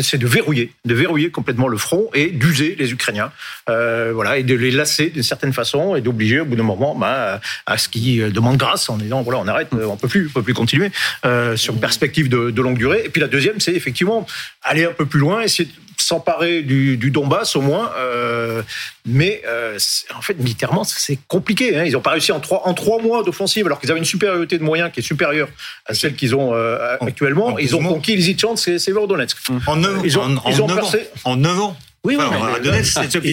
c'est 0.00 0.18
de 0.18 0.26
verrouiller, 0.26 0.72
de 0.84 0.94
verrouiller 0.94 1.30
complètement 1.30 1.68
le 1.68 1.76
front 1.76 2.08
et 2.12 2.30
d'user 2.30 2.74
les 2.76 2.92
Ukrainiens, 2.92 3.30
euh, 3.70 4.10
voilà, 4.12 4.38
et 4.38 4.42
de 4.42 4.54
les 4.54 4.72
lasser 4.72 5.10
d'une 5.10 5.22
certaine 5.22 5.52
façon 5.52 5.94
et 5.94 6.00
d'obliger 6.00 6.40
au 6.40 6.44
bout 6.44 6.56
d'un 6.56 6.64
moment 6.64 6.96
ben, 6.96 7.40
à 7.66 7.78
ce 7.78 7.88
qu'ils 7.88 8.32
demandent 8.32 8.56
grâce 8.56 8.90
en 8.90 8.96
disant 8.96 9.22
voilà 9.22 9.38
on 9.38 9.46
arrête, 9.46 9.68
on 9.72 9.96
peut 9.96 10.08
plus, 10.08 10.26
on 10.28 10.32
peut 10.32 10.42
plus 10.42 10.54
continuer 10.54 10.90
euh, 11.24 11.56
sur 11.56 11.74
une 11.74 11.80
perspective 11.80 12.28
de, 12.28 12.50
de, 12.50 12.62
longue 12.62 12.78
durée. 12.78 13.02
Et 13.04 13.08
puis 13.10 13.20
la 13.20 13.28
deuxième, 13.28 13.60
c'est 13.60 13.74
effectivement 13.74 14.26
aller 14.62 14.84
un 14.84 14.92
peu 14.92 15.06
plus 15.06 15.20
loin, 15.20 15.42
essayer 15.42 15.68
s'emparer 16.06 16.62
du, 16.62 16.96
du, 16.96 17.10
Donbass 17.10 17.56
au 17.56 17.60
moins. 17.60 17.90
Euh, 17.96 18.62
mais 19.04 19.42
euh, 19.46 19.76
en 20.16 20.22
fait, 20.22 20.34
militairement, 20.34 20.84
c'est 20.84 21.18
compliqué. 21.26 21.76
Hein. 21.76 21.84
Ils 21.84 21.92
n'ont 21.92 22.00
pas 22.00 22.12
réussi 22.12 22.30
en 22.30 22.38
trois, 22.38 22.62
en 22.66 22.74
trois 22.74 23.02
mois 23.02 23.24
d'offensive, 23.24 23.66
alors 23.66 23.80
qu'ils 23.80 23.90
avaient 23.90 23.98
une 23.98 24.04
supériorité 24.04 24.58
de 24.58 24.62
moyens 24.62 24.90
qui 24.92 25.00
est 25.00 25.02
supérieure 25.02 25.48
à 25.84 25.94
celle 25.94 26.14
qu'ils 26.14 26.36
ont 26.36 26.54
euh, 26.54 26.96
actuellement. 27.00 27.58
ils 27.58 27.74
ont 27.74 27.82
conquis 27.82 28.14
Lysychansk 28.14 28.64
c'est 28.64 28.78
Severodonetsk. 28.78 29.36
En 29.66 29.76
neuf, 29.76 30.00
ils 30.04 30.16
ont, 30.18 30.22
en, 30.22 30.50
ils 30.50 30.62
ont 30.62 30.70
ans. 30.70 30.90
En 31.24 31.36
9 31.36 31.60
ans. 31.60 31.76
Oui, 32.04 32.16
oui, 32.16 32.84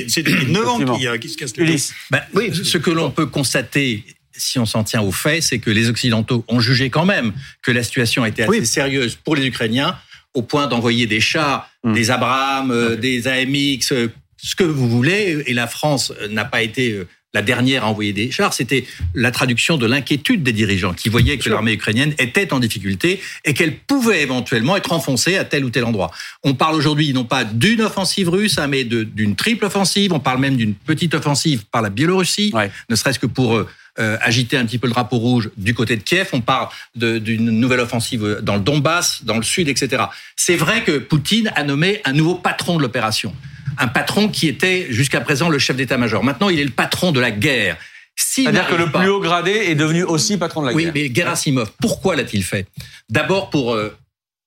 c'est 0.10 0.24
depuis 0.24 0.52
9 0.52 0.68
ans 0.68 0.80
qui, 1.20 1.30
se 1.30 1.38
casse 1.38 1.56
les 1.58 1.76
ben, 2.10 2.22
Oui, 2.34 2.52
ce 2.56 2.80
que 2.80 2.90
l'on 2.90 3.12
peut 3.12 3.28
constater, 3.28 4.04
si 4.36 4.58
on 4.58 4.66
s'en 4.66 4.84
tient 4.84 5.02
aux 5.04 5.12
faits, 5.12 5.44
c'est 5.44 5.60
que 5.60 5.70
les 5.70 5.90
Occidentaux 5.90 6.44
ont 6.48 6.60
jugé 6.60 6.90
quand 6.90 7.06
même 7.06 7.34
que 7.62 7.72
la 7.72 7.84
situation 7.84 8.26
était 8.26 8.44
assez 8.44 8.66
sérieuse 8.66 9.16
pour 9.16 9.36
les 9.36 9.46
Ukrainiens 9.46 9.96
au 10.34 10.42
point 10.42 10.68
d'envoyer 10.68 11.06
des 11.06 11.20
chars, 11.20 11.70
mm. 11.84 11.94
des 11.94 12.12
Abrams, 12.12 12.72
euh, 12.72 12.96
des 12.96 13.28
AMX, 13.28 13.92
euh, 13.92 14.12
ce 14.38 14.56
que 14.56 14.64
vous 14.64 14.90
voulez. 14.90 15.44
Et 15.46 15.54
la 15.54 15.68
France 15.68 16.14
n'a 16.30 16.46
pas 16.46 16.62
été 16.62 16.92
euh, 16.92 17.08
la 17.34 17.42
dernière 17.42 17.84
à 17.84 17.88
envoyer 17.88 18.14
des 18.14 18.30
chars, 18.30 18.54
c'était 18.54 18.86
la 19.16 19.32
traduction 19.32 19.78
de 19.78 19.88
l'inquiétude 19.88 20.44
des 20.44 20.52
dirigeants 20.52 20.94
qui 20.94 21.10
voyaient 21.10 21.40
que 21.40 21.50
l'armée 21.50 21.74
ukrainienne 21.74 22.14
était 22.20 22.54
en 22.54 22.60
difficulté 22.60 23.22
et 23.44 23.56
qu'elle 23.56 23.76
pouvait 23.76 24.22
éventuellement 24.22 24.78
être 24.78 24.92
enfoncée 24.92 25.38
à 25.38 25.44
tel 25.44 25.66
ou 25.66 25.72
tel 25.72 25.84
endroit. 25.84 26.12
On 26.44 26.54
parle 26.54 26.76
aujourd'hui 26.76 27.12
non 27.12 27.24
pas 27.24 27.44
d'une 27.44 27.82
offensive 27.82 28.30
russe, 28.30 28.60
hein, 28.60 28.68
mais 28.68 28.84
d'une 28.84 29.36
triple 29.36 29.66
offensive. 29.66 30.14
On 30.14 30.20
parle 30.20 30.40
même 30.42 30.58
d'une 30.58 30.76
petite 30.76 31.16
offensive 31.16 31.64
par 31.72 31.82
la 31.82 31.90
Biélorussie, 31.90 32.54
ne 32.88 32.96
serait-ce 32.96 33.18
que 33.18 33.26
pour 33.26 33.66
euh, 34.00 34.18
agiter 34.22 34.58
un 34.58 34.66
petit 34.66 34.80
peu 34.80 34.88
le 34.88 34.94
drapeau 34.94 35.18
rouge 35.18 35.52
du 35.56 35.76
côté 35.76 35.96
de 35.96 36.02
Kiev. 36.02 36.30
On 36.34 36.42
parle 36.42 36.68
d'une 36.96 37.52
nouvelle 37.52 37.80
offensive 37.80 38.40
dans 38.42 38.56
le 38.56 38.62
Donbass, 38.62 39.24
dans 39.24 39.38
le 39.38 39.44
sud, 39.44 39.70
etc. 39.70 40.06
C'est 40.36 40.56
vrai 40.56 40.84
que 40.84 40.98
Poutine 40.98 41.52
a 41.56 41.64
nommé 41.64 42.02
un 42.04 42.14
nouveau 42.14 42.36
patron 42.36 42.78
de 42.78 42.82
l'opération. 42.82 43.36
Un 43.78 43.88
patron 43.88 44.30
qui 44.30 44.48
était 44.48 44.88
jusqu'à 44.90 45.22
présent 45.22 45.48
le 45.48 45.60
chef 45.60 45.76
d'état-major. 45.76 46.24
Maintenant, 46.24 46.50
il 46.50 46.60
est 46.60 46.64
le 46.64 46.72
patron 46.72 47.12
de 47.12 47.20
la 47.20 47.30
guerre. 47.30 47.78
C'est-à-dire 48.16 48.68
que 48.68 48.76
le 48.76 48.92
plus 48.92 49.10
haut 49.10 49.20
gradé 49.20 49.52
est 49.52 49.76
devenu 49.76 50.04
aussi 50.04 50.38
patron 50.38 50.62
de 50.62 50.68
la 50.68 50.74
guerre. 50.74 50.92
Oui, 50.94 51.02
mais 51.10 51.14
Gerasimov, 51.14 51.72
pourquoi 51.80 52.16
l'a-t-il 52.16 52.44
fait? 52.44 52.68
D'abord 53.10 53.50
pour, 53.50 53.74
euh, 53.74 53.96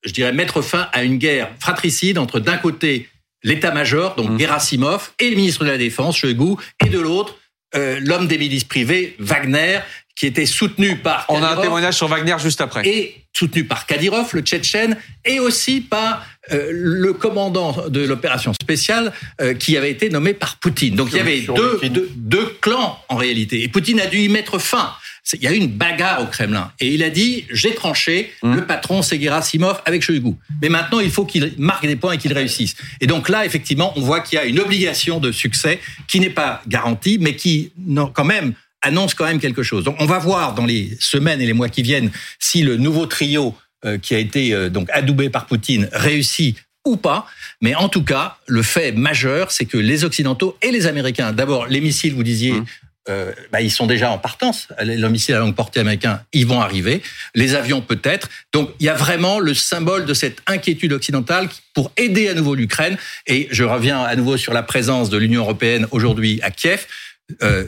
je 0.04 0.12
dirais, 0.12 0.32
mettre 0.32 0.60
fin 0.60 0.88
à 0.92 1.02
une 1.02 1.18
guerre 1.18 1.50
fratricide 1.60 2.18
entre 2.18 2.40
d'un 2.40 2.56
côté 2.56 3.08
l'état-major, 3.42 4.16
donc 4.16 4.30
mmh. 4.30 4.38
Gerasimov, 4.40 5.12
et 5.20 5.30
le 5.30 5.36
ministre 5.36 5.64
de 5.64 5.70
la 5.70 5.78
Défense, 5.78 6.16
Shoigu, 6.16 6.56
et 6.84 6.88
de 6.88 6.98
l'autre 6.98 7.36
euh, 7.74 7.98
l'homme 8.00 8.26
des 8.26 8.38
milices 8.38 8.64
privées, 8.64 9.16
Wagner, 9.18 9.80
qui 10.14 10.26
était 10.26 10.46
soutenu 10.46 10.96
par. 10.96 11.26
On 11.28 11.42
a 11.42 11.48
un 11.50 11.60
témoignage 11.60 11.94
sur 11.94 12.08
Wagner 12.08 12.36
juste 12.38 12.60
après. 12.60 12.86
Et 12.86 13.26
soutenu 13.36 13.64
par 13.64 13.84
Kadyrov, 13.86 14.30
le 14.32 14.40
Tchétchène, 14.40 14.96
et 15.24 15.40
aussi 15.40 15.82
par 15.82 16.24
euh, 16.52 16.70
le 16.72 17.12
commandant 17.12 17.88
de 17.88 18.00
l'opération 18.00 18.54
spéciale 18.54 19.12
euh, 19.42 19.52
qui 19.52 19.76
avait 19.76 19.90
été 19.90 20.08
nommé 20.08 20.32
par 20.32 20.56
Poutine. 20.56 20.94
Donc 20.94 21.08
il 21.10 21.18
y 21.18 21.20
avait 21.20 21.40
deux, 21.40 21.80
deux, 21.90 22.10
deux, 22.14 22.56
clans 22.62 22.98
en 23.08 23.16
réalité. 23.16 23.62
Et 23.62 23.68
Poutine 23.68 24.00
a 24.00 24.06
dû 24.06 24.18
y 24.18 24.28
mettre 24.28 24.58
fin. 24.58 24.92
Il 25.32 25.42
y 25.42 25.46
a 25.48 25.52
eu 25.52 25.56
une 25.56 25.68
bagarre 25.68 26.22
au 26.22 26.26
Kremlin. 26.26 26.72
Et 26.78 26.94
il 26.94 27.02
a 27.02 27.10
dit, 27.10 27.46
j'ai 27.50 27.74
tranché, 27.74 28.32
mmh. 28.42 28.54
le 28.54 28.64
patron 28.64 29.02
c'est 29.02 29.20
Gerasimov 29.20 29.82
avec 29.84 30.02
Shoigu. 30.02 30.34
Mais 30.62 30.68
maintenant, 30.68 31.00
il 31.00 31.10
faut 31.10 31.24
qu'il 31.24 31.54
marque 31.58 31.86
des 31.86 31.96
points 31.96 32.12
et 32.12 32.18
qu'il 32.18 32.32
réussisse. 32.32 32.76
Et 33.00 33.06
donc 33.06 33.28
là, 33.28 33.44
effectivement, 33.44 33.92
on 33.96 34.02
voit 34.02 34.20
qu'il 34.20 34.36
y 34.36 34.40
a 34.40 34.44
une 34.44 34.60
obligation 34.60 35.18
de 35.18 35.32
succès 35.32 35.80
qui 36.06 36.20
n'est 36.20 36.30
pas 36.30 36.62
garantie, 36.68 37.18
mais 37.20 37.34
qui, 37.34 37.72
non, 37.76 38.06
quand 38.06 38.24
même, 38.24 38.54
annonce 38.82 39.14
quand 39.14 39.24
même 39.24 39.40
quelque 39.40 39.62
chose. 39.62 39.84
Donc 39.84 39.96
on 39.98 40.06
va 40.06 40.18
voir 40.18 40.54
dans 40.54 40.66
les 40.66 40.96
semaines 41.00 41.40
et 41.40 41.46
les 41.46 41.52
mois 41.52 41.68
qui 41.68 41.82
viennent 41.82 42.10
si 42.38 42.62
le 42.62 42.76
nouveau 42.76 43.06
trio 43.06 43.54
euh, 43.84 43.98
qui 43.98 44.14
a 44.14 44.18
été 44.18 44.54
euh, 44.54 44.70
donc 44.70 44.88
adoubé 44.92 45.28
par 45.28 45.46
Poutine 45.46 45.88
réussit 45.92 46.56
ou 46.84 46.96
pas. 46.96 47.26
Mais 47.60 47.74
en 47.74 47.88
tout 47.88 48.04
cas, 48.04 48.36
le 48.46 48.62
fait 48.62 48.92
majeur, 48.92 49.50
c'est 49.50 49.64
que 49.64 49.76
les 49.76 50.04
Occidentaux 50.04 50.56
et 50.62 50.70
les 50.70 50.86
Américains, 50.86 51.32
d'abord 51.32 51.66
les 51.66 51.80
missiles, 51.80 52.14
vous 52.14 52.22
disiez, 52.22 52.52
mmh. 52.52 52.66
Euh, 53.08 53.32
bah, 53.52 53.60
ils 53.60 53.70
sont 53.70 53.86
déjà 53.86 54.10
en 54.10 54.18
partance. 54.18 54.68
Les 54.82 54.96
missiles 55.08 55.34
à 55.34 55.38
longue 55.38 55.54
portée 55.54 55.80
américains, 55.80 56.20
ils 56.32 56.46
vont 56.46 56.60
arriver. 56.60 57.02
Les 57.34 57.54
avions 57.54 57.80
peut-être. 57.80 58.28
Donc 58.52 58.70
il 58.80 58.86
y 58.86 58.88
a 58.88 58.94
vraiment 58.94 59.38
le 59.38 59.54
symbole 59.54 60.06
de 60.06 60.14
cette 60.14 60.38
inquiétude 60.46 60.92
occidentale 60.92 61.48
pour 61.74 61.92
aider 61.96 62.28
à 62.28 62.34
nouveau 62.34 62.54
l'Ukraine. 62.54 62.96
Et 63.26 63.48
je 63.50 63.64
reviens 63.64 64.02
à 64.02 64.16
nouveau 64.16 64.36
sur 64.36 64.52
la 64.52 64.62
présence 64.62 65.10
de 65.10 65.18
l'Union 65.18 65.42
européenne 65.42 65.86
aujourd'hui 65.90 66.40
à 66.42 66.50
Kiev. 66.50 66.86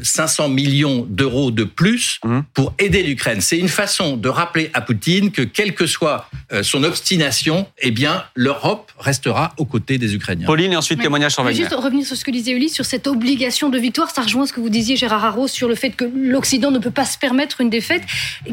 500 0.02 0.44
euh, 0.44 0.48
millions 0.48 1.06
d'euros 1.08 1.50
de 1.50 1.64
plus 1.64 2.20
mmh. 2.24 2.40
pour 2.54 2.74
aider 2.78 3.02
l'Ukraine. 3.02 3.40
C'est 3.40 3.58
une 3.58 3.68
façon 3.68 4.16
de 4.16 4.28
rappeler 4.28 4.70
à 4.72 4.80
Poutine 4.80 5.32
que 5.32 5.42
quelle 5.42 5.74
que 5.74 5.86
soit 5.86 6.28
euh, 6.52 6.62
son 6.62 6.84
obstination, 6.84 7.66
eh 7.80 7.90
bien 7.90 8.24
l'Europe 8.34 8.92
restera 8.98 9.54
aux 9.56 9.64
côtés 9.64 9.98
des 9.98 10.14
Ukrainiens. 10.14 10.46
Pauline 10.46 10.72
et 10.72 10.76
ensuite 10.76 11.00
témoignage 11.00 11.32
sur 11.32 11.42
Wagner. 11.42 11.58
Juste 11.58 11.74
revenir 11.74 12.06
sur 12.06 12.16
ce 12.16 12.24
que 12.24 12.30
disait 12.30 12.52
Ulysse 12.52 12.74
sur 12.74 12.84
cette 12.84 13.08
obligation 13.08 13.68
de 13.68 13.78
victoire, 13.78 14.10
ça 14.10 14.22
rejoint 14.22 14.46
ce 14.46 14.52
que 14.52 14.60
vous 14.60 14.70
disiez 14.70 14.96
Gérard 14.96 15.24
Haro 15.24 15.48
sur 15.48 15.68
le 15.68 15.74
fait 15.74 15.90
que 15.90 16.04
l'Occident 16.04 16.70
ne 16.70 16.78
peut 16.78 16.92
pas 16.92 17.04
se 17.04 17.18
permettre 17.18 17.60
une 17.60 17.70
défaite. 17.70 18.02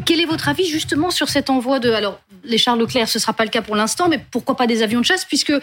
Quel 0.06 0.20
est 0.20 0.26
votre 0.26 0.49
avis 0.49 0.68
justement 0.68 1.12
sur 1.12 1.30
cet 1.30 1.49
envoi 1.51 1.80
de 1.80 1.91
alors 1.91 2.20
les 2.43 2.58
chars 2.58 2.76
Leclerc, 2.76 3.10
ce 3.10 3.20
sera 3.20 3.34
pas 3.34 3.43
le 3.43 3.49
cas 3.49 3.62
pour 3.62 3.76
l'instant, 3.76 4.10
mais 4.10 4.20
pourquoi 4.32 4.58
pas 4.58 4.68
des 4.68 4.82
avions 4.82 5.01
de 5.01 5.06
chasse 5.06 5.26
puisque 5.26 5.51
euh, 5.51 5.60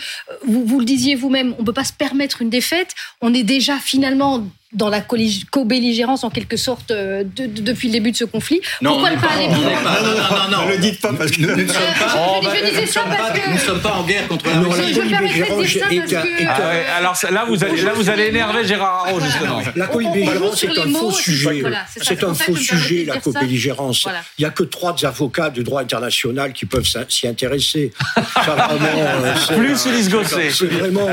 vous, 0.46 0.64
vous 0.64 0.78
le 0.78 0.84
disiez 0.84 1.14
vous-même, 1.14 1.54
on 1.58 1.64
peut 1.64 1.72
pas 1.72 1.84
se 1.84 1.92
permettre 1.92 2.42
une 2.42 2.50
défaite, 2.50 2.94
on 3.20 3.34
est 3.34 3.42
déjà 3.42 3.78
finalement 3.78 4.46
dans 4.72 4.88
la 4.88 5.02
co-belligérance 5.02 6.24
en 6.24 6.30
quelque 6.30 6.56
sorte 6.56 6.90
euh, 6.90 7.24
de, 7.24 7.46
de, 7.46 7.60
depuis 7.60 7.88
le 7.88 7.92
début 7.92 8.10
de 8.12 8.16
ce 8.16 8.24
conflit. 8.24 8.60
Non, 8.80 8.92
Pourquoi 8.92 9.10
ne 9.10 9.16
pas 9.20 9.28
aller 9.28 9.48
plus 9.48 9.62
loin 9.62 9.82
Non, 9.82 9.90
non, 9.90 10.14
non, 10.14 10.58
non, 10.58 10.66
ne 10.66 10.72
le 10.72 10.78
dites 10.78 11.00
pas 11.00 11.12
parce 11.12 11.30
que 11.30 11.42
nous 11.42 11.48
ne 11.48 11.66
sommes 11.66 13.10
pas. 13.10 13.32
Nous 13.48 13.52
ne 13.52 13.58
sommes 13.58 13.80
en 13.92 14.02
guerre 14.04 14.28
contre 14.28 14.46
la 14.48 15.54
Russie. 15.54 15.80
Ah 16.48 16.60
alors 16.96 17.16
là, 17.30 17.44
vous 17.46 17.62
allez, 17.64 17.82
là, 17.82 17.92
vous 17.94 18.08
allez 18.08 18.24
énerver 18.24 18.64
Gérard 18.66 19.06
Haro 19.06 19.20
justement. 19.20 19.60
La 19.76 19.86
co-belligérance 19.86 20.60
c'est 20.60 20.78
un 20.78 20.92
faux 20.92 21.10
sujet. 21.12 21.62
C'est 22.00 22.24
un 22.24 22.34
faux 22.34 22.56
sujet, 22.56 23.04
la 23.06 23.18
co-belligérance. 23.18 24.06
Il 24.38 24.42
n'y 24.42 24.46
a 24.46 24.50
que 24.50 24.62
trois 24.62 24.94
avocats 25.04 25.50
du 25.50 25.64
droit 25.64 25.82
international 25.82 26.52
qui 26.52 26.66
peuvent 26.66 26.88
s'y 27.08 27.26
intéresser. 27.26 27.92
Plus 29.54 29.86
Ulysse 29.86 30.08
Gosset. 30.08 30.50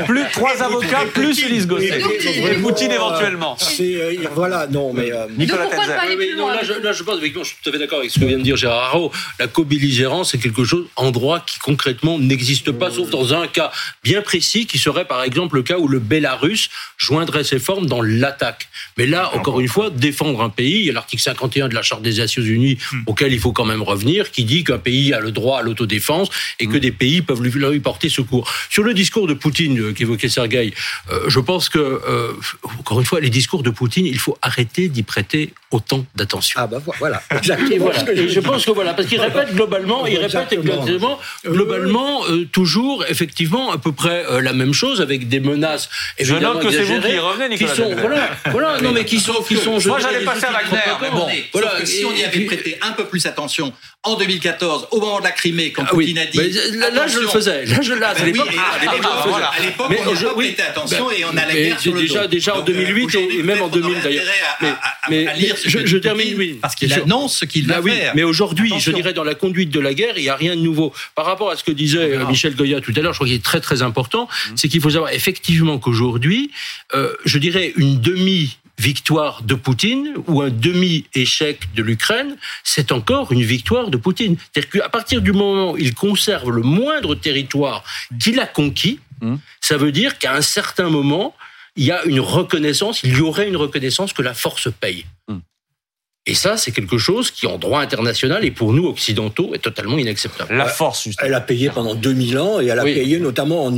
Plus 0.06 0.24
trois 0.32 0.62
avocats, 0.62 1.04
plus 1.12 1.42
Ulysse 1.42 1.66
Gosset. 1.66 2.00
Et 2.24 2.54
Poutine 2.54 2.92
éventuellement. 2.92 3.49
C'est 3.58 4.18
voilà, 4.34 4.66
non, 4.66 4.92
mais 4.92 5.12
euh, 5.12 5.26
Nicolas 5.36 5.64
là, 5.64 6.60
je, 6.62 6.72
là, 6.72 6.92
je 6.92 7.02
pense, 7.02 7.18
avec, 7.18 7.36
je 7.36 7.44
suis 7.44 7.56
tout 7.62 7.68
à 7.68 7.72
fait 7.72 7.78
d'accord 7.78 7.98
avec 7.98 8.10
ce 8.10 8.18
que 8.18 8.24
vient 8.24 8.38
de 8.38 8.42
dire 8.42 8.56
Gérard 8.56 8.90
Haro. 8.90 9.12
La 9.38 9.46
co-belligérance, 9.46 10.32
c'est 10.32 10.38
quelque 10.38 10.64
chose 10.64 10.86
en 10.96 11.10
droit 11.10 11.40
qui 11.40 11.58
concrètement 11.58 12.18
n'existe 12.18 12.72
pas, 12.72 12.90
sauf 12.90 13.10
dans 13.10 13.34
un 13.34 13.46
cas 13.46 13.70
bien 14.02 14.22
précis, 14.22 14.66
qui 14.66 14.78
serait 14.78 15.04
par 15.04 15.22
exemple 15.22 15.56
le 15.56 15.62
cas 15.62 15.78
où 15.78 15.88
le 15.88 15.98
Bélarus 15.98 16.70
joindrait 16.96 17.44
ses 17.44 17.58
formes 17.58 17.86
dans 17.86 18.02
l'attaque. 18.02 18.68
Mais 18.96 19.06
là, 19.06 19.34
encore 19.34 19.60
une 19.60 19.68
fois, 19.68 19.90
défendre 19.90 20.42
un 20.42 20.50
pays, 20.50 20.80
il 20.80 20.84
y 20.86 20.90
a 20.90 20.92
l'article 20.92 21.22
51 21.22 21.68
de 21.68 21.74
la 21.74 21.82
Charte 21.82 22.02
des 22.02 22.14
Nations 22.14 22.42
Unies 22.42 22.78
hmm. 22.92 23.02
auquel 23.06 23.32
il 23.32 23.40
faut 23.40 23.52
quand 23.52 23.64
même 23.64 23.82
revenir, 23.82 24.30
qui 24.30 24.44
dit 24.44 24.64
qu'un 24.64 24.78
pays 24.78 25.12
a 25.12 25.20
le 25.20 25.32
droit 25.32 25.60
à 25.60 25.62
l'autodéfense 25.62 26.28
et 26.58 26.66
que 26.66 26.76
hmm. 26.76 26.80
des 26.80 26.92
pays 26.92 27.22
peuvent 27.22 27.42
lui, 27.42 27.50
lui, 27.50 27.80
porter 27.80 28.08
secours. 28.08 28.50
Sur 28.68 28.82
le 28.82 28.94
discours 28.94 29.26
de 29.26 29.34
Poutine 29.34 29.80
euh, 29.80 29.92
qu'évoquait 29.92 30.28
Sergueï, 30.28 30.72
euh, 31.10 31.24
je 31.28 31.40
pense 31.40 31.68
que, 31.68 31.78
euh, 31.78 32.32
encore 32.78 33.00
une 33.00 33.06
fois, 33.06 33.20
les 33.20 33.30
discours 33.40 33.62
de 33.62 33.70
Poutine, 33.70 34.04
il 34.04 34.18
faut 34.18 34.36
arrêter 34.42 34.88
d'y 34.88 35.02
prêter 35.02 35.54
autant 35.70 36.04
d'attention. 36.14 36.60
Ah 36.62 36.66
bah 36.66 36.82
voilà, 36.98 37.22
exactement. 37.30 37.70
Et, 37.70 37.78
voilà. 37.78 38.12
et 38.12 38.28
je 38.28 38.40
pense 38.40 38.66
que 38.66 38.70
voilà, 38.70 38.92
parce 38.92 39.08
qu'il 39.08 39.20
répète 39.20 39.54
globalement, 39.54 40.06
il 40.06 40.18
répète 40.18 40.52
exactement, 40.52 41.18
globalement 41.46 42.26
euh, 42.26 42.44
toujours 42.52 43.06
effectivement 43.08 43.72
à 43.72 43.78
peu 43.78 43.92
près 43.92 44.26
euh, 44.26 44.42
la 44.42 44.52
même 44.52 44.74
chose 44.74 45.00
avec 45.00 45.28
des 45.28 45.40
menaces. 45.40 45.88
Je 46.18 46.34
note 46.34 46.60
que 46.62 46.70
c'est 46.70 46.82
vous 46.82 47.00
qui 47.00 47.18
revenez, 47.18 47.48
Nicolas. 47.48 47.72
Qui 47.72 47.76
sont, 47.76 47.94
voilà, 47.96 48.30
voilà, 48.50 48.80
non 48.82 48.92
mais 48.92 49.04
qui 49.06 49.20
sont, 49.20 49.42
qui 49.42 49.56
sont. 49.56 49.78
Moi 49.86 50.00
j'allais 50.00 50.24
passer 50.24 50.46
à 50.46 50.52
Wagner, 50.52 50.92
mais 51.00 51.10
bon. 51.10 51.26
Voilà, 51.54 51.86
si 51.86 52.04
on 52.04 52.14
y 52.14 52.24
avait 52.24 52.40
prêté 52.40 52.78
un 52.82 52.92
peu 52.92 53.04
plus 53.06 53.24
attention 53.24 53.72
en 54.02 54.16
2014, 54.16 54.88
au 54.92 55.00
moment 55.00 55.18
de 55.18 55.24
la 55.24 55.30
Crimée, 55.30 55.72
quand 55.72 55.82
ah 55.86 55.90
Poutine 55.90 56.16
a 56.16 56.24
dit. 56.24 56.38
Là, 56.72 56.90
là, 56.90 57.06
je 57.06 57.18
le 57.18 57.28
faisais. 57.28 57.66
Là, 57.66 57.82
je 57.82 57.92
À 57.92 58.14
l'époque, 58.24 58.48
à 58.48 58.84
l'époque, 58.84 59.06
on 59.28 60.14
n'a 60.14 60.20
pas 60.22 60.34
prêté 60.34 60.62
attention 60.62 61.10
et 61.10 61.24
on 61.26 61.36
a 61.36 61.46
la 61.46 61.52
guerre 61.52 61.78
sur 61.78 61.94
le 61.94 62.00
déjà, 62.00 62.26
Déjà 62.26 62.56
en 62.56 62.62
2008 62.62 63.14
et 63.14 63.42
même 63.42 63.60
en 63.60 63.68
2000 63.68 64.00
d'ailleurs. 64.02 64.24
Mais 65.10 65.26
je 65.66 65.98
termine, 65.98 66.34
oui. 66.38 66.58
Parce 66.60 66.74
qu'il 66.74 66.92
annonce 66.94 67.38
ce 67.38 67.44
qu'il 67.44 67.66
va 67.66 67.80
oui, 67.80 67.92
faire. 67.92 68.12
Mais 68.14 68.22
aujourd'hui, 68.22 68.72
je 68.78 68.90
dirais 68.90 69.12
dans 69.12 69.24
la 69.24 69.34
conduite 69.34 69.70
de 69.70 69.80
la 69.80 69.92
guerre, 69.92 70.14
il 70.16 70.22
n'y 70.22 70.28
a 70.28 70.36
rien 70.36 70.56
de 70.56 70.60
nouveau. 70.60 70.92
Par 71.14 71.26
rapport 71.26 71.50
à 71.50 71.56
ce 71.56 71.64
que 71.64 71.72
disait 71.72 72.14
euh, 72.16 72.26
Michel 72.26 72.54
Goya 72.54 72.80
tout 72.80 72.92
à 72.96 73.00
l'heure, 73.00 73.12
je 73.12 73.18
crois 73.18 73.26
qu'il 73.26 73.36
est 73.36 73.44
très 73.44 73.60
très 73.60 73.82
important, 73.82 74.24
mmh. 74.24 74.52
c'est 74.56 74.68
qu'il 74.68 74.80
faut 74.80 74.90
savoir 74.90 75.12
effectivement 75.12 75.78
qu'aujourd'hui, 75.78 76.50
euh, 76.94 77.12
je 77.24 77.38
dirais 77.38 77.72
une 77.76 78.00
demi 78.00 78.56
victoire 78.80 79.42
de 79.42 79.54
Poutine 79.54 80.14
ou 80.26 80.40
un 80.40 80.48
demi-échec 80.48 81.74
de 81.74 81.82
l'Ukraine, 81.82 82.36
c'est 82.64 82.92
encore 82.92 83.30
une 83.30 83.42
victoire 83.42 83.90
de 83.90 83.98
Poutine. 83.98 84.36
C'est-à-dire 84.38 84.70
qu'à 84.70 84.88
partir 84.88 85.20
du 85.20 85.32
moment 85.32 85.72
où 85.72 85.76
il 85.76 85.94
conserve 85.94 86.50
le 86.50 86.62
moindre 86.62 87.14
territoire 87.14 87.84
qu'il 88.20 88.40
a 88.40 88.46
conquis, 88.46 88.98
mmh. 89.20 89.36
ça 89.60 89.76
veut 89.76 89.92
dire 89.92 90.18
qu'à 90.18 90.34
un 90.34 90.40
certain 90.40 90.88
moment, 90.88 91.34
il 91.76 91.84
y 91.84 91.92
a 91.92 92.04
une 92.04 92.20
reconnaissance, 92.20 93.02
il 93.02 93.16
y 93.16 93.20
aurait 93.20 93.48
une 93.48 93.56
reconnaissance 93.56 94.12
que 94.12 94.22
la 94.22 94.34
force 94.34 94.68
paye. 94.80 95.04
Et 96.26 96.34
ça, 96.34 96.58
c'est 96.58 96.70
quelque 96.70 96.98
chose 96.98 97.30
qui, 97.30 97.46
en 97.46 97.56
droit 97.56 97.80
international 97.80 98.44
et 98.44 98.50
pour 98.50 98.74
nous 98.74 98.86
occidentaux, 98.86 99.54
est 99.54 99.58
totalement 99.58 99.96
inacceptable. 99.96 100.54
La 100.54 100.66
force, 100.66 101.04
justement. 101.04 101.26
Elle 101.26 101.34
a 101.34 101.40
payé 101.40 101.70
pendant 101.70 101.94
2000 101.94 102.38
ans 102.38 102.60
et 102.60 102.66
elle 102.66 102.78
a 102.78 102.84
payé 102.84 103.18
notamment 103.18 103.64
en, 103.64 103.74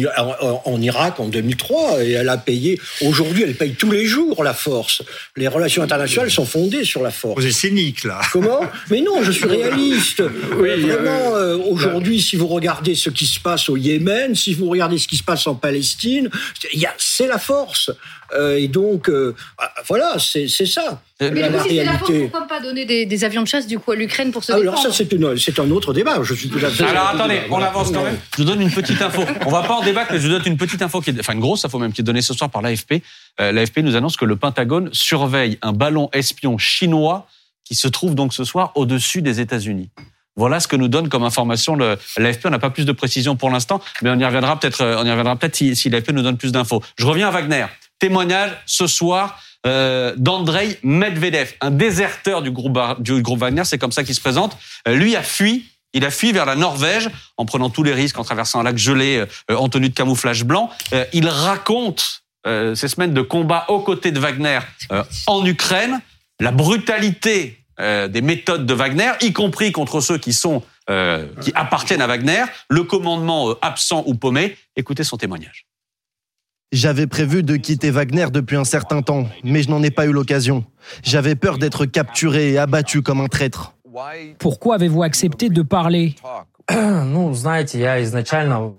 en, 0.64 0.80
Irak 0.80 1.20
en 1.20 1.28
2003 1.28 2.02
et 2.02 2.10
elle 2.10 2.28
a 2.28 2.36
payé. 2.36 2.80
Aujourd'hui, 3.02 3.44
elle 3.44 3.54
paye 3.54 3.74
tous 3.74 3.92
les 3.92 4.06
jours 4.06 4.42
la 4.42 4.54
force. 4.54 5.02
Les 5.36 5.46
relations 5.46 5.84
internationales 5.84 6.32
sont 6.32 6.44
fondées 6.44 6.84
sur 6.84 7.02
la 7.02 7.12
force. 7.12 7.40
Vous 7.40 7.46
êtes 7.46 7.52
cynique 7.52 8.02
là. 8.02 8.20
Comment? 8.32 8.66
Mais 8.90 9.00
non, 9.00 9.22
je 9.22 9.30
suis 9.30 9.46
réaliste. 9.46 10.22
oui, 10.56 10.80
Vraiment, 10.80 11.36
euh, 11.36 11.56
aujourd'hui, 11.56 12.20
si 12.20 12.34
vous 12.34 12.48
regardez 12.48 12.96
ce 12.96 13.10
qui 13.10 13.26
se 13.26 13.38
passe 13.38 13.68
au 13.68 13.76
Yémen, 13.76 14.34
si 14.34 14.52
vous 14.54 14.68
regardez 14.68 14.98
ce 14.98 15.06
qui 15.06 15.16
se 15.16 15.22
passe 15.22 15.46
en 15.46 15.54
Palestine, 15.54 16.28
c'est 16.98 17.28
la 17.28 17.38
force. 17.38 17.90
Euh, 18.34 18.58
et 18.58 18.68
donc, 18.68 19.08
euh, 19.08 19.34
ah, 19.58 19.70
voilà, 19.86 20.16
c'est 20.18 20.48
ça. 20.48 21.02
Mais 21.20 21.30
la, 21.40 21.50
la 21.50 21.62
réalité. 21.62 22.22
pourquoi 22.22 22.48
pas 22.48 22.60
donner 22.60 22.84
des, 22.84 23.06
des, 23.06 23.24
avions 23.24 23.42
de 23.42 23.46
chasse 23.46 23.66
du 23.66 23.78
coup 23.78 23.92
à 23.92 23.94
l'Ukraine 23.94 24.32
pour 24.32 24.42
se 24.42 24.52
défendre 24.52 24.70
Alors 24.70 24.82
ça, 24.82 24.90
c'est 24.92 25.60
un 25.60 25.70
autre 25.70 25.92
débat. 25.92 26.18
Je 26.22 26.34
suis 26.34 26.48
tout 26.48 26.58
à 26.64 26.68
fait 26.68 26.84
Alors 26.84 27.08
attendez, 27.08 27.42
on 27.50 27.62
avance 27.62 27.92
quand 27.92 28.02
même. 28.02 28.18
Je 28.36 28.42
vous 28.42 28.48
donne 28.48 28.60
une 28.60 28.70
petite 28.70 29.00
info. 29.00 29.22
On 29.46 29.50
va 29.50 29.62
pas 29.62 29.74
en 29.74 29.82
débattre, 29.82 30.12
mais 30.12 30.18
je 30.18 30.26
vous 30.26 30.32
donne 30.32 30.42
une 30.46 30.56
petite 30.56 30.82
info, 30.82 31.00
qui 31.00 31.10
est, 31.10 31.20
enfin 31.20 31.34
une 31.34 31.40
grosse 31.40 31.64
info 31.64 31.78
même, 31.78 31.92
qui 31.92 32.00
est 32.00 32.04
donnée 32.04 32.22
ce 32.22 32.34
soir 32.34 32.50
par 32.50 32.62
l'AFP. 32.62 33.02
Euh, 33.40 33.52
L'AFP 33.52 33.78
nous 33.78 33.94
annonce 33.94 34.16
que 34.16 34.24
le 34.24 34.36
Pentagone 34.36 34.90
surveille 34.92 35.58
un 35.62 35.72
ballon 35.72 36.08
espion 36.12 36.58
chinois 36.58 37.26
qui 37.64 37.74
se 37.74 37.88
trouve 37.88 38.14
donc 38.14 38.34
ce 38.34 38.44
soir 38.44 38.72
au-dessus 38.74 39.22
des 39.22 39.40
États-Unis. 39.40 39.90
Voilà 40.34 40.60
ce 40.60 40.66
que 40.66 40.76
nous 40.76 40.88
donne 40.88 41.08
comme 41.08 41.24
information 41.24 41.76
l'AFP. 41.76 42.46
On 42.46 42.50
n'a 42.50 42.58
pas 42.58 42.70
plus 42.70 42.86
de 42.86 42.92
précision 42.92 43.36
pour 43.36 43.50
l'instant, 43.50 43.80
mais 44.02 44.10
on 44.10 44.18
y 44.18 44.24
reviendra 44.24 44.58
peut-être. 44.58 44.82
On 44.82 45.04
y 45.04 45.10
reviendra 45.10 45.36
peut-être 45.36 45.56
si, 45.56 45.76
si 45.76 45.90
l'AFP 45.90 46.10
nous 46.12 46.22
donne 46.22 46.38
plus 46.38 46.52
d'infos. 46.52 46.82
Je 46.96 47.06
reviens 47.06 47.28
à 47.28 47.30
Wagner. 47.30 47.66
Témoignage 48.02 48.50
ce 48.66 48.88
soir 48.88 49.40
euh, 49.64 50.12
d'Andrei 50.16 50.76
Medvedev, 50.82 51.52
un 51.60 51.70
déserteur 51.70 52.42
du 52.42 52.50
groupe, 52.50 52.76
du 52.98 53.22
groupe 53.22 53.38
Wagner. 53.38 53.62
C'est 53.64 53.78
comme 53.78 53.92
ça 53.92 54.02
qu'il 54.02 54.16
se 54.16 54.20
présente. 54.20 54.58
Euh, 54.88 54.96
lui 54.96 55.14
a 55.14 55.22
fui. 55.22 55.66
Il 55.92 56.04
a 56.04 56.10
fui 56.10 56.32
vers 56.32 56.44
la 56.44 56.56
Norvège 56.56 57.10
en 57.36 57.44
prenant 57.44 57.70
tous 57.70 57.84
les 57.84 57.94
risques, 57.94 58.18
en 58.18 58.24
traversant 58.24 58.58
un 58.58 58.64
lac 58.64 58.76
gelé 58.76 59.24
euh, 59.52 59.54
en 59.54 59.68
tenue 59.68 59.88
de 59.88 59.94
camouflage 59.94 60.42
blanc. 60.42 60.68
Euh, 60.92 61.04
il 61.12 61.28
raconte 61.28 62.24
euh, 62.44 62.74
ces 62.74 62.88
semaines 62.88 63.14
de 63.14 63.22
combat 63.22 63.66
aux 63.68 63.78
côtés 63.78 64.10
de 64.10 64.18
Wagner 64.18 64.58
en 65.28 65.46
Ukraine, 65.46 66.00
la 66.40 66.50
brutalité 66.50 67.60
des 67.78 68.20
méthodes 68.20 68.66
de 68.66 68.74
Wagner, 68.74 69.12
y 69.20 69.32
compris 69.32 69.70
contre 69.70 70.00
ceux 70.00 70.18
qui 70.18 70.32
sont 70.32 70.62
qui 71.40 71.52
appartiennent 71.54 72.02
à 72.02 72.08
Wagner, 72.08 72.42
le 72.68 72.82
commandement 72.82 73.54
absent 73.62 74.02
ou 74.06 74.14
paumé. 74.14 74.56
Écoutez 74.76 75.04
son 75.04 75.16
témoignage. 75.16 75.66
J'avais 76.72 77.06
prévu 77.06 77.42
de 77.42 77.56
quitter 77.56 77.90
Wagner 77.90 78.26
depuis 78.32 78.56
un 78.56 78.64
certain 78.64 79.02
temps, 79.02 79.26
mais 79.44 79.62
je 79.62 79.68
n'en 79.68 79.82
ai 79.82 79.90
pas 79.90 80.06
eu 80.06 80.12
l'occasion. 80.12 80.64
J'avais 81.02 81.34
peur 81.34 81.58
d'être 81.58 81.84
capturé 81.84 82.52
et 82.52 82.58
abattu 82.58 83.02
comme 83.02 83.20
un 83.20 83.28
traître. 83.28 83.74
Pourquoi 84.38 84.76
avez-vous 84.76 85.02
accepté 85.02 85.50
de 85.50 85.60
parler 85.60 86.14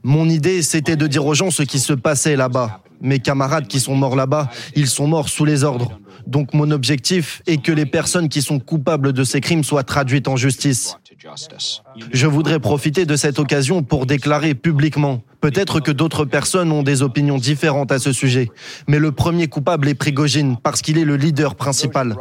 Mon 0.03 0.27
idée, 0.27 0.63
c'était 0.63 0.95
de 0.95 1.05
dire 1.05 1.23
aux 1.23 1.35
gens 1.35 1.51
ce 1.51 1.61
qui 1.61 1.79
se 1.79 1.93
passait 1.93 2.35
là-bas. 2.35 2.81
Mes 2.99 3.19
camarades 3.19 3.67
qui 3.67 3.79
sont 3.79 3.95
morts 3.95 4.15
là-bas, 4.15 4.49
ils 4.75 4.87
sont 4.87 5.05
morts 5.05 5.29
sous 5.29 5.45
les 5.45 5.63
ordres. 5.63 5.99
Donc 6.25 6.53
mon 6.53 6.71
objectif 6.71 7.41
est 7.45 7.61
que 7.61 7.71
les 7.71 7.85
personnes 7.85 8.29
qui 8.29 8.41
sont 8.41 8.59
coupables 8.59 9.13
de 9.13 9.23
ces 9.23 9.41
crimes 9.41 9.63
soient 9.63 9.83
traduites 9.83 10.27
en 10.27 10.37
justice. 10.37 10.97
Je 12.11 12.27
voudrais 12.27 12.59
profiter 12.59 13.05
de 13.05 13.15
cette 13.15 13.39
occasion 13.39 13.83
pour 13.83 14.05
déclarer 14.05 14.55
publiquement, 14.55 15.21
peut-être 15.41 15.79
que 15.79 15.91
d'autres 15.91 16.25
personnes 16.25 16.71
ont 16.71 16.83
des 16.83 17.01
opinions 17.01 17.37
différentes 17.37 17.91
à 17.91 17.99
ce 17.99 18.11
sujet, 18.11 18.49
mais 18.87 18.99
le 18.99 19.11
premier 19.11 19.47
coupable 19.47 19.87
est 19.87 19.95
Prigogine 19.95 20.57
parce 20.57 20.81
qu'il 20.81 20.97
est 20.97 21.05
le 21.05 21.15
leader 21.15 21.55
principal. 21.55 22.15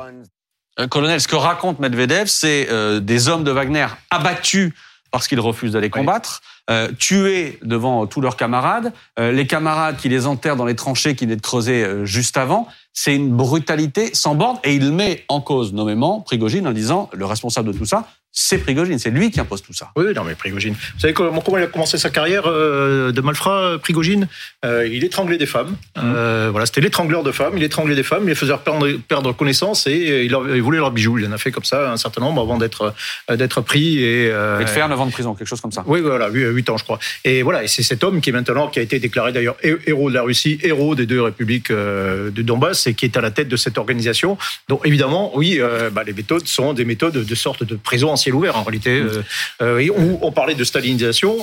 Euh, 0.79 0.87
colonel, 0.87 1.21
ce 1.21 1.29
que 1.29 1.37
raconte 1.37 1.81
Medvedev, 1.81 2.27
c'est 2.27 2.69
euh, 2.71 3.01
des 3.01 3.29
hommes 3.29 3.45
de 3.45 3.51
Wagner 3.51 3.87
abattus 4.11 4.73
parce 5.13 5.29
qu'ils 5.29 5.41
refusent 5.41 5.73
d'aller 5.73 5.91
combattre, 5.91 6.41
euh, 6.71 6.91
tués 6.99 7.59
devant 7.63 8.07
tous 8.07 8.21
leurs 8.21 8.37
camarades, 8.37 8.93
euh, 9.19 9.31
les 9.31 9.47
camarades 9.47 9.99
qui 9.99 10.09
les 10.09 10.27
enterrent 10.27 10.57
dans 10.57 10.65
les 10.65 10.75
tranchées 10.75 11.15
qui 11.15 11.27
venaient 11.27 11.37
de 11.37 11.43
creuser 11.43 11.85
euh, 11.85 12.05
juste 12.05 12.37
avant. 12.37 12.67
C'est 12.95 13.15
une 13.15 13.31
brutalité 13.31 14.15
sans 14.15 14.35
borne 14.35 14.59
et 14.65 14.75
il 14.75 14.91
met 14.91 15.25
en 15.29 15.41
cause 15.41 15.73
nommément 15.73 16.21
Prigogine 16.21 16.67
en 16.67 16.73
disant 16.73 17.11
le 17.13 17.27
responsable 17.27 17.73
de 17.73 17.79
tout 17.79 17.85
ça, 17.85 18.09
c'est 18.35 18.59
Prigogine, 18.59 18.99
c'est 18.99 19.11
lui 19.11 19.31
qui 19.31 19.41
impose 19.41 19.63
tout 19.63 19.75
ça. 19.75 19.91
Oui, 19.95 20.07
non, 20.17 20.25
mais 20.25 20.35
Prigogine. 20.35 20.73
Vous 20.73 21.01
savez 21.01 21.13
comment, 21.13 21.41
comment 21.43 21.59
il 21.59 21.65
a 21.65 21.67
commencé 21.67 21.99
sa 21.99 22.09
carrière 22.09 22.45
euh, 22.47 23.13
de 23.13 23.21
malfrat, 23.21 23.79
Prigogine? 23.83 24.27
Euh, 24.65 24.87
Il 24.91 25.05
étranglait 25.05 25.37
des 25.37 25.45
femmes. 25.47 25.77
Euh, 25.99 26.49
voilà, 26.51 26.65
c'était 26.65 26.81
l'étrangleur 26.81 27.23
de 27.23 27.31
femmes. 27.31 27.53
Il 27.59 27.63
étranglait 27.63 27.95
des 27.95 28.03
femmes, 28.03 28.23
il 28.25 28.29
les 28.31 28.35
faisait 28.35 28.55
perdre, 28.65 28.89
perdre 29.07 29.33
connaissance 29.33 29.87
et 29.87 30.25
il, 30.25 30.31
leur- 30.31 30.49
il 30.55 30.63
voulait 30.63 30.79
leurs 30.79 30.93
bijoux. 30.93 31.19
Il 31.19 31.27
en 31.27 31.33
a 31.33 31.39
fait 31.39 31.51
comme 31.51 31.65
ça 31.65 31.93
un 31.93 31.97
certain 31.99 32.23
nombre 32.23 32.41
avant 32.41 32.57
d'être 32.57 32.95
euh, 33.31 33.37
d'être 33.37 33.61
pris 33.61 33.99
et, 34.03 34.31
euh, 34.31 34.61
Et 34.61 34.65
de 34.65 34.69
faire 34.71 34.89
9 34.89 34.99
ans 35.01 35.07
de 35.07 35.13
prison, 35.13 35.35
quelque 35.35 35.49
chose 35.49 35.61
comme 35.61 35.73
ça. 35.73 35.85
oui, 35.87 36.01
voilà, 36.01 36.29
8 36.31 36.71
ans, 36.71 36.79
je 36.79 36.85
crois. 36.85 36.99
Et 37.25 37.43
voilà, 37.43 37.63
et 37.65 37.69
c'est 37.69 37.83
cet 37.83 38.03
homme 38.03 38.21
qui 38.23 38.31
est 38.31 38.33
maintenant, 38.33 38.69
qui 38.69 38.79
a 38.79 38.83
été 38.83 38.99
déclaré 38.99 39.33
d'ailleurs 39.33 39.57
hé- 39.63 39.77
héros 39.87 40.09
de 40.09 40.15
la 40.15 40.23
Russie, 40.23 40.59
héros 40.63 40.95
des 40.95 41.05
deux 41.07 41.21
républiques 41.21 41.71
euh, 41.71 42.31
de 42.31 42.41
Donbass, 42.43 42.87
et 42.87 42.95
qui 42.95 43.05
est 43.05 43.17
à 43.17 43.21
la 43.21 43.31
tête 43.31 43.49
de 43.49 43.57
cette 43.57 43.77
organisation. 43.77 44.39
Donc 44.69 44.81
évidemment, 44.87 45.37
oui, 45.37 45.59
euh, 45.61 45.91
bah, 45.91 46.03
les 46.07 46.13
méthodes 46.15 46.47
sont 46.47 46.73
des 46.73 46.85
méthodes 46.87 47.25
de 47.27 47.35
sorte 47.35 47.63
de 47.65 47.77
prison 47.77 48.11
en 48.11 48.17
ciel 48.23 48.35
ouvert, 48.35 48.57
en 48.57 48.63
réalité. 48.63 48.91
Euh, 48.91 49.23
euh, 49.61 49.89
où 49.97 50.19
on 50.23 50.33
parlait 50.33 50.55
de 50.55 50.65
stalinisation. 50.65 51.37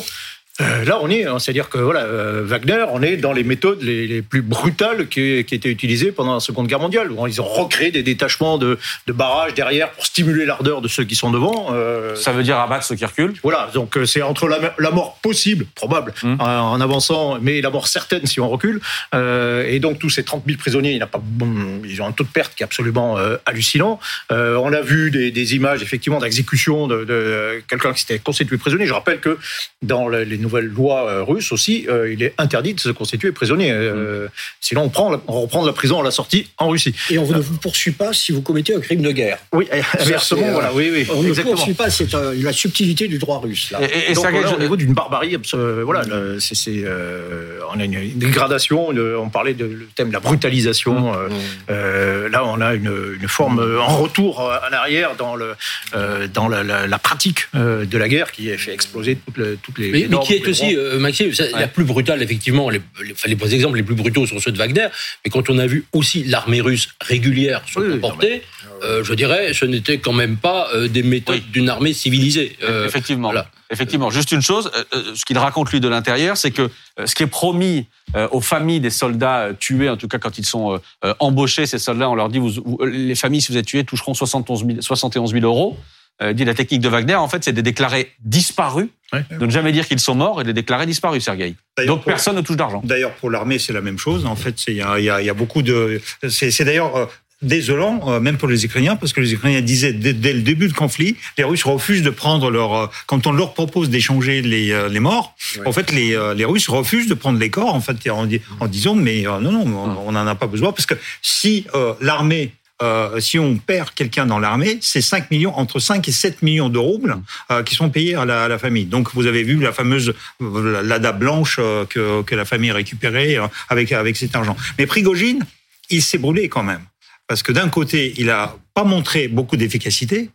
Euh, 0.61 0.83
là, 0.85 0.99
on 1.01 1.09
est, 1.09 1.25
hein, 1.25 1.39
c'est-à-dire 1.39 1.69
que 1.69 1.77
voilà, 1.77 2.01
euh, 2.01 2.43
Wagner, 2.45 2.85
on 2.91 3.01
est 3.01 3.17
dans 3.17 3.31
les 3.33 3.43
méthodes 3.43 3.81
les, 3.81 4.07
les 4.07 4.21
plus 4.21 4.41
brutales 4.41 5.07
qui, 5.07 5.43
qui 5.45 5.55
étaient 5.55 5.69
utilisées 5.69 6.11
pendant 6.11 6.33
la 6.33 6.39
Seconde 6.39 6.67
Guerre 6.67 6.79
mondiale. 6.79 7.11
Où 7.11 7.27
ils 7.27 7.41
ont 7.41 7.45
recréé 7.45 7.91
des 7.91 8.03
détachements 8.03 8.57
de, 8.57 8.77
de 9.07 9.13
barrages 9.13 9.53
derrière 9.53 9.91
pour 9.91 10.05
stimuler 10.05 10.45
l'ardeur 10.45 10.81
de 10.81 10.87
ceux 10.87 11.03
qui 11.05 11.15
sont 11.15 11.31
devant. 11.31 11.67
Euh, 11.73 12.15
Ça 12.15 12.31
veut 12.31 12.43
dire 12.43 12.57
abattre 12.59 12.83
ceux 12.83 12.95
qui 12.95 13.05
reculent. 13.05 13.33
voilà, 13.43 13.69
donc 13.73 13.97
c'est 14.05 14.21
entre 14.21 14.47
la, 14.47 14.73
la 14.77 14.91
mort 14.91 15.17
possible, 15.21 15.65
probable, 15.75 16.13
Hum. 16.23 16.37
en, 16.39 16.45
en 16.73 16.81
avançant, 16.81 17.37
mais 17.41 17.61
la 17.61 17.69
mort 17.69 17.87
certaine 17.87 18.25
si 18.25 18.39
on 18.39 18.49
recule. 18.49 18.81
Et 19.13 19.79
donc 19.79 19.99
tous 19.99 20.09
ces 20.09 20.23
30 20.23 20.43
000 20.45 20.57
prisonniers, 20.57 20.91
il 20.91 20.95
n'y 20.97 21.01
a 21.01 21.07
pas, 21.07 21.21
bon, 21.23 21.81
ils 21.85 22.01
ont 22.01 22.05
un 22.07 22.11
taux 22.11 22.23
de 22.23 22.29
perte 22.29 22.55
qui 22.55 22.63
est 22.63 22.65
absolument 22.65 23.17
hallucinant. 23.45 23.99
On 24.29 24.73
a 24.73 24.81
vu 24.81 25.11
des, 25.11 25.31
des 25.31 25.55
images 25.55 25.81
effectivement 25.81 26.19
d'exécution 26.19 26.87
de, 26.87 27.05
de 27.05 27.61
quelqu'un 27.67 27.93
qui 27.93 28.01
s'était 28.01 28.19
constitué 28.19 28.57
prisonnier. 28.57 28.85
Je 28.85 28.93
rappelle 28.93 29.19
que 29.19 29.37
dans 29.81 30.07
le- 30.07 30.23
les 30.23 30.37
nouvelles 30.49 30.65
lois 30.79 31.01
euh, 31.09 31.23
russes 31.23 31.51
aussi, 31.51 31.85
euh, 31.87 32.11
il 32.11 32.23
est 32.23 32.33
interdit 32.37 32.73
de 32.73 32.79
se 32.79 32.89
constituer 32.89 33.31
prisonnier. 33.31 33.71
Euh, 33.71 34.27
Sinon, 34.61 34.83
on, 34.83 34.89
prend 34.89 35.21
on 35.27 35.41
reprend 35.41 35.61
de 35.61 35.67
la 35.67 35.73
prison 35.73 35.99
à 36.01 36.03
la 36.03 36.11
sortie 36.11 36.47
en 36.57 36.69
Russie. 36.69 36.93
Et 37.09 37.17
on 37.17 37.27
ne 37.27 37.39
vous 37.39 37.57
poursuit 37.57 37.91
pas 37.91 38.13
si 38.13 38.31
vous 38.31 38.41
commettez 38.41 38.73
un 38.75 38.79
crime 38.79 39.01
de 39.01 39.11
guerre. 39.11 39.37
Oui, 39.53 39.67
inversement, 39.99 40.47
euh, 40.47 40.51
voilà, 40.53 40.73
oui, 40.73 40.89
oui, 40.91 41.07
On 41.13 41.21
ne 41.23 41.27
exactement. 41.29 41.55
poursuit 41.55 41.73
pas, 41.73 41.89
c'est 41.89 42.13
euh, 42.13 42.33
la 42.41 42.53
subtilité 42.53 43.07
du 43.07 43.17
droit 43.19 43.39
russe. 43.39 43.71
Là. 43.71 43.79
Et, 43.83 44.11
et 44.11 44.13
Donc, 44.13 44.27
voilà, 44.29 44.47
je- 44.49 44.55
au 44.55 44.59
niveau 44.59 44.75
d'une 44.75 44.93
barbarie, 44.93 45.37
voilà, 45.83 46.03
c'est, 46.39 46.55
euh, 46.67 47.59
on 47.73 47.79
a 47.79 47.85
une, 47.85 47.93
une 47.93 48.17
dégradation. 48.19 48.91
une- 48.91 49.15
on 49.15 49.29
parlait 49.29 49.53
de 49.53 49.65
le 49.65 49.87
thème 49.95 50.09
de 50.09 50.13
la 50.13 50.19
brutalisation. 50.19 51.13
euh, 51.13 51.29
euh, 51.69 52.29
là, 52.29 52.43
on 52.45 52.59
a 52.61 52.73
une, 52.73 52.91
une 53.21 53.27
forme 53.27 53.59
en 53.79 53.97
retour 53.97 54.39
en 54.39 54.73
arrière 54.73 55.15
dans 55.17 55.35
le 55.35 55.55
euh, 55.95 56.27
dans 56.33 56.47
la, 56.47 56.63
la- 56.63 56.87
la 56.87 56.99
pratique 56.99 57.47
de 57.53 57.97
la 57.97 58.07
guerre 58.07 58.31
qui 58.31 58.51
a 58.51 58.57
fait 58.57 58.73
exploser 58.73 59.17
toutes, 59.25 59.37
les- 59.37 59.55
toutes 59.63 59.77
les. 59.77 59.91
Mais, 59.91 59.97
les 59.99 60.03
mais 60.05 60.09
normes, 60.09 60.25
qui 60.25 60.33
les 60.45 60.51
aussi, 60.51 60.75
euh, 60.75 60.99
Maxime, 60.99 61.31
la 61.53 61.67
plus 61.67 61.83
brutale, 61.83 62.21
effectivement, 62.23 62.69
les, 62.69 62.81
les, 63.03 63.13
les 63.35 63.55
exemples 63.55 63.77
les 63.77 63.83
plus 63.83 63.95
brutaux 63.95 64.25
sont 64.27 64.39
ceux 64.39 64.51
de 64.51 64.57
Wagner, 64.57 64.87
mais 65.25 65.31
quand 65.31 65.49
on 65.49 65.57
a 65.57 65.67
vu 65.67 65.85
aussi 65.93 66.23
l'armée 66.23 66.61
russe 66.61 66.89
régulière 67.01 67.61
se 67.67 67.79
Oui, 67.79 67.85
oui, 67.87 67.93
comporter, 67.93 68.41
euh, 68.83 69.03
je 69.03 69.13
dirais, 69.13 69.53
ce 69.53 69.65
n'était 69.65 69.97
quand 69.99 70.13
même 70.13 70.37
pas 70.37 70.69
euh, 70.73 70.87
des 70.87 71.03
méthodes 71.03 71.35
Oui. 71.45 71.51
d'une 71.51 71.69
armée 71.69 71.93
civilisée. 71.93 72.57
Euh, 72.63 72.85
Effectivement. 72.87 73.29
voilà. 73.29 73.49
Effectivement. 73.71 74.09
Juste 74.09 74.31
une 74.31 74.41
chose, 74.41 74.71
euh, 74.75 74.83
euh, 74.95 75.03
ce 75.13 75.23
qu'il 75.25 75.37
raconte 75.37 75.71
lui 75.71 75.79
de 75.79 75.87
l'intérieur, 75.87 76.37
c'est 76.37 76.49
que 76.51 76.63
euh, 76.63 77.05
ce 77.05 77.13
qui 77.13 77.21
est 77.23 77.27
promis 77.27 77.85
euh, 78.15 78.27
aux 78.31 78.41
familles 78.41 78.79
des 78.79 78.89
soldats 78.89 79.41
euh, 79.49 79.53
tués, 79.53 79.89
en 79.89 79.97
tout 79.97 80.07
cas 80.07 80.17
quand 80.17 80.39
ils 80.39 80.45
sont 80.45 80.73
euh, 80.73 80.77
euh, 81.05 81.13
embauchés, 81.19 81.67
ces 81.67 81.77
soldats, 81.77 82.09
on 82.09 82.15
leur 82.15 82.29
dit, 82.29 82.39
vous- 82.39 82.79
les 82.83 83.13
familles, 83.13 83.41
si 83.41 83.51
vous 83.51 83.57
êtes 83.59 83.67
tués, 83.67 83.83
toucheront 83.83 84.15
71 84.15 84.65
000, 84.65 84.81
71 84.81 85.31
000 85.33 85.45
euros. 85.45 85.77
Euh, 86.21 86.33
dit 86.33 86.43
la 86.43 86.53
technique 86.53 86.81
de 86.81 86.89
Wagner, 86.89 87.15
en 87.15 87.29
fait, 87.29 87.43
c'est 87.45 87.53
de 87.53 87.61
déclarer 87.61 88.11
disparus, 88.19 88.87
Ouais. 89.13 89.23
de 89.31 89.45
ne 89.45 89.49
jamais 89.51 89.71
dire 89.71 89.87
qu'ils 89.87 89.99
sont 90.01 90.15
morts 90.15 90.41
et 90.41 90.43
de 90.43 90.49
les 90.49 90.53
déclarer 90.53 90.85
disparus, 90.85 91.23
Sergueï. 91.23 91.55
Donc 91.87 92.03
pour- 92.03 92.11
personne 92.11 92.35
ne 92.35 92.41
touche 92.41 92.57
d'argent. 92.57 92.81
D'ailleurs, 92.83 93.13
pour 93.15 93.29
l'armée, 93.29 93.57
c'est 93.57 93.73
la 93.73 93.81
même 93.81 93.97
chose. 93.97 94.25
En 94.25 94.35
fait, 94.35 94.55
c'est- 94.57 94.71
il 94.71 94.77
y 94.77 94.81
a, 94.81 94.99
il 94.99 95.05
y 95.05 95.09
a- 95.09 95.21
il 95.21 95.25
y 95.25 95.29
a 95.29 95.33
beaucoup 95.33 95.61
de. 95.61 96.01
C'est 96.27 96.63
d'ailleurs 96.65 96.95
euh, 96.97 97.05
désolant, 97.41 98.01
euh, 98.07 98.19
même 98.19 98.37
pour 98.37 98.49
les 98.49 98.65
Ukrainiens, 98.65 98.97
parce 98.97 99.13
que 99.13 99.21
les 99.21 99.33
Ukrainiens 99.33 99.61
disaient 99.61 99.93
dès, 99.93 100.11
dès 100.11 100.33
le 100.33 100.41
début 100.41 100.67
du 100.67 100.73
conflit, 100.73 101.15
les 101.37 101.45
Russes 101.45 101.63
refusent 101.63 102.03
de 102.03 102.09
prendre 102.09 102.51
leur. 102.51 102.73
euh, 102.75 102.87
Quand 103.07 103.25
on 103.27 103.31
leur 103.31 103.53
propose 103.53 103.89
d'échanger 103.89 104.41
les, 104.41 104.71
euh, 104.73 104.89
les 104.89 104.99
morts, 104.99 105.35
en 105.65 105.71
fait, 105.71 105.91
les, 105.93 106.13
euh, 106.15 106.33
les 106.33 106.43
Russes 106.45 106.67
refusent 106.67 107.07
de 107.07 107.13
prendre 107.13 107.39
les 107.39 107.49
corps, 107.49 107.73
en 107.73 107.79
fait, 107.79 108.09
en, 108.09 108.27
en 108.59 108.67
disant 108.67 108.93
mais 108.93 109.25
euh, 109.25 109.39
non, 109.39 109.53
non, 109.53 109.63
on- 110.05 110.11
n'en 110.11 110.27
a 110.27 110.35
pas 110.35 110.47
besoin, 110.47 110.73
parce 110.73 110.85
que 110.85 110.95
si 111.21 111.65
euh, 111.75 111.93
l'armée 112.01 112.51
euh, 112.81 113.19
si 113.19 113.37
on 113.37 113.57
perd 113.57 113.91
quelqu'un 113.91 114.25
dans 114.25 114.39
l'armée, 114.39 114.77
c'est 114.81 115.01
5 115.01 115.31
millions, 115.31 115.57
entre 115.57 115.79
5 115.79 116.07
et 116.07 116.11
7 116.11 116.41
millions 116.41 116.69
de 116.69 116.77
roubles 116.77 117.17
euh, 117.51 117.63
qui 117.63 117.75
sont 117.75 117.89
payés 117.89 118.15
à 118.15 118.25
la, 118.25 118.57
famille. 118.59 118.85
Donc 118.85 119.13
vous 119.13 119.25
avez 119.25 119.43
vu 119.43 119.59
la 119.59 119.73
fameuse 119.73 120.13
l'ADA 120.39 121.11
blanche 121.11 121.57
euh, 121.59 121.85
que, 121.85 122.35
la 122.35 122.45
famille 122.45 122.71
euh, 122.71 123.47
avec, 123.69 123.91
avec 123.91 124.17
cet 124.17 124.35
argent. 124.35 124.55
Mais 124.77 124.85
Prigogine, 124.85 125.45
il 125.89 126.01
s'est 126.01 126.17
brûlé 126.17 126.47
quand 126.47 126.63
même. 126.63 126.81
Parce 127.27 127.43
que 127.43 127.51
d'un 127.51 127.69
côté, 127.69 128.13
il 128.17 128.29
a 128.29 128.55
pas 128.73 128.83
montré 128.83 129.27
beaucoup 129.27 129.57
d'efficacité. 129.57 130.29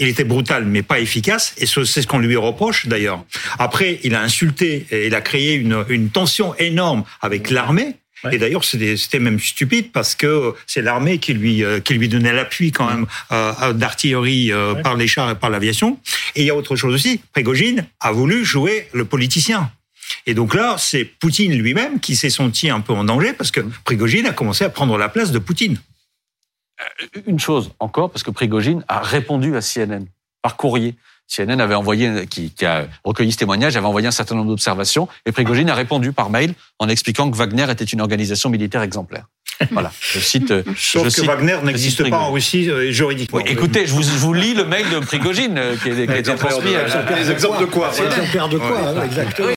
Il 0.00 0.08
était 0.08 0.24
brutal, 0.24 0.64
mais 0.64 0.82
pas 0.82 0.98
efficace, 0.98 1.54
et 1.58 1.66
ce- 1.66 1.84
c'est 1.84 2.02
ce 2.02 2.08
qu'on 2.08 2.18
lui 2.18 2.34
reproche 2.34 2.88
d'ailleurs. 2.88 3.24
Après, 3.60 4.00
il 4.02 4.16
a 4.16 4.22
insulté 4.22 4.86
et 4.90 5.06
il 5.06 5.14
a 5.14 5.20
créé 5.20 5.54
une 5.54 6.10
tension 6.10 6.56
énorme 6.56 7.04
avec 7.20 7.50
l'armée. 7.50 7.94
Et 8.32 8.38
d'ailleurs, 8.38 8.64
c'était 8.64 9.18
même 9.18 9.38
stupide 9.38 9.92
parce 9.92 10.14
que 10.14 10.54
c'est 10.66 10.82
l'armée 10.82 11.18
qui 11.18 11.34
lui 11.34 11.64
euh, 11.64 11.80
qui 11.80 11.94
lui 11.94 12.08
donnait 12.08 12.32
l'appui 12.32 12.72
quand 12.72 12.88
même 12.88 13.06
euh, 13.32 13.72
d'artillerie 13.72 14.52
euh, 14.52 14.74
par 14.74 14.96
les 14.96 15.06
chars 15.06 15.30
et 15.30 15.34
par 15.34 15.50
l'aviation. 15.50 15.98
Et 16.34 16.42
il 16.42 16.46
y 16.46 16.50
a 16.50 16.54
autre 16.54 16.76
chose 16.76 16.94
aussi. 16.94 17.20
Prigogine 17.32 17.86
a 18.00 18.12
voulu 18.12 18.44
jouer 18.44 18.88
le 18.92 19.04
politicien. 19.04 19.70
Et 20.26 20.34
donc 20.34 20.54
là, 20.54 20.76
c'est 20.78 21.04
Poutine 21.04 21.54
lui-même 21.56 22.00
qui 22.00 22.16
s'est 22.16 22.30
senti 22.30 22.70
un 22.70 22.80
peu 22.80 22.92
en 22.92 23.04
danger 23.04 23.32
parce 23.32 23.50
que 23.50 23.60
Prigogine 23.84 24.26
a 24.26 24.32
commencé 24.32 24.64
à 24.64 24.70
prendre 24.70 24.96
la 24.98 25.08
place 25.08 25.30
de 25.30 25.38
Poutine. 25.38 25.78
Une 27.26 27.40
chose 27.40 27.72
encore, 27.80 28.10
parce 28.10 28.22
que 28.22 28.30
Prigogine 28.30 28.84
a 28.88 29.00
répondu 29.00 29.56
à 29.56 29.60
CNN 29.60 30.06
par 30.42 30.56
courrier. 30.56 30.94
CNN 31.28 31.60
avait 31.60 31.74
envoyé, 31.74 32.26
qui, 32.26 32.50
qui 32.50 32.64
a 32.64 32.86
recueilli 33.04 33.32
ce 33.32 33.36
témoignage, 33.38 33.76
avait 33.76 33.86
envoyé 33.86 34.06
un 34.06 34.12
certain 34.12 34.34
nombre 34.34 34.48
d'observations, 34.48 35.08
et 35.26 35.32
Prigogine 35.32 35.68
a 35.70 35.74
répondu 35.74 36.12
par 36.12 36.30
mail 36.30 36.54
en 36.78 36.88
expliquant 36.88 37.30
que 37.30 37.36
Wagner 37.36 37.66
était 37.70 37.84
une 37.84 38.00
organisation 38.00 38.48
militaire 38.50 38.82
exemplaire. 38.82 39.24
Voilà, 39.72 39.90
je 40.00 40.20
cite. 40.20 40.52
euh, 40.52 40.62
Sauf 40.76 41.02
je 41.02 41.08
que 41.08 41.10
cite- 41.10 41.24
Wagner 41.26 41.56
n'existe 41.64 42.08
pas 42.08 42.18
en. 42.18 42.30
Russie 42.30 42.70
euh, 42.70 42.92
juridiquement. 42.92 43.38
Oui, 43.38 43.50
écoutez, 43.50 43.86
je 43.88 43.92
vous, 43.92 44.02
je 44.04 44.10
vous 44.10 44.32
lis 44.32 44.54
le 44.54 44.64
mail 44.64 44.88
de 44.88 45.00
Prigogine 45.00 45.58
euh, 45.58 45.74
qui, 45.82 45.88
est- 45.88 45.94
qui 46.06 46.12
a 46.12 46.16
été 46.16 46.30
Exemplaire 46.30 46.50
transmis. 46.52 46.70
de- 46.72 46.76
à- 46.76 47.18
Des 47.24 47.30
exemples 47.32 47.60
de 47.62 47.64
quoi 47.66 47.90
exemplaire 47.90 48.48
de 48.48 48.58
quoi, 48.58 48.78
hein, 48.88 49.02
exactement. 49.04 49.46